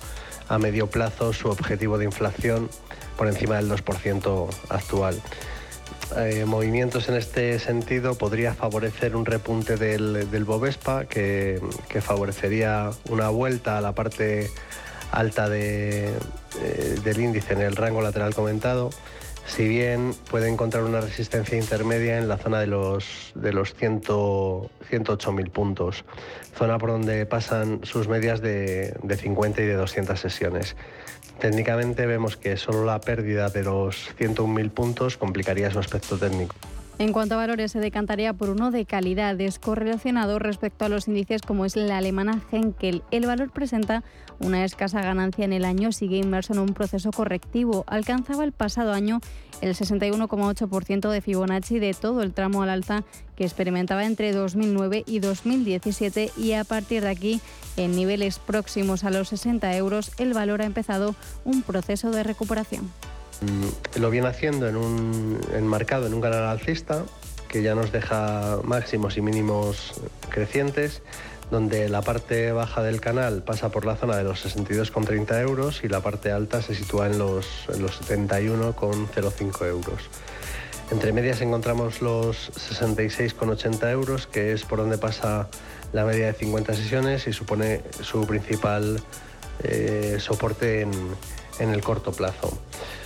a 0.48 0.60
medio 0.60 0.88
plazo 0.88 1.34
su 1.34 1.50
objetivo 1.50 1.98
de 1.98 2.06
inflación 2.06 2.70
por 3.18 3.28
encima 3.28 3.56
del 3.56 3.72
2% 3.72 4.50
actual. 4.70 5.20
Eh, 6.18 6.46
movimientos 6.46 7.10
en 7.10 7.16
este 7.16 7.58
sentido 7.60 8.16
podría 8.16 8.54
favorecer 8.54 9.16
un 9.16 9.26
repunte 9.26 9.76
del, 9.76 10.46
Bovespa 10.46 11.06
que, 11.06 11.60
favorecería 12.00 12.92
una 13.10 13.30
vuelta 13.30 13.78
a 13.78 13.82
la 13.82 13.94
parte 13.94 14.50
alta 15.12 15.48
eh, 15.52 16.14
del 17.04 17.20
índice 17.20 17.54
en 17.54 17.62
el 17.62 17.76
rango 17.76 18.02
lateral 18.02 18.36
comentado, 18.36 18.92
si 19.46 19.68
bien 19.68 20.14
puede 20.30 20.50
encontrar 20.50 20.84
una 20.84 21.02
resistencia 21.02 21.58
intermedia 21.58 22.18
en 22.18 22.28
la 22.28 22.38
zona 22.38 22.60
de 22.60 22.68
los, 22.68 23.32
de 23.36 23.54
los 23.54 23.76
108.000 23.76 25.52
puntos, 25.52 26.06
zona 26.56 26.78
por 26.78 26.92
donde 26.92 27.26
pasan 27.26 27.82
sus 27.84 28.08
medias 28.08 28.42
de, 28.42 28.96
de 29.02 29.18
50 29.18 29.62
y 29.62 29.66
de 29.66 29.74
200 29.74 30.20
sesiones. 30.20 30.76
Técnicamente 31.40 32.06
vemos 32.06 32.38
que 32.38 32.58
solo 32.58 32.86
la 32.86 33.00
pérdida 33.02 33.50
de 33.50 33.64
los 33.64 34.16
101.000 34.18 34.70
puntos 34.72 35.18
complicaría 35.18 35.70
su 35.70 35.80
aspecto 35.80 36.18
técnico. 36.18 36.56
En 36.98 37.12
cuanto 37.12 37.36
a 37.36 37.38
valores, 37.38 37.74
se 37.74 37.82
decantaría 37.82 38.32
por 38.32 38.50
uno 38.50 38.72
de 38.72 38.86
calidad, 38.86 39.36
descorrelacionado 39.36 40.40
respecto 40.40 40.86
a 40.86 40.90
los 40.90 41.10
índices 41.10 41.42
como 41.42 41.66
es 41.66 41.76
la 41.76 41.98
alemana 41.98 42.42
Henkel. 42.54 43.04
El 43.12 43.26
valor 43.26 43.52
presenta 43.52 44.02
una 44.40 44.64
escasa 44.64 45.02
ganancia 45.02 45.44
en 45.44 45.52
el 45.52 45.66
año, 45.66 45.92
sigue 45.92 46.16
inmerso 46.16 46.54
en 46.54 46.60
un 46.60 46.74
proceso 46.74 47.12
correctivo. 47.12 47.84
Alcanzaba 47.88 48.46
el 48.46 48.54
pasado 48.54 48.94
año 48.94 49.20
el 49.60 49.76
61,8% 49.76 51.10
de 51.10 51.22
Fibonacci 51.22 51.80
de 51.80 51.94
todo 51.94 52.22
el 52.22 52.34
tramo 52.34 52.64
al 52.64 52.70
alza 52.70 53.04
que 53.36 53.44
experimentaba 53.44 54.06
entre 54.06 54.32
2009 54.32 55.04
y 55.06 55.20
2017 55.20 56.32
y 56.38 56.54
a 56.54 56.64
partir 56.64 57.04
de 57.04 57.10
aquí, 57.10 57.42
en 57.76 57.94
niveles 57.94 58.40
próximos 58.40 59.04
a 59.04 59.12
los 59.12 59.28
60 59.30 59.76
euros, 59.76 60.14
el 60.18 60.34
valor 60.34 60.62
ha 60.62 60.66
empezado 60.66 61.14
un 61.44 61.62
proceso 61.62 62.12
de 62.12 62.24
recuperación. 62.24 62.90
Mm, 63.42 64.00
lo 64.00 64.10
viene 64.10 64.28
haciendo 64.28 64.68
en 64.68 64.76
un 64.78 65.40
enmarcado 65.54 66.08
en 66.08 66.14
un 66.14 66.22
canal 66.22 66.44
alcista 66.44 67.04
que 67.48 67.62
ya 67.62 67.76
nos 67.76 67.92
deja 67.92 68.60
máximos 68.64 69.18
y 69.18 69.22
mínimos 69.22 69.94
crecientes, 70.30 71.02
donde 71.52 71.90
la 71.90 72.02
parte 72.02 72.52
baja 72.52 72.82
del 72.82 73.00
canal 73.00 73.44
pasa 73.44 73.70
por 73.70 73.86
la 73.86 73.96
zona 73.96 74.18
de 74.18 74.24
los 74.24 74.46
62,30 74.46 75.42
euros 75.42 75.82
y 75.84 75.88
la 75.88 76.02
parte 76.02 76.32
alta 76.32 76.62
se 76.62 76.76
sitúa 76.76 77.08
en 77.08 77.18
los, 77.18 77.46
en 77.74 77.82
los 77.82 78.02
71,05 78.02 79.66
euros. 79.68 80.02
Entre 80.92 81.14
medias 81.14 81.42
encontramos 81.42 82.02
los 82.02 82.52
66,80 82.52 83.92
euros, 83.92 84.28
que 84.28 84.52
es 84.52 84.64
por 84.66 84.80
donde 84.80 84.98
pasa 84.98 85.48
la 85.94 86.04
media 86.04 86.28
de 86.28 86.34
50 86.34 86.74
sesiones 86.74 87.28
y 87.28 87.34
supone 87.34 87.82
su 88.02 88.26
principal 88.28 89.02
eh, 89.64 90.18
soporte 90.20 90.82
en, 90.82 90.92
en 91.60 91.70
el 91.70 91.82
corto 91.82 92.12
plazo. 92.12 92.58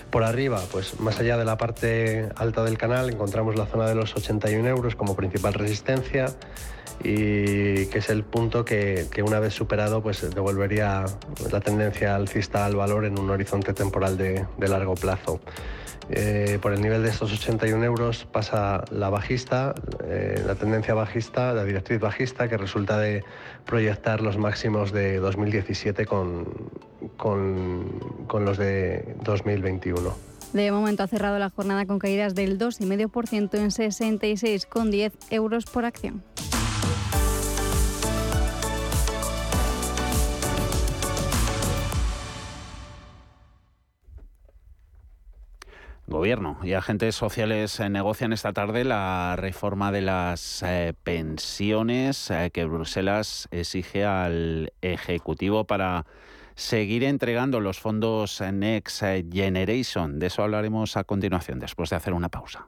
Por 0.09 0.23
arriba, 0.23 0.59
pues 0.71 0.99
más 0.99 1.19
allá 1.19 1.37
de 1.37 1.45
la 1.45 1.57
parte 1.57 2.29
alta 2.35 2.63
del 2.63 2.77
canal, 2.79 3.09
encontramos 3.09 3.55
la 3.55 3.67
zona 3.67 3.87
de 3.87 3.93
los 3.93 4.15
81 4.15 4.67
euros 4.67 4.95
como 4.95 5.15
principal 5.15 5.53
resistencia 5.53 6.27
y 7.03 7.85
que 7.85 7.99
es 7.99 8.09
el 8.09 8.23
punto 8.23 8.65
que, 8.65 9.07
una 9.25 9.39
vez 9.39 9.53
superado 9.53 10.01
pues 10.01 10.27
devolvería 10.33 11.05
la 11.51 11.59
tendencia 11.59 12.15
alcista 12.15 12.65
al 12.65 12.75
valor 12.75 13.05
en 13.05 13.19
un 13.19 13.29
horizonte 13.29 13.73
temporal 13.73 14.17
de, 14.17 14.45
largo 14.59 14.95
plazo. 14.95 15.39
Eh, 16.11 16.57
por 16.59 16.73
el 16.73 16.81
nivel 16.81 17.03
de 17.03 17.09
estos 17.09 17.31
81 17.31 17.85
euros 17.85 18.25
pasa 18.25 18.83
la 18.89 19.11
bajista, 19.11 19.75
eh, 20.03 20.41
la 20.43 20.55
tendencia 20.55 20.95
bajista, 20.95 21.53
la 21.53 21.63
directriz 21.63 21.99
bajista 21.99 22.49
que 22.49 22.57
resulta 22.57 22.97
de 22.97 23.23
proyectar 23.63 24.21
los 24.21 24.39
máximos 24.39 24.91
de 24.91 25.19
2017 25.19 26.07
con, 26.07 26.47
con, 27.19 27.99
con 28.25 28.45
los 28.45 28.57
de 28.57 29.15
2021. 29.23 30.15
De 30.53 30.71
momento 30.71 31.03
ha 31.03 31.07
cerrado 31.07 31.37
la 31.37 31.51
jornada 31.51 31.85
con 31.85 31.99
caídas 31.99 32.33
del 32.33 32.57
2,5% 32.57 33.55
en 33.59 33.69
66,10 33.69 35.11
euros 35.29 35.65
por 35.65 35.85
acción. 35.85 36.23
Gobierno 46.07 46.57
y 46.63 46.73
agentes 46.73 47.13
sociales 47.13 47.79
eh, 47.79 47.87
negocian 47.87 48.33
esta 48.33 48.51
tarde 48.51 48.83
la 48.83 49.35
reforma 49.37 49.91
de 49.91 50.01
las 50.01 50.63
eh, 50.63 50.95
pensiones 51.03 52.31
eh, 52.31 52.49
que 52.51 52.65
Bruselas 52.65 53.47
exige 53.51 54.05
al 54.05 54.73
Ejecutivo 54.81 55.65
para 55.65 56.07
seguir 56.59 57.05
entregando 57.05 57.61
los 57.61 57.79
fondos 57.79 58.41
Next 58.41 59.01
Generation. 59.31 60.19
De 60.19 60.27
eso 60.27 60.43
hablaremos 60.43 60.97
a 60.97 61.03
continuación, 61.05 61.59
después 61.59 61.89
de 61.89 61.95
hacer 61.95 62.13
una 62.13 62.29
pausa. 62.29 62.67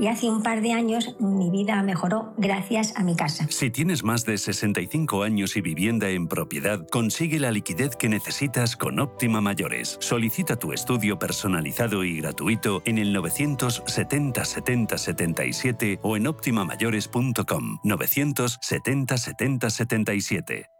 y 0.00 0.08
hace 0.08 0.30
un 0.30 0.42
par 0.42 0.62
de 0.62 0.72
años 0.72 1.14
mi 1.20 1.50
vida 1.50 1.80
mejoró 1.82 2.32
gracias 2.38 2.96
a 2.96 3.04
mi 3.04 3.14
casa. 3.14 3.46
Si 3.50 3.70
tienes 3.70 4.02
más 4.02 4.24
de 4.24 4.38
65 4.38 5.22
años 5.22 5.56
y 5.56 5.60
vivienda 5.60 6.08
en 6.08 6.26
propiedad, 6.26 6.86
consigue 6.90 7.38
la 7.38 7.52
liquidez 7.52 7.96
que 7.96 8.08
necesitas 8.08 8.76
con 8.76 8.98
Óptima 8.98 9.40
Mayores. 9.40 9.98
Solicita 10.00 10.56
tu 10.56 10.72
estudio 10.72 11.18
personalizado 11.18 12.02
y 12.02 12.16
gratuito 12.16 12.82
en 12.86 12.96
el 12.98 13.12
970 13.12 14.44
70 14.44 14.98
77 14.98 16.00
o 16.02 16.16
en 16.16 16.26
optimamayores.com 16.26 17.78
970 17.84 19.18
70 19.18 19.70
77. 19.70 20.79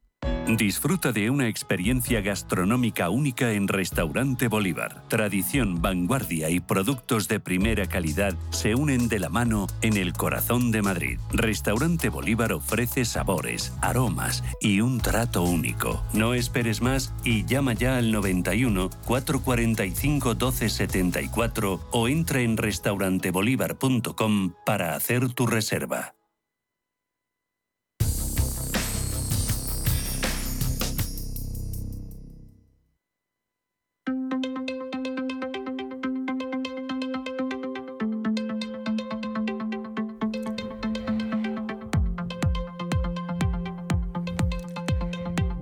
Disfruta 0.47 1.11
de 1.11 1.29
una 1.29 1.47
experiencia 1.47 2.19
gastronómica 2.21 3.09
única 3.09 3.51
en 3.53 3.67
Restaurante 3.67 4.47
Bolívar. 4.47 5.03
Tradición, 5.07 5.81
vanguardia 5.81 6.49
y 6.49 6.59
productos 6.59 7.27
de 7.27 7.39
primera 7.39 7.85
calidad 7.85 8.35
se 8.49 8.75
unen 8.75 9.07
de 9.07 9.19
la 9.19 9.29
mano 9.29 9.67
en 9.81 9.95
el 9.97 10.13
corazón 10.13 10.71
de 10.71 10.81
Madrid. 10.81 11.19
Restaurante 11.31 12.09
Bolívar 12.09 12.53
ofrece 12.53 13.05
sabores, 13.05 13.73
aromas 13.81 14.43
y 14.59 14.81
un 14.81 14.99
trato 14.99 15.43
único. 15.43 16.03
No 16.13 16.33
esperes 16.33 16.81
más 16.81 17.13
y 17.23 17.45
llama 17.45 17.73
ya 17.73 17.97
al 17.97 18.11
91 18.11 18.89
445 19.05 20.29
1274 20.29 21.87
o 21.91 22.07
entra 22.07 22.41
en 22.41 22.57
restaurantebolívar.com 22.57 24.53
para 24.65 24.95
hacer 24.95 25.29
tu 25.29 25.47
reserva. 25.47 26.15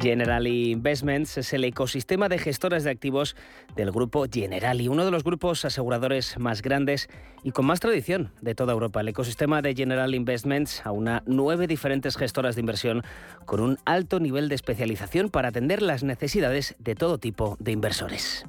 Generali 0.10 0.72
Investments 0.72 1.38
es 1.38 1.54
el 1.54 1.64
ecosistema 1.64 2.30
de 2.30 2.40
gestoras 2.40 2.84
de 2.84 2.90
activos 2.90 3.36
del 3.76 3.92
grupo 3.92 4.26
Generali, 4.28 4.88
uno 4.88 5.06
de 5.06 5.12
los 5.12 5.24
grupos 5.24 5.66
aseguradores 5.66 6.40
más 6.40 6.64
grandes 6.64 7.10
y 7.44 7.52
con 7.52 7.68
más 7.68 7.80
tradición 7.80 8.32
de 8.42 8.56
toda 8.56 8.74
Europa. 8.74 9.02
El 9.02 9.10
ecosistema 9.10 9.62
de 9.62 9.76
General 9.76 10.16
Investments 10.16 10.82
aúna 10.84 11.22
nueve 11.28 11.68
diferentes 11.68 12.18
gestoras 12.18 12.56
de 12.56 12.62
inversión 12.62 13.04
con 13.46 13.60
un 13.60 13.78
alto 13.86 14.20
nivel 14.20 14.50
de 14.50 14.56
especialización 14.56 15.30
para 15.30 15.50
atender 15.50 15.84
las 15.84 16.04
necesidades 16.04 16.76
de 16.80 16.96
todo 16.96 17.20
tipo 17.20 17.56
de 17.60 17.72
inversores. 17.72 18.46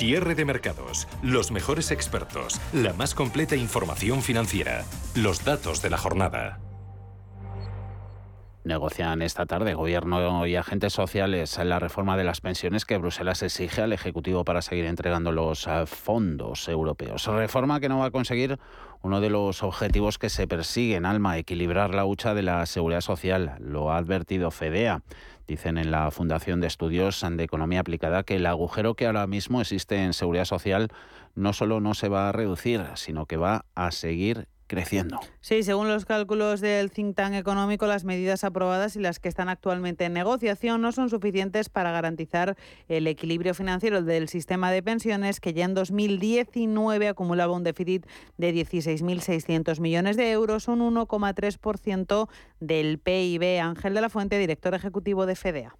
Cierre 0.00 0.34
de 0.34 0.46
mercados, 0.46 1.06
los 1.22 1.50
mejores 1.52 1.90
expertos, 1.90 2.58
la 2.72 2.94
más 2.94 3.14
completa 3.14 3.54
información 3.54 4.22
financiera, 4.22 4.86
los 5.14 5.44
datos 5.44 5.82
de 5.82 5.90
la 5.90 5.98
jornada. 5.98 6.58
Negocian 8.64 9.20
esta 9.20 9.44
tarde 9.44 9.74
Gobierno 9.74 10.46
y 10.46 10.56
agentes 10.56 10.94
sociales 10.94 11.58
la 11.62 11.78
reforma 11.78 12.16
de 12.16 12.24
las 12.24 12.40
pensiones 12.40 12.86
que 12.86 12.96
Bruselas 12.96 13.42
exige 13.42 13.82
al 13.82 13.92
Ejecutivo 13.92 14.42
para 14.42 14.62
seguir 14.62 14.86
entregando 14.86 15.32
los 15.32 15.66
eh, 15.66 15.84
fondos 15.84 16.66
europeos. 16.68 17.26
Reforma 17.26 17.78
que 17.78 17.90
no 17.90 17.98
va 17.98 18.06
a 18.06 18.10
conseguir 18.10 18.58
uno 19.02 19.20
de 19.20 19.28
los 19.28 19.62
objetivos 19.62 20.16
que 20.16 20.30
se 20.30 20.46
persiguen, 20.46 21.04
Alma, 21.04 21.36
equilibrar 21.36 21.94
la 21.94 22.06
hucha 22.06 22.32
de 22.32 22.42
la 22.42 22.64
seguridad 22.64 23.02
social. 23.02 23.56
Lo 23.60 23.92
ha 23.92 23.98
advertido 23.98 24.50
FEDEA. 24.50 25.02
Dicen 25.50 25.78
en 25.78 25.90
la 25.90 26.12
Fundación 26.12 26.60
de 26.60 26.68
Estudios 26.68 27.26
de 27.28 27.42
Economía 27.42 27.80
Aplicada 27.80 28.22
que 28.22 28.36
el 28.36 28.46
agujero 28.46 28.94
que 28.94 29.06
ahora 29.06 29.26
mismo 29.26 29.60
existe 29.60 29.96
en 29.96 30.12
seguridad 30.12 30.44
social 30.44 30.92
no 31.34 31.52
solo 31.52 31.80
no 31.80 31.94
se 31.94 32.08
va 32.08 32.28
a 32.28 32.32
reducir, 32.32 32.84
sino 32.94 33.26
que 33.26 33.36
va 33.36 33.64
a 33.74 33.90
seguir 33.90 34.46
Sí, 35.40 35.62
según 35.62 35.88
los 35.88 36.04
cálculos 36.04 36.60
del 36.60 36.90
think 36.90 37.16
tank 37.16 37.34
económico, 37.34 37.86
las 37.86 38.04
medidas 38.04 38.44
aprobadas 38.44 38.96
y 38.96 39.00
las 39.00 39.18
que 39.18 39.28
están 39.28 39.48
actualmente 39.48 40.04
en 40.04 40.12
negociación 40.12 40.80
no 40.80 40.92
son 40.92 41.10
suficientes 41.10 41.68
para 41.68 41.92
garantizar 41.92 42.56
el 42.88 43.06
equilibrio 43.06 43.54
financiero 43.54 44.02
del 44.02 44.28
sistema 44.28 44.70
de 44.70 44.82
pensiones, 44.82 45.40
que 45.40 45.52
ya 45.52 45.64
en 45.64 45.74
2019 45.74 47.08
acumulaba 47.08 47.54
un 47.54 47.64
déficit 47.64 48.06
de 48.38 48.54
16.600 48.54 49.80
millones 49.80 50.16
de 50.16 50.30
euros, 50.30 50.68
un 50.68 50.80
1,3% 50.80 52.28
del 52.60 52.98
PIB. 52.98 53.60
Ángel 53.60 53.94
de 53.94 54.00
la 54.00 54.08
Fuente, 54.08 54.38
director 54.38 54.74
ejecutivo 54.74 55.26
de 55.26 55.36
FEDEA. 55.36 55.74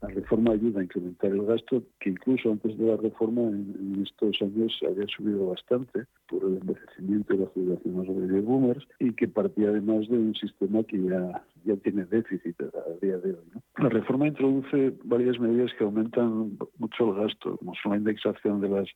La 0.00 0.08
reforma 0.08 0.52
ayuda 0.52 0.80
a 0.80 0.84
incrementar 0.84 1.32
el 1.32 1.44
gasto, 1.44 1.82
que 1.98 2.10
incluso 2.10 2.52
antes 2.52 2.78
de 2.78 2.86
la 2.86 2.96
reforma 2.96 3.42
en, 3.42 4.00
estos 4.06 4.40
años 4.40 4.78
había 4.88 5.06
subido 5.08 5.48
bastante 5.48 6.04
por 6.28 6.44
el 6.44 6.58
envejecimiento 6.58 7.34
y 7.34 7.38
la 7.38 7.46
jubilación 7.46 8.00
de 8.00 8.06
los 8.06 8.16
baby 8.16 8.40
boomers 8.40 8.86
y 9.00 9.12
que 9.12 9.26
partía 9.26 9.70
además 9.70 10.08
de 10.08 10.18
un 10.18 10.34
sistema 10.36 10.84
que 10.84 11.02
ya, 11.02 11.44
ya 11.64 11.76
tiene 11.76 12.04
déficit 12.04 12.60
a 12.60 13.04
día 13.04 13.18
de 13.18 13.32
hoy. 13.32 13.62
La 13.78 13.88
reforma 13.88 14.28
introduce 14.28 14.94
varias 15.04 15.38
medidas 15.40 15.72
que 15.76 15.84
aumentan 15.84 16.56
mucho 16.78 17.10
el 17.10 17.20
gasto, 17.24 17.56
como 17.56 17.74
son 17.82 17.92
la 17.92 17.98
indexación 17.98 18.60
de 18.60 18.68
las 18.68 18.88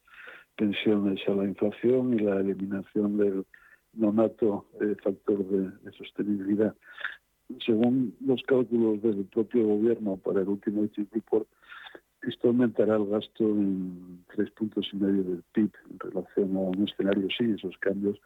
pensiones 0.57 1.21
a 1.27 1.33
la 1.33 1.45
inflación 1.45 2.15
y 2.15 2.19
la 2.21 2.41
eliminación 2.41 3.17
del 3.17 3.45
nonato 3.95 4.67
eh, 4.81 4.97
factor 5.03 5.45
de, 5.47 5.93
sostenibilidad. 5.93 6.75
Según 7.65 8.15
los 8.25 8.43
cálculos 8.45 9.03
del 9.03 9.25
propio 9.27 9.67
gobierno 9.67 10.17
para 10.17 10.41
el 10.41 10.49
último 10.49 10.89
report, 11.13 11.47
esto 12.23 12.49
aumentará 12.49 12.97
el 12.97 13.07
gasto 13.07 13.45
en 13.45 14.25
tres 14.35 14.51
puntos 14.53 14.89
y 14.93 14.97
medio 14.97 15.25
del 15.25 15.43
PIB 15.53 15.73
en 15.91 15.99
relación 15.99 16.57
a 16.57 16.61
un 16.61 16.89
escenario 16.89 17.29
sí, 17.37 17.53
esos 17.57 17.77
cambios 17.79 18.19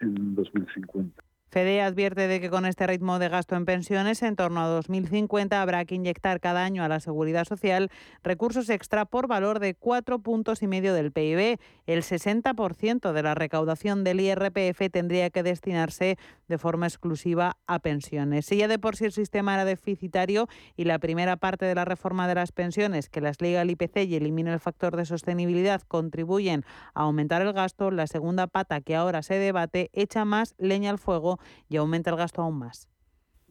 en 0.00 0.34
2050. 0.34 1.22
FEDE 1.50 1.80
advierte 1.80 2.28
de 2.28 2.40
que 2.40 2.50
con 2.50 2.66
este 2.66 2.86
ritmo 2.86 3.18
de 3.18 3.30
gasto 3.30 3.56
en 3.56 3.64
pensiones, 3.64 4.22
en 4.22 4.36
torno 4.36 4.60
a 4.60 4.66
2050 4.66 5.62
habrá 5.62 5.86
que 5.86 5.94
inyectar 5.94 6.40
cada 6.40 6.62
año 6.62 6.84
a 6.84 6.88
la 6.88 7.00
seguridad 7.00 7.46
social 7.46 7.90
recursos 8.22 8.68
extra 8.68 9.06
por 9.06 9.28
valor 9.28 9.58
de 9.58 9.74
cuatro 9.74 10.18
puntos 10.18 10.62
y 10.62 10.66
medio 10.66 10.92
del 10.92 11.10
PIB. 11.10 11.58
El 11.86 12.02
60% 12.02 13.12
de 13.12 13.22
la 13.22 13.34
recaudación 13.34 14.04
del 14.04 14.20
IRPF 14.20 14.90
tendría 14.92 15.30
que 15.30 15.42
destinarse 15.42 16.18
de 16.48 16.58
forma 16.58 16.86
exclusiva 16.86 17.56
a 17.66 17.78
pensiones. 17.78 18.44
Si 18.44 18.58
ya 18.58 18.68
de 18.68 18.78
por 18.78 18.96
sí 18.96 19.06
el 19.06 19.12
sistema 19.12 19.54
era 19.54 19.64
deficitario 19.64 20.48
y 20.76 20.84
la 20.84 20.98
primera 20.98 21.36
parte 21.36 21.64
de 21.64 21.74
la 21.74 21.86
reforma 21.86 22.28
de 22.28 22.34
las 22.34 22.52
pensiones, 22.52 23.08
que 23.08 23.22
las 23.22 23.40
liga 23.40 23.62
al 23.62 23.70
IPC 23.70 24.04
y 24.06 24.16
elimina 24.16 24.52
el 24.52 24.60
factor 24.60 24.96
de 24.96 25.06
sostenibilidad, 25.06 25.80
contribuyen 25.82 26.64
a 26.92 27.02
aumentar 27.02 27.40
el 27.40 27.54
gasto, 27.54 27.90
la 27.90 28.06
segunda 28.06 28.46
pata 28.48 28.82
que 28.82 28.96
ahora 28.96 29.22
se 29.22 29.38
debate 29.38 29.90
echa 29.94 30.26
más 30.26 30.54
leña 30.58 30.90
al 30.90 30.98
fuego 30.98 31.37
y 31.68 31.76
aumenta 31.76 32.10
el 32.10 32.16
gasto 32.16 32.42
aún 32.42 32.58
más. 32.58 32.88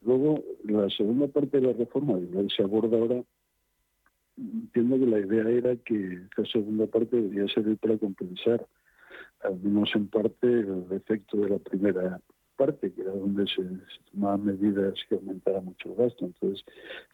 Luego, 0.03 0.43
la 0.63 0.89
segunda 0.89 1.27
parte 1.27 1.59
de 1.59 1.67
la 1.67 1.73
reforma, 1.73 2.19
que 2.19 2.47
se 2.55 2.63
aborda 2.63 2.97
ahora, 2.97 3.23
entiendo 4.37 4.97
que 4.99 5.05
la 5.05 5.19
idea 5.19 5.49
era 5.49 5.75
que 5.77 6.21
esa 6.37 6.45
segunda 6.51 6.85
parte 6.85 7.15
debería 7.15 7.51
servir 7.53 7.77
para 7.77 7.97
compensar, 7.97 8.65
al 9.43 9.59
menos 9.59 9.89
en 9.95 10.07
parte, 10.07 10.47
el 10.47 10.85
efecto 10.91 11.37
de 11.37 11.49
la 11.49 11.59
primera 11.59 12.21
parte, 12.57 12.91
que 12.91 13.01
era 13.01 13.11
donde 13.11 13.45
se, 13.47 13.63
tomaban 14.11 14.45
medidas 14.45 14.93
que 15.07 15.15
aumentaran 15.15 15.65
mucho 15.65 15.89
el 15.89 15.95
gasto. 15.95 16.25
Entonces, 16.25 16.65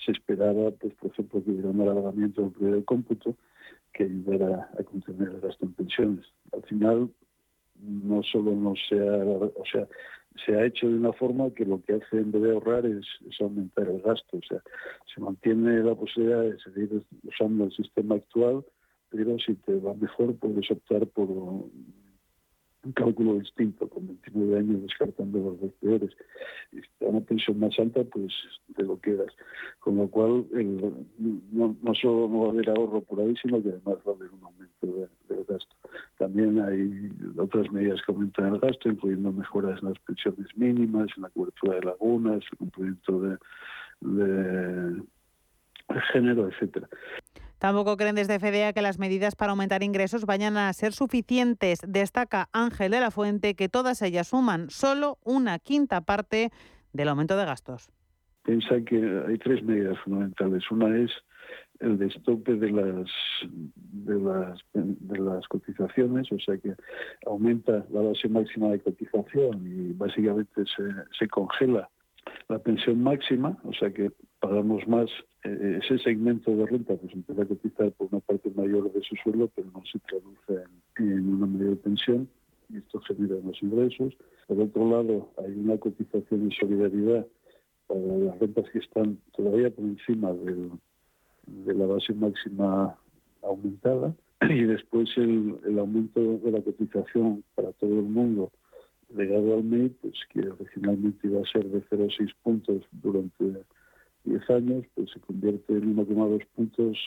se 0.03 0.11
esperaba, 0.11 0.71
pues 0.71 0.93
por 0.95 1.11
ejemplo, 1.11 1.43
que 1.43 1.51
hubiera 1.51 1.69
un 1.69 1.81
alargamiento 1.81 2.41
del 2.41 2.51
periodo 2.51 2.75
de 2.75 2.85
cómputo 2.85 3.35
que 3.93 4.03
ayudara 4.03 4.69
a 4.77 4.83
contener 4.83 5.29
el 5.29 5.41
gasto 5.41 5.65
en 5.65 5.73
pensiones. 5.73 6.25
Al 6.51 6.63
final, 6.63 7.09
no 7.79 8.23
solo 8.23 8.55
no 8.55 8.73
se 8.89 8.95
ha, 8.97 9.17
o 9.17 9.65
sea, 9.71 9.87
se 10.45 10.55
ha 10.55 10.65
hecho 10.65 10.87
de 10.87 10.95
una 10.95 11.13
forma 11.13 11.51
que 11.51 11.65
lo 11.65 11.81
que 11.83 11.93
hace 11.93 12.17
en 12.17 12.31
vez 12.31 12.41
de 12.41 12.51
ahorrar 12.51 12.85
es, 12.85 13.05
aumentar 13.39 13.87
el 13.87 14.01
gasto. 14.01 14.37
O 14.37 14.41
sea, 14.47 14.61
se 15.13 15.21
mantiene 15.21 15.83
la 15.83 15.95
posibilidad 15.95 16.41
de 16.41 16.59
seguir 16.59 17.03
usando 17.23 17.65
el 17.65 17.71
sistema 17.71 18.15
actual, 18.15 18.65
pero 19.09 19.37
si 19.39 19.55
te 19.55 19.79
va 19.79 19.93
mejor 19.93 20.35
puedes 20.37 20.69
optar 20.71 21.05
por 21.07 21.27
un 22.83 22.91
cálculo 22.91 23.35
distinto, 23.35 23.87
con 23.87 24.07
29 24.07 24.59
años 24.59 24.81
descartando 24.81 25.39
los 25.39 25.61
dos 25.61 25.71
peores. 25.79 26.11
Da 26.99 27.07
una 27.07 27.21
pensión 27.21 27.59
más 27.59 27.77
alta, 27.79 28.03
pues 28.03 28.33
te 28.75 28.83
lo 28.83 28.99
quedas. 28.99 29.31
Con 29.79 29.97
lo 29.97 30.07
cual, 30.09 30.45
no, 30.51 31.75
no, 31.81 31.95
solo 31.95 32.27
no 32.27 32.39
va 32.41 32.47
a 32.47 32.51
haber 32.51 32.69
ahorro 32.69 33.01
por 33.01 33.21
ahí, 33.21 33.33
sino 33.41 33.61
que 33.61 33.69
además 33.69 33.97
va 34.05 34.11
a 34.11 34.15
haber 34.15 34.29
un 34.31 34.43
aumento 34.43 35.09
del 35.29 35.45
gasto. 35.45 35.75
También 36.17 36.59
hay 36.59 37.09
otras 37.37 37.71
medidas 37.71 38.01
que 38.05 38.11
aumentan 38.11 38.53
el 38.53 38.59
gasto, 38.59 38.89
incluyendo 38.89 39.31
mejoras 39.31 39.81
en 39.81 39.89
las 39.89 39.99
pensiones 39.99 40.47
mínimas, 40.55 41.07
en 41.15 41.23
la 41.23 41.29
cobertura 41.29 41.75
de 41.75 41.85
lagunas, 41.85 42.43
el 42.51 42.57
cumplimiento 42.57 43.21
de, 43.21 43.37
de 44.01 45.03
género, 46.11 46.49
etcétera. 46.49 46.89
Tampoco 47.63 47.95
creen 47.95 48.15
desde 48.15 48.39
FEDEA 48.39 48.73
que 48.73 48.81
las 48.81 48.99
medidas 48.99 49.37
para 49.37 49.51
aumentar 49.51 49.83
ingresos 49.83 50.25
vayan 50.25 50.57
a 50.57 50.73
ser 50.73 50.91
suficientes. 50.91 51.79
Destaca 51.87 52.49
Ángel 52.51 52.91
de 52.91 52.99
la 52.99 53.09
Fuente 53.09 53.55
que 53.55 53.69
todas 53.69 54.01
ellas 54.01 54.27
suman 54.27 54.69
solo 54.69 55.17
una 55.23 55.59
quinta 55.59 56.01
parte 56.01 56.51
del 56.91 57.07
aumento 57.07 57.37
de 57.37 57.45
gastos. 57.45 57.89
Piensa 58.43 58.81
que 58.81 58.97
hay 59.29 59.37
tres 59.37 59.63
medidas 59.63 59.97
fundamentales. 59.99 60.69
Una 60.71 60.93
es 60.97 61.09
el 61.79 61.97
destope 61.97 62.55
de 62.55 62.69
las, 62.69 63.09
cotizaciones, 65.47 66.29
o 66.33 66.39
sea 66.39 66.57
que 66.57 66.75
aumenta 67.25 67.85
la 67.93 68.01
base 68.01 68.27
máxima 68.27 68.71
de 68.71 68.81
cotización 68.81 69.65
y 69.65 69.93
básicamente 69.93 70.65
se, 70.75 70.83
se 71.17 71.29
congela 71.29 71.89
la 72.49 72.59
pensión 72.59 73.01
máxima, 73.01 73.57
o 73.63 73.73
sea 73.73 73.89
que 73.91 74.11
pagamos 74.43 74.85
más 74.89 75.09
eh, 75.45 75.79
ese 75.81 75.97
segmento 75.99 76.53
de 76.53 76.65
renta, 76.65 76.97
pues 76.97 77.13
empieza 77.13 77.43
a 77.43 77.45
cotizar 77.45 77.91
por 77.93 78.09
una 78.11 78.19
parte 78.19 78.51
mayor 78.53 78.91
de 78.91 79.01
su 79.01 79.15
sueldo, 79.15 79.49
pero 79.55 79.69
no 79.73 79.81
se 79.89 79.99
traduce 79.99 80.69
en, 80.97 81.33
una 81.35 81.45
mayor 81.45 81.77
pensión 81.77 82.27
y 82.69 82.77
esto 82.79 82.99
genera 83.07 83.35
más 83.41 83.55
ingresos. 83.63 84.13
Por 84.47 84.59
otro 84.59 84.89
lado, 84.89 85.31
hay 85.37 85.53
una 85.53 85.77
cotización 85.77 86.49
de 86.49 86.55
solidaridad 86.59 87.25
para 87.87 88.01
las 88.01 88.37
rentas 88.37 88.69
que 88.71 88.79
están 88.79 89.17
todavía 89.33 89.69
por 89.69 89.85
encima 89.85 90.33
de 90.33 91.73
la 91.73 91.85
base 91.85 92.13
máxima 92.13 92.97
aumentada 93.43 94.13
y 94.49 94.63
después 94.63 95.09
el, 95.15 95.55
el 95.65 95.79
aumento 95.79 96.19
de 96.19 96.51
la 96.51 96.61
cotización 96.61 97.45
para 97.55 97.71
todo 97.71 97.97
el 97.97 98.09
mundo 98.09 98.51
legado 99.15 99.53
al 99.53 99.63
MEI, 99.63 99.87
pues 100.01 100.15
que 100.33 100.49
originalmente 100.49 101.27
iba 101.27 101.39
a 101.39 101.45
ser 101.45 101.63
de 101.65 101.81
0,6 101.85 102.33
puntos 102.43 102.83
durante 102.91 103.63
10 104.25 104.49
años, 104.49 104.85
pues 104.95 105.11
se 105.11 105.19
convierte 105.19 105.73
en 105.73 105.95
1,2 105.95 106.45
puntos, 106.55 106.97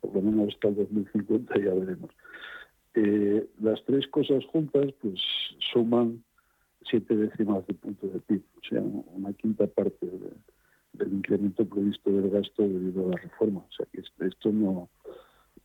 por 0.00 0.14
lo 0.14 0.22
menos 0.22 0.54
hasta 0.54 0.68
el 0.68 0.76
2050, 0.76 1.54
ya 1.58 1.74
veremos. 1.74 2.10
Eh, 2.94 3.46
las 3.60 3.84
tres 3.84 4.06
cosas 4.08 4.44
juntas, 4.46 4.86
pues 5.02 5.20
suman 5.72 6.22
siete 6.88 7.16
décimas 7.16 7.66
de 7.66 7.74
punto 7.74 8.06
de 8.06 8.20
PIB, 8.20 8.42
o 8.56 8.68
sea, 8.68 8.80
una 8.80 9.32
quinta 9.34 9.66
parte 9.66 10.06
del 10.92 11.12
incremento 11.12 11.64
previsto 11.66 12.10
del 12.10 12.30
gasto 12.30 12.62
debido 12.62 13.06
a 13.06 13.10
la 13.10 13.16
reforma. 13.16 13.60
O 13.60 13.72
sea, 13.76 13.86
que 13.92 14.00
esto 14.00 14.52
no, 14.52 14.88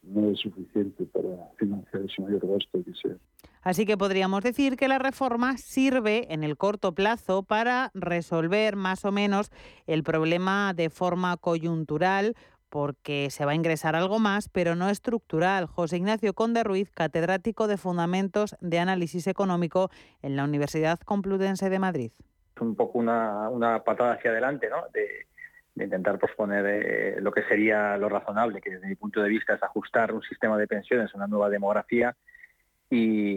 no 0.04 0.30
es 0.30 0.40
suficiente 0.40 1.06
para 1.06 1.52
financiar 1.58 2.04
ese 2.04 2.22
mayor 2.22 2.46
gasto 2.48 2.84
que 2.84 2.94
sea. 2.96 3.18
Así 3.62 3.86
que 3.86 3.98
podríamos 3.98 4.42
decir 4.44 4.76
que 4.76 4.88
la 4.88 4.98
reforma 4.98 5.58
sirve 5.58 6.34
en 6.34 6.44
el 6.44 6.58
corto 6.58 6.94
plazo 6.94 7.44
para 7.44 7.92
resolver 7.94 8.76
más 8.76 9.06
o 9.06 9.12
menos 9.12 9.52
el 9.86 10.04
problema 10.04 10.74
de 10.74 10.90
forma 10.90 11.38
coyuntural 11.38 12.36
porque 12.70 13.30
se 13.30 13.46
va 13.46 13.52
a 13.52 13.56
ingresar 13.56 13.96
algo 13.98 14.18
más, 14.18 14.48
pero 14.48 14.76
no 14.76 14.90
estructural. 14.90 15.66
José 15.66 15.98
Ignacio 15.98 16.34
Conde 16.34 16.64
Ruiz, 16.64 16.90
catedrático 16.90 17.68
de 17.68 17.76
Fundamentos 17.76 18.56
de 18.62 18.80
Análisis 18.80 19.28
Económico 19.28 19.92
en 20.22 20.38
la 20.38 20.46
Universidad 20.46 20.98
Complutense 21.02 21.70
de 21.70 21.80
Madrid. 21.80 22.12
Es 22.56 22.62
un 22.62 22.76
poco 22.76 22.98
una, 22.98 23.84
patada 23.84 24.14
hacia 24.14 24.32
adelante, 24.32 24.70
¿no? 24.70 24.86
De, 24.94 25.28
de 25.76 25.84
intentar 25.84 26.18
posponer 26.18 26.66
eh, 26.66 27.22
lo 27.22 27.34
que 27.34 27.44
sería 27.44 27.98
lo 27.98 28.08
razonable, 28.08 28.62
que 28.62 28.72
desde 28.72 28.88
mi 28.88 28.96
punto 28.96 29.22
de 29.22 29.28
vista 29.28 29.54
es 29.54 29.64
ajustar 29.64 30.14
un 30.14 30.24
sistema 30.24 30.58
de 30.58 30.68
pensiones 30.68 31.14
a 31.14 31.18
una 31.18 31.28
nueva 31.28 31.50
demografía 31.50 32.16
y, 32.92 33.31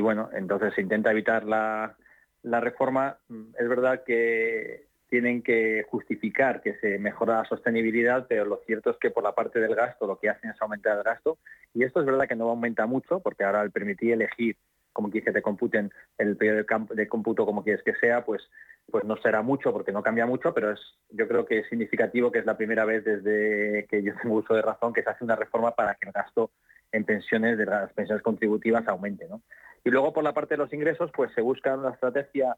bueno, 0.00 0.30
entonces 0.32 0.74
se 0.74 0.82
intenta 0.82 1.10
evitar 1.10 1.44
la, 1.44 1.96
la, 2.42 2.60
reforma. 2.60 3.18
Es 3.58 3.68
verdad 3.68 4.02
que 4.04 4.86
tienen 5.08 5.42
que 5.42 5.84
justificar 5.88 6.60
que 6.60 6.74
se 6.78 6.98
mejora 6.98 7.38
la 7.38 7.44
sostenibilidad, 7.44 8.26
pero 8.28 8.44
lo 8.44 8.60
cierto 8.66 8.90
es 8.90 8.96
que 8.98 9.10
por 9.10 9.22
la 9.22 9.34
parte 9.34 9.58
del 9.58 9.74
gasto 9.74 10.06
lo 10.06 10.18
que 10.18 10.28
hacen 10.28 10.50
es 10.50 10.60
aumentar 10.60 10.98
el 10.98 11.02
gasto 11.02 11.38
y 11.74 11.84
esto 11.84 12.00
es 12.00 12.06
verdad 12.06 12.28
que 12.28 12.36
no 12.36 12.50
aumenta 12.50 12.86
mucho 12.86 13.20
porque 13.20 13.44
ahora 13.44 13.60
al 13.60 13.70
permitir 13.70 14.12
elegir 14.12 14.56
como 14.92 15.10
quieres 15.10 15.26
que 15.26 15.32
te 15.32 15.42
computen 15.42 15.92
el 16.18 16.36
periodo 16.36 16.64
de 16.90 17.08
cómputo 17.08 17.46
como 17.46 17.62
quieres 17.62 17.82
que 17.84 17.94
sea, 17.94 18.24
pues 18.24 18.42
pues 18.90 19.04
no 19.04 19.16
será 19.18 19.42
mucho 19.42 19.72
porque 19.72 19.92
no 19.92 20.02
cambia 20.02 20.26
mucho, 20.26 20.54
pero 20.54 20.72
es, 20.72 20.80
yo 21.10 21.28
creo 21.28 21.44
que 21.44 21.58
es 21.58 21.68
significativo 21.68 22.32
que 22.32 22.38
es 22.38 22.46
la 22.46 22.56
primera 22.56 22.84
vez 22.84 23.04
desde 23.04 23.86
que 23.86 24.02
yo 24.02 24.14
tengo 24.22 24.36
uso 24.36 24.54
de 24.54 24.62
razón 24.62 24.92
que 24.92 25.02
se 25.02 25.10
hace 25.10 25.24
una 25.24 25.36
reforma 25.36 25.72
para 25.72 25.94
que 25.94 26.06
el 26.06 26.12
gasto 26.12 26.50
en 26.92 27.04
pensiones 27.04 27.58
de 27.58 27.66
las 27.66 27.92
pensiones 27.92 28.22
contributivas 28.22 28.86
aumente. 28.88 29.26
¿no? 29.28 29.42
Y 29.84 29.90
luego 29.90 30.12
por 30.12 30.24
la 30.24 30.34
parte 30.34 30.54
de 30.54 30.58
los 30.58 30.72
ingresos, 30.72 31.10
pues 31.14 31.32
se 31.34 31.40
busca 31.40 31.76
una 31.76 31.90
estrategia 31.90 32.56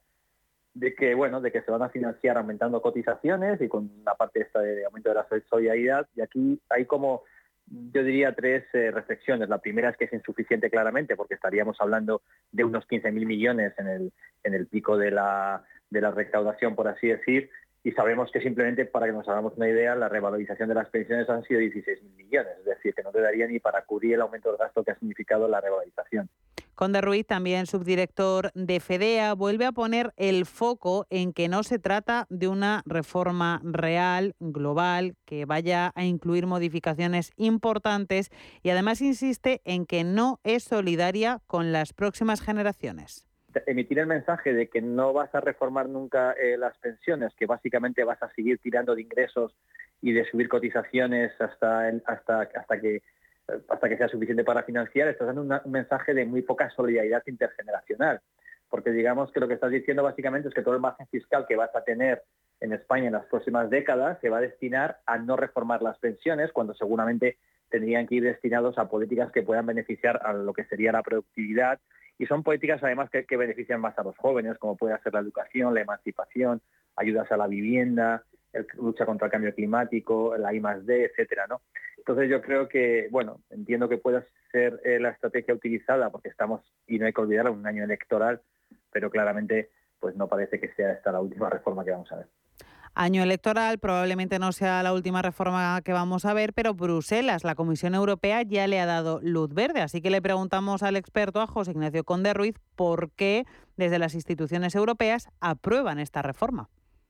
de 0.75 0.95
que 0.95 1.15
bueno, 1.15 1.41
de 1.41 1.51
que 1.51 1.63
se 1.63 1.71
van 1.71 1.83
a 1.83 1.89
financiar 1.89 2.39
aumentando 2.39 2.81
cotizaciones 2.81 3.61
y 3.61 3.69
con 3.69 3.91
la 4.05 4.15
parte 4.15 4.43
esta 4.43 4.61
de 4.61 4.85
aumento 4.85 5.09
de 5.09 5.17
la 5.17 5.27
solidaridad. 5.49 6.07
Y 6.15 6.21
aquí 6.21 6.61
hay 6.69 6.85
como 6.87 7.25
yo 7.71 8.03
diría 8.03 8.35
tres 8.35 8.65
eh, 8.73 8.91
reflexiones. 8.91 9.49
La 9.49 9.59
primera 9.59 9.91
es 9.91 9.97
que 9.97 10.07
es 10.07 10.13
insuficiente 10.13 10.71
claramente 10.71 11.17
porque 11.17 11.35
estaríamos 11.35 11.77
hablando 11.81 12.23
de 12.51 12.65
unos 12.65 12.87
15.000 12.89 13.13
millones 13.27 13.73
en 13.79 13.89
el, 13.89 14.13
en 14.43 14.55
el 14.55 14.67
pico 14.67 14.99
de 14.99 15.13
la, 15.13 15.65
de 15.89 16.01
la 16.01 16.11
recaudación, 16.11 16.75
por 16.75 16.89
así 16.89 17.09
decir, 17.09 17.51
y 17.83 17.93
sabemos 17.93 18.31
que 18.31 18.41
simplemente, 18.41 18.85
para 18.85 19.07
que 19.07 19.13
nos 19.13 19.29
hagamos 19.29 19.55
una 19.57 19.69
idea, 19.69 19.95
la 19.95 20.09
revalorización 20.09 20.69
de 20.69 20.75
las 20.75 20.89
pensiones 20.91 21.29
han 21.31 21.43
sido 21.45 21.61
16.000 21.61 22.15
millones, 22.15 22.53
es 22.59 22.65
decir, 22.65 22.95
que 22.95 23.03
no 23.03 23.11
te 23.11 23.21
daría 23.21 23.47
ni 23.47 23.59
para 23.59 23.85
cubrir 23.85 24.15
el 24.15 24.21
aumento 24.21 24.51
del 24.51 24.59
gasto 24.59 24.85
que 24.85 24.91
ha 24.91 24.99
significado 24.99 25.49
la 25.49 25.61
revalorización. 25.61 26.29
Conde 26.75 27.01
Ruiz, 27.01 27.27
también 27.27 27.67
subdirector 27.67 28.53
de 28.55 28.81
FEDEA, 28.81 29.35
vuelve 29.35 29.67
a 29.67 29.73
poner 29.73 30.13
el 30.17 30.47
foco 30.47 31.07
en 31.11 31.33
que 31.33 31.49
no 31.49 31.63
se 31.63 31.79
trata 31.79 32.27
de 32.31 32.49
una 32.49 32.83
reforma 32.87 33.61
real, 33.63 34.35
global, 34.41 35.15
que 35.27 35.45
vaya 35.45 35.93
a 35.95 36.05
incluir 36.05 36.47
modificaciones 36.47 37.33
importantes 37.37 38.31
y 38.63 38.71
además 38.71 39.01
insiste 39.03 39.61
en 39.65 39.85
que 39.85 40.05
no 40.05 40.41
es 40.43 40.65
solidaria 40.65 41.41
con 41.47 41.73
las 41.73 41.93
próximas 41.93 42.41
generaciones 42.41 43.30
emitir 43.67 43.99
el 43.99 44.07
mensaje 44.07 44.53
de 44.53 44.69
que 44.69 44.81
no 44.81 45.13
vas 45.13 45.35
a 45.35 45.41
reformar 45.41 45.89
nunca 45.89 46.33
eh, 46.33 46.57
las 46.57 46.77
pensiones, 46.79 47.35
que 47.35 47.47
básicamente 47.47 48.05
vas 48.05 48.23
a 48.23 48.31
seguir 48.31 48.59
tirando 48.59 48.95
de 48.95 49.03
ingresos 49.03 49.57
y 50.01 50.13
de 50.13 50.25
subir 50.25 50.49
cotizaciones 50.49 51.33
hasta 51.41 51.89
hasta 52.07 52.43
hasta 52.43 52.81
que 52.81 53.03
hasta 53.69 53.89
que 53.89 53.97
sea 53.97 54.09
suficiente 54.09 54.45
para 54.45 54.63
financiar, 54.63 55.09
estás 55.09 55.35
dando 55.35 55.43
un 55.43 55.73
mensaje 55.73 56.15
de 56.15 56.25
muy 56.25 56.43
poca 56.43 56.71
solidaridad 56.71 57.23
intergeneracional, 57.27 58.21
porque 58.69 58.91
digamos 58.91 59.33
que 59.33 59.41
lo 59.41 59.49
que 59.49 59.55
estás 59.55 59.73
diciendo 59.73 60.03
básicamente 60.03 60.49
es 60.49 60.55
que 60.55 60.63
todo 60.63 60.75
el 60.75 60.81
margen 60.81 61.09
fiscal 61.09 61.47
que 61.49 61.57
vas 61.57 61.75
a 61.75 61.83
tener 61.83 62.23
en 62.61 62.73
España 62.73 63.07
en 63.07 63.15
las 63.15 63.27
próximas 63.27 63.69
décadas 63.71 64.19
se 64.21 64.29
va 64.29 64.39
a 64.39 64.43
destinar 64.43 64.99
a 65.07 65.19
no 65.19 65.37
reformar 65.37 65.83
las 65.83 65.99
pensiones, 65.99 66.53
cuando 66.53 66.75
seguramente 66.75 67.39
tendrían 67.71 68.07
que 68.07 68.17
ir 68.17 68.25
destinados 68.25 68.79
a 68.79 68.89
políticas 68.89 69.33
que 69.33 69.43
puedan 69.43 69.67
beneficiar 69.67 70.21
a 70.25 70.33
lo 70.33 70.53
que 70.53 70.65
sería 70.65 70.93
la 70.93 71.03
productividad 71.03 71.79
y 72.21 72.27
son 72.27 72.43
políticas 72.43 72.83
además 72.83 73.09
que, 73.09 73.37
benefician 73.39 73.81
más 73.81 73.99
a 73.99 74.03
los 74.03 74.15
jóvenes, 74.19 74.59
como 74.59 74.77
puede 74.77 74.97
ser 75.01 75.15
la 75.15 75.21
educación, 75.21 75.73
la 75.73 75.81
emancipación, 75.81 76.61
ayudas 76.95 77.33
a 77.33 77.39
la 77.39 77.47
vivienda, 77.47 78.25
lucha 78.77 79.07
contra 79.07 79.29
el 79.29 79.33
cambio 79.33 79.55
climático, 79.55 80.37
la 80.37 80.53
I 80.53 80.61
más 80.61 80.85
D, 80.85 81.07
etcétera, 81.07 81.47
¿no? 81.49 81.63
Entonces 81.97 82.29
yo 82.29 82.43
creo 82.43 82.69
que, 82.69 83.09
bueno, 83.11 83.41
entiendo 83.49 83.89
que 83.89 83.97
pueda 83.97 84.23
ser 84.53 84.83
eh, 84.85 85.01
la 85.01 85.09
estrategia 85.09 85.55
utilizada 85.55 86.11
porque 86.11 86.29
estamos, 86.29 86.61
y 86.87 86.99
no 86.99 87.07
hay 87.07 87.15
que 87.15 87.23
olvidar, 87.23 87.49
un 87.49 87.67
año 87.67 87.85
electoral, 87.85 88.43
pero 88.93 89.09
claramente 89.09 89.71
pues 89.99 90.15
no 90.15 90.29
parece 90.29 90.61
que 90.61 90.69
sea 90.75 90.93
esta 90.93 91.13
la 91.13 91.23
última 91.23 91.49
reforma 91.49 91.87
que 91.87 91.93
vamos 91.93 92.13
a 92.13 92.17
ver 92.17 92.27
año 93.01 93.23
electoral. 93.23 93.79
Probablemente 93.79 94.39
no 94.39 94.53
sea 94.53 94.83
la 94.83 94.93
última 94.93 95.23
reforma 95.23 95.81
que 95.83 95.93
vamos 95.93 96.27
a 96.27 96.35
ver, 96.35 96.53
pero 96.53 96.75
Bruselas, 96.75 97.45
la 97.45 97.55
Comisión 97.55 97.95
Europea, 97.95 98.43
ya 98.43 98.67
le 98.67 98.79
ha 98.79 98.87
dado 98.87 99.21
luz 99.23 99.55
verde. 99.55 99.81
Así 99.81 100.03
que 100.03 100.11
le 100.11 100.21
preguntamos 100.21 100.83
al 100.83 100.97
experto, 100.97 101.41
a 101.41 101.47
José 101.47 101.71
Ignacio 101.71 102.05
Conde 102.05 102.35
Ruiz, 102.35 102.57
por 102.77 103.11
qué 103.13 103.45
desde 103.77 103.99
las 103.99 104.15
instituciones 104.15 104.75
europeas 104.75 105.31
aprueban 105.41 105.99
esta 105.99 106.21
reforma. 106.21 106.69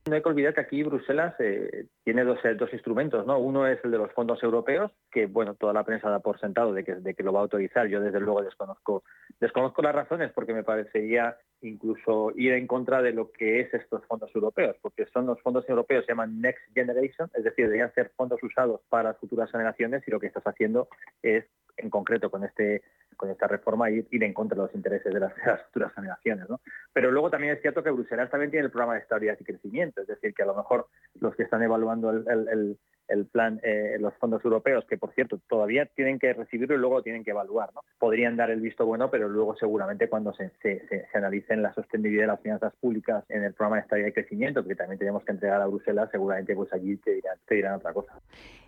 No 0.09 0.15
hay 0.15 0.23
que 0.23 0.29
olvidar 0.29 0.55
que 0.55 0.61
aquí 0.61 0.83
Bruselas 0.83 1.35
eh, 1.41 1.87
tiene 2.05 2.25
dos, 2.25 2.39
eh, 2.45 2.55
dos, 2.55 2.73
instrumentos, 2.73 3.27
¿no? 3.27 3.39
Uno 3.39 3.67
es 3.67 3.85
el 3.85 3.91
de 3.91 3.99
los 3.99 4.13
fondos 4.13 4.43
europeos, 4.43 4.93
que 5.11 5.27
bueno, 5.27 5.55
toda 5.55 5.75
la 5.75 5.85
prensa 5.85 6.09
da 6.09 6.21
por 6.21 6.41
sentado 6.41 6.73
de 6.73 6.85
que, 6.85 7.23
lo 7.23 7.33
va 7.33 7.41
a 7.41 7.43
autorizar. 7.43 7.87
Yo 7.89 8.01
desde 8.01 8.21
luego 8.21 8.43
desconozco 8.43 9.83
las 9.83 9.95
razones 9.95 10.33
porque 10.33 10.55
me 10.55 10.65
parecería 10.65 11.37
incluso 11.63 12.33
ir 12.37 12.53
en 12.53 12.67
contra 12.67 13.03
de 13.03 13.13
lo 13.13 13.31
que 13.31 13.61
es 13.61 13.73
estos 13.75 14.05
fondos 14.07 14.31
europeos, 14.35 14.77
porque 14.81 15.07
son 15.07 15.27
los 15.27 15.41
fondos 15.43 15.69
europeos 15.69 16.05
se 16.05 16.13
llaman 16.13 16.41
Next 16.41 16.63
Generation, 16.75 17.31
es 17.35 17.45
decir, 17.45 17.67
deberían 17.67 17.93
ser 17.95 18.11
fondos 18.17 18.43
usados 18.43 18.81
para 18.89 19.15
futuras 19.15 19.51
generaciones 19.51 20.03
y 20.07 20.11
lo 20.11 20.21
que 20.21 20.27
estás 20.27 20.47
haciendo 20.47 20.89
es, 21.23 21.45
en 21.77 21.91
concreto 21.91 22.31
con 22.31 22.45
este 22.45 22.83
con 23.17 23.29
esta 23.29 23.47
reforma, 23.47 23.91
ir, 23.91 24.07
ir 24.13 24.25
en 24.25 24.33
contra 24.33 24.57
de 24.57 24.63
los 24.63 24.75
intereses 24.75 25.13
de 25.13 25.21
las, 25.21 25.35
futuras 25.67 25.93
generaciones. 25.93 26.49
¿no? 26.49 26.59
Pero 26.95 27.11
luego 27.11 27.29
también 27.29 27.53
es 27.53 27.61
cierto 27.61 27.83
que 27.83 27.91
Bruselas 27.91 28.31
también 28.31 28.51
tiene 28.51 28.65
el 28.65 28.71
programa 28.71 28.95
de 28.95 29.01
estabilidad 29.01 29.37
y 29.39 29.45
crecimiento, 29.45 30.01
es 30.01 30.07
decir, 30.07 30.33
que 30.33 30.43
a 30.43 30.47
lo 30.47 30.55
mejor 30.55 30.87
los 31.21 31.37
que 31.37 31.43
están 31.43 31.63
evaluando 31.63 32.09
el, 32.09 32.49
el 32.49 32.79
plan, 33.27 33.61
eh, 33.63 33.97
los 34.01 34.15
fondos 34.15 34.45
europeos, 34.45 34.85
que 34.89 34.97
por 34.97 35.13
cierto 35.15 35.39
todavía 35.49 35.87
tienen 35.87 36.19
que 36.19 36.33
recibirlo 36.33 36.75
y 36.75 36.79
luego 36.79 36.97
lo 36.97 37.03
tienen 37.03 37.25
que 37.25 37.31
evaluar. 37.31 37.71
¿no? 37.75 37.83
Podrían 37.99 38.37
dar 38.37 38.51
el 38.51 38.61
visto 38.61 38.87
bueno, 38.87 39.11
pero 39.11 39.29
luego 39.29 39.57
seguramente 39.57 40.09
cuando 40.09 40.33
se, 40.35 40.51
se, 40.63 41.07
analicen 41.15 41.63
la 41.63 41.75
sostenibilidad 41.75 42.25
de 42.25 42.29
las 42.29 42.41
finanzas 42.41 42.73
públicas 42.81 43.25
en 43.29 43.45
el 43.45 43.55
programa 43.55 43.77
de 43.77 43.83
estabilidad 43.83 44.09
y 44.11 44.13
crecimiento, 44.13 44.65
que 44.65 44.75
también 44.75 44.99
tenemos 44.99 45.25
que 45.25 45.33
entregar 45.33 45.61
a 45.61 45.67
Bruselas, 45.67 46.09
seguramente 46.11 46.55
pues 46.55 46.73
allí 46.73 46.97
te 46.97 47.13
dirán, 47.13 47.37
te 47.47 47.57
dirán 47.57 47.75
otra 47.75 47.93
cosa. 47.93 48.21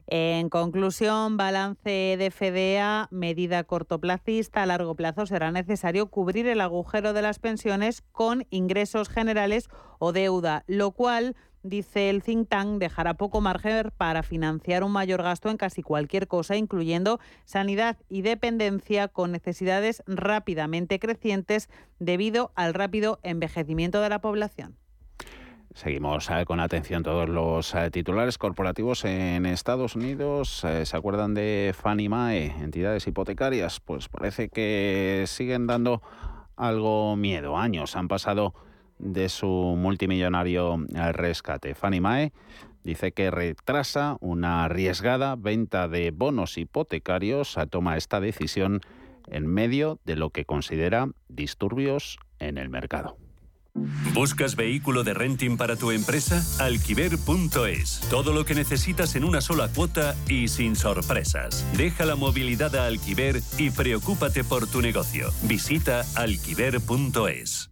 En 0.09 0.49
conclusión, 0.49 1.37
balance 1.37 2.17
de 2.19 2.31
FDA, 2.31 3.09
medida 3.11 3.65
cortoplacista, 3.65 4.63
a 4.63 4.67
largo 4.67 4.97
plazo 4.97 5.27
será 5.27 5.53
necesario 5.53 6.09
cubrir 6.09 6.49
el 6.49 6.61
agujero 6.61 7.13
de 7.13 7.23
las 7.23 7.39
pensiones 7.39 8.03
con 8.13 8.45
ingresos 8.51 9.09
generales 9.09 9.69
o 9.99 10.13
deuda, 10.13 10.65
lo 10.67 10.91
cual 10.91 11.37
dice 11.63 12.11
el 12.11 12.23
think 12.23 12.49
tank, 12.49 12.79
dejará 12.79 13.15
poco 13.15 13.41
margen 13.41 13.91
para 13.97 14.23
financiar 14.23 14.85
un 14.85 14.93
mayor 14.93 15.23
gasto 15.23 15.51
en 15.51 15.57
casi 15.57 15.83
cualquier 15.83 16.29
cosa, 16.29 16.57
incluyendo 16.57 17.21
sanidad 17.45 17.97
y 18.09 18.23
dependencia, 18.23 19.09
con 19.09 19.33
necesidades 19.33 20.03
rápidamente 20.07 20.99
crecientes 20.99 21.69
debido 21.99 22.53
al 22.55 22.75
rápido 22.75 23.21
envejecimiento 23.23 24.01
de 24.01 24.09
la 24.09 24.21
población. 24.21 24.77
Seguimos 25.75 26.29
eh, 26.29 26.45
con 26.45 26.61
atención 26.61 27.03
todos 27.03 27.29
los 27.31 27.75
eh, 27.75 27.91
titulares 27.91 28.37
corporativos 28.37 29.07
en 29.07 29.47
Estados 29.47 29.97
Unidos. 29.97 30.63
Eh, 30.65 30.85
¿Se 30.85 30.97
acuerdan 30.97 31.33
de 31.33 31.75
Fannie 31.75 32.11
Mae, 32.11 32.47
entidades 32.63 33.07
hipotecarias? 33.07 33.81
Pues 33.81 34.11
parece 34.11 34.51
que 34.51 35.25
siguen 35.27 35.67
dando 35.67 36.03
algo 36.57 37.17
miedo. 37.17 37.57
Años 37.57 37.97
han 37.97 38.09
pasado 38.09 38.55
de 38.99 39.29
su 39.29 39.47
multimillonario 39.47 40.85
eh, 40.95 41.13
rescate. 41.13 41.75
Fannie 41.75 42.01
Mae 42.01 42.33
dice 42.85 43.13
que 43.13 43.31
retrasa 43.31 44.17
una 44.21 44.65
arriesgada 44.65 45.37
venta 45.37 45.89
de 45.89 46.11
bonos 46.11 46.59
hipotecarios. 46.59 47.57
Toma 47.71 47.97
esta 47.97 48.21
decisión 48.21 48.81
en 49.29 49.47
medio 49.47 50.01
de 50.05 50.17
lo 50.17 50.31
que 50.31 50.45
considera 50.45 51.09
disturbios 51.29 52.19
en 52.39 52.59
el 52.59 52.69
mercado. 52.69 53.17
¿Buscas 54.13 54.55
vehículo 54.55 55.03
de 55.03 55.15
renting 55.15 55.57
para 55.57 55.77
tu 55.77 55.91
empresa? 55.91 56.45
Alquiver.es. 56.63 58.01
Todo 58.11 58.35
lo 58.35 58.45
que 58.45 58.55
necesitas 58.55 59.17
en 59.17 59.25
una 59.25 59.41
sola 59.41 59.69
cuota 59.75 60.15
y 60.29 60.49
sin 60.49 60.77
sorpresas. 60.77 61.67
Deja 61.77 62.05
la 62.05 62.17
movilidad 62.17 62.77
a 62.77 62.87
Alquiver 62.87 63.41
y 63.57 63.71
preocúpate 63.71 64.45
por 64.45 64.67
tu 64.67 64.83
negocio. 64.83 65.31
Visita 65.45 66.05
alquiver.es. 66.17 67.72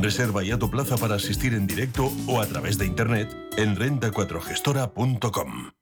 Reserva 0.00 0.42
ya 0.42 0.58
tu 0.58 0.70
plaza 0.70 0.96
para 0.96 1.16
asistir 1.16 1.54
en 1.54 1.66
directo 1.66 2.10
o 2.26 2.40
a 2.40 2.46
través 2.46 2.78
de 2.78 2.86
internet 2.86 3.28
en 3.56 3.76
renta4gestora.com. 3.76 5.81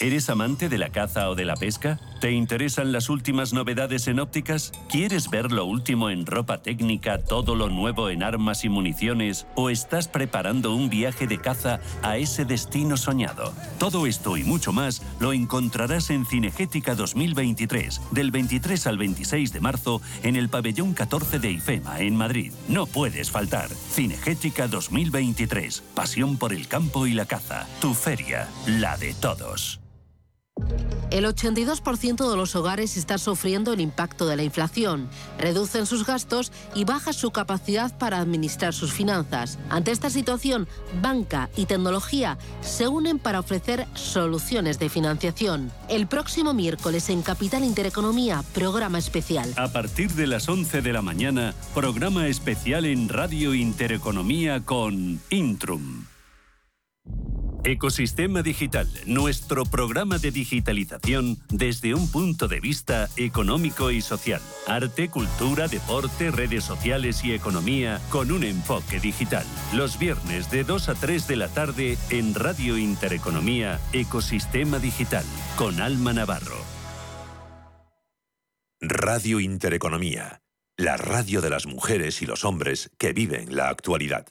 ¿Eres 0.00 0.30
amante 0.30 0.68
de 0.68 0.78
la 0.78 0.90
caza 0.90 1.28
o 1.28 1.34
de 1.34 1.44
la 1.44 1.56
pesca? 1.56 1.98
¿Te 2.20 2.30
interesan 2.30 2.92
las 2.92 3.08
últimas 3.08 3.52
novedades 3.52 4.06
en 4.06 4.20
ópticas? 4.20 4.70
¿Quieres 4.88 5.28
ver 5.28 5.50
lo 5.50 5.64
último 5.64 6.08
en 6.08 6.24
ropa 6.24 6.62
técnica, 6.62 7.18
todo 7.18 7.56
lo 7.56 7.68
nuevo 7.68 8.08
en 8.08 8.22
armas 8.22 8.64
y 8.64 8.68
municiones? 8.68 9.48
¿O 9.56 9.70
estás 9.70 10.06
preparando 10.06 10.72
un 10.72 10.88
viaje 10.88 11.26
de 11.26 11.40
caza 11.40 11.80
a 12.02 12.16
ese 12.16 12.44
destino 12.44 12.96
soñado? 12.96 13.52
Todo 13.80 14.06
esto 14.06 14.36
y 14.36 14.44
mucho 14.44 14.72
más 14.72 15.02
lo 15.18 15.32
encontrarás 15.32 16.10
en 16.10 16.26
Cinegética 16.26 16.94
2023, 16.94 18.00
del 18.12 18.30
23 18.30 18.86
al 18.86 18.98
26 18.98 19.52
de 19.52 19.60
marzo, 19.60 20.00
en 20.22 20.36
el 20.36 20.48
pabellón 20.48 20.94
14 20.94 21.40
de 21.40 21.50
IFEMA, 21.50 21.98
en 22.02 22.14
Madrid. 22.14 22.52
No 22.68 22.86
puedes 22.86 23.32
faltar. 23.32 23.68
Cinegética 23.68 24.68
2023, 24.68 25.82
pasión 25.96 26.36
por 26.36 26.52
el 26.52 26.68
campo 26.68 27.08
y 27.08 27.14
la 27.14 27.26
caza. 27.26 27.66
Tu 27.80 27.94
feria, 27.94 28.48
la 28.64 28.96
de 28.96 29.12
todos. 29.14 29.80
El 31.10 31.24
82% 31.24 32.30
de 32.30 32.36
los 32.36 32.54
hogares 32.54 32.96
está 32.98 33.16
sufriendo 33.16 33.72
el 33.72 33.80
impacto 33.80 34.26
de 34.26 34.36
la 34.36 34.42
inflación, 34.42 35.08
reducen 35.38 35.86
sus 35.86 36.04
gastos 36.04 36.52
y 36.74 36.84
baja 36.84 37.14
su 37.14 37.30
capacidad 37.30 37.96
para 37.96 38.18
administrar 38.18 38.74
sus 38.74 38.92
finanzas. 38.92 39.58
Ante 39.70 39.90
esta 39.90 40.10
situación, 40.10 40.68
banca 41.00 41.48
y 41.56 41.64
tecnología 41.64 42.36
se 42.60 42.88
unen 42.88 43.18
para 43.18 43.40
ofrecer 43.40 43.86
soluciones 43.94 44.78
de 44.78 44.90
financiación. 44.90 45.72
El 45.88 46.06
próximo 46.06 46.52
miércoles 46.52 47.08
en 47.08 47.22
Capital 47.22 47.64
Intereconomía, 47.64 48.44
programa 48.52 48.98
especial. 48.98 49.54
A 49.56 49.72
partir 49.72 50.12
de 50.12 50.26
las 50.26 50.48
11 50.48 50.82
de 50.82 50.92
la 50.92 51.00
mañana, 51.00 51.54
programa 51.74 52.28
especial 52.28 52.84
en 52.84 53.08
Radio 53.08 53.54
Intereconomía 53.54 54.60
con 54.64 55.20
Intrum. 55.30 56.04
Ecosistema 57.64 58.42
Digital, 58.42 58.88
nuestro 59.06 59.64
programa 59.64 60.18
de 60.18 60.30
digitalización 60.30 61.38
desde 61.50 61.94
un 61.94 62.10
punto 62.10 62.48
de 62.48 62.60
vista 62.60 63.08
económico 63.16 63.90
y 63.90 64.00
social. 64.00 64.40
Arte, 64.66 65.08
cultura, 65.08 65.68
deporte, 65.68 66.30
redes 66.30 66.64
sociales 66.64 67.24
y 67.24 67.32
economía 67.32 68.00
con 68.10 68.30
un 68.30 68.44
enfoque 68.44 69.00
digital. 69.00 69.44
Los 69.74 69.98
viernes 69.98 70.50
de 70.50 70.64
2 70.64 70.88
a 70.88 70.94
3 70.94 71.26
de 71.26 71.36
la 71.36 71.48
tarde 71.48 71.98
en 72.10 72.34
Radio 72.34 72.78
Intereconomía, 72.78 73.80
Ecosistema 73.92 74.78
Digital, 74.78 75.24
con 75.56 75.80
Alma 75.80 76.12
Navarro. 76.12 76.58
Radio 78.80 79.40
Intereconomía, 79.40 80.40
la 80.76 80.96
radio 80.96 81.40
de 81.40 81.50
las 81.50 81.66
mujeres 81.66 82.22
y 82.22 82.26
los 82.26 82.44
hombres 82.44 82.90
que 82.96 83.12
viven 83.12 83.56
la 83.56 83.68
actualidad. 83.68 84.26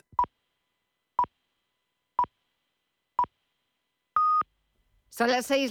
Son 5.18 5.32
las 5.32 5.47
seis. 5.47 5.65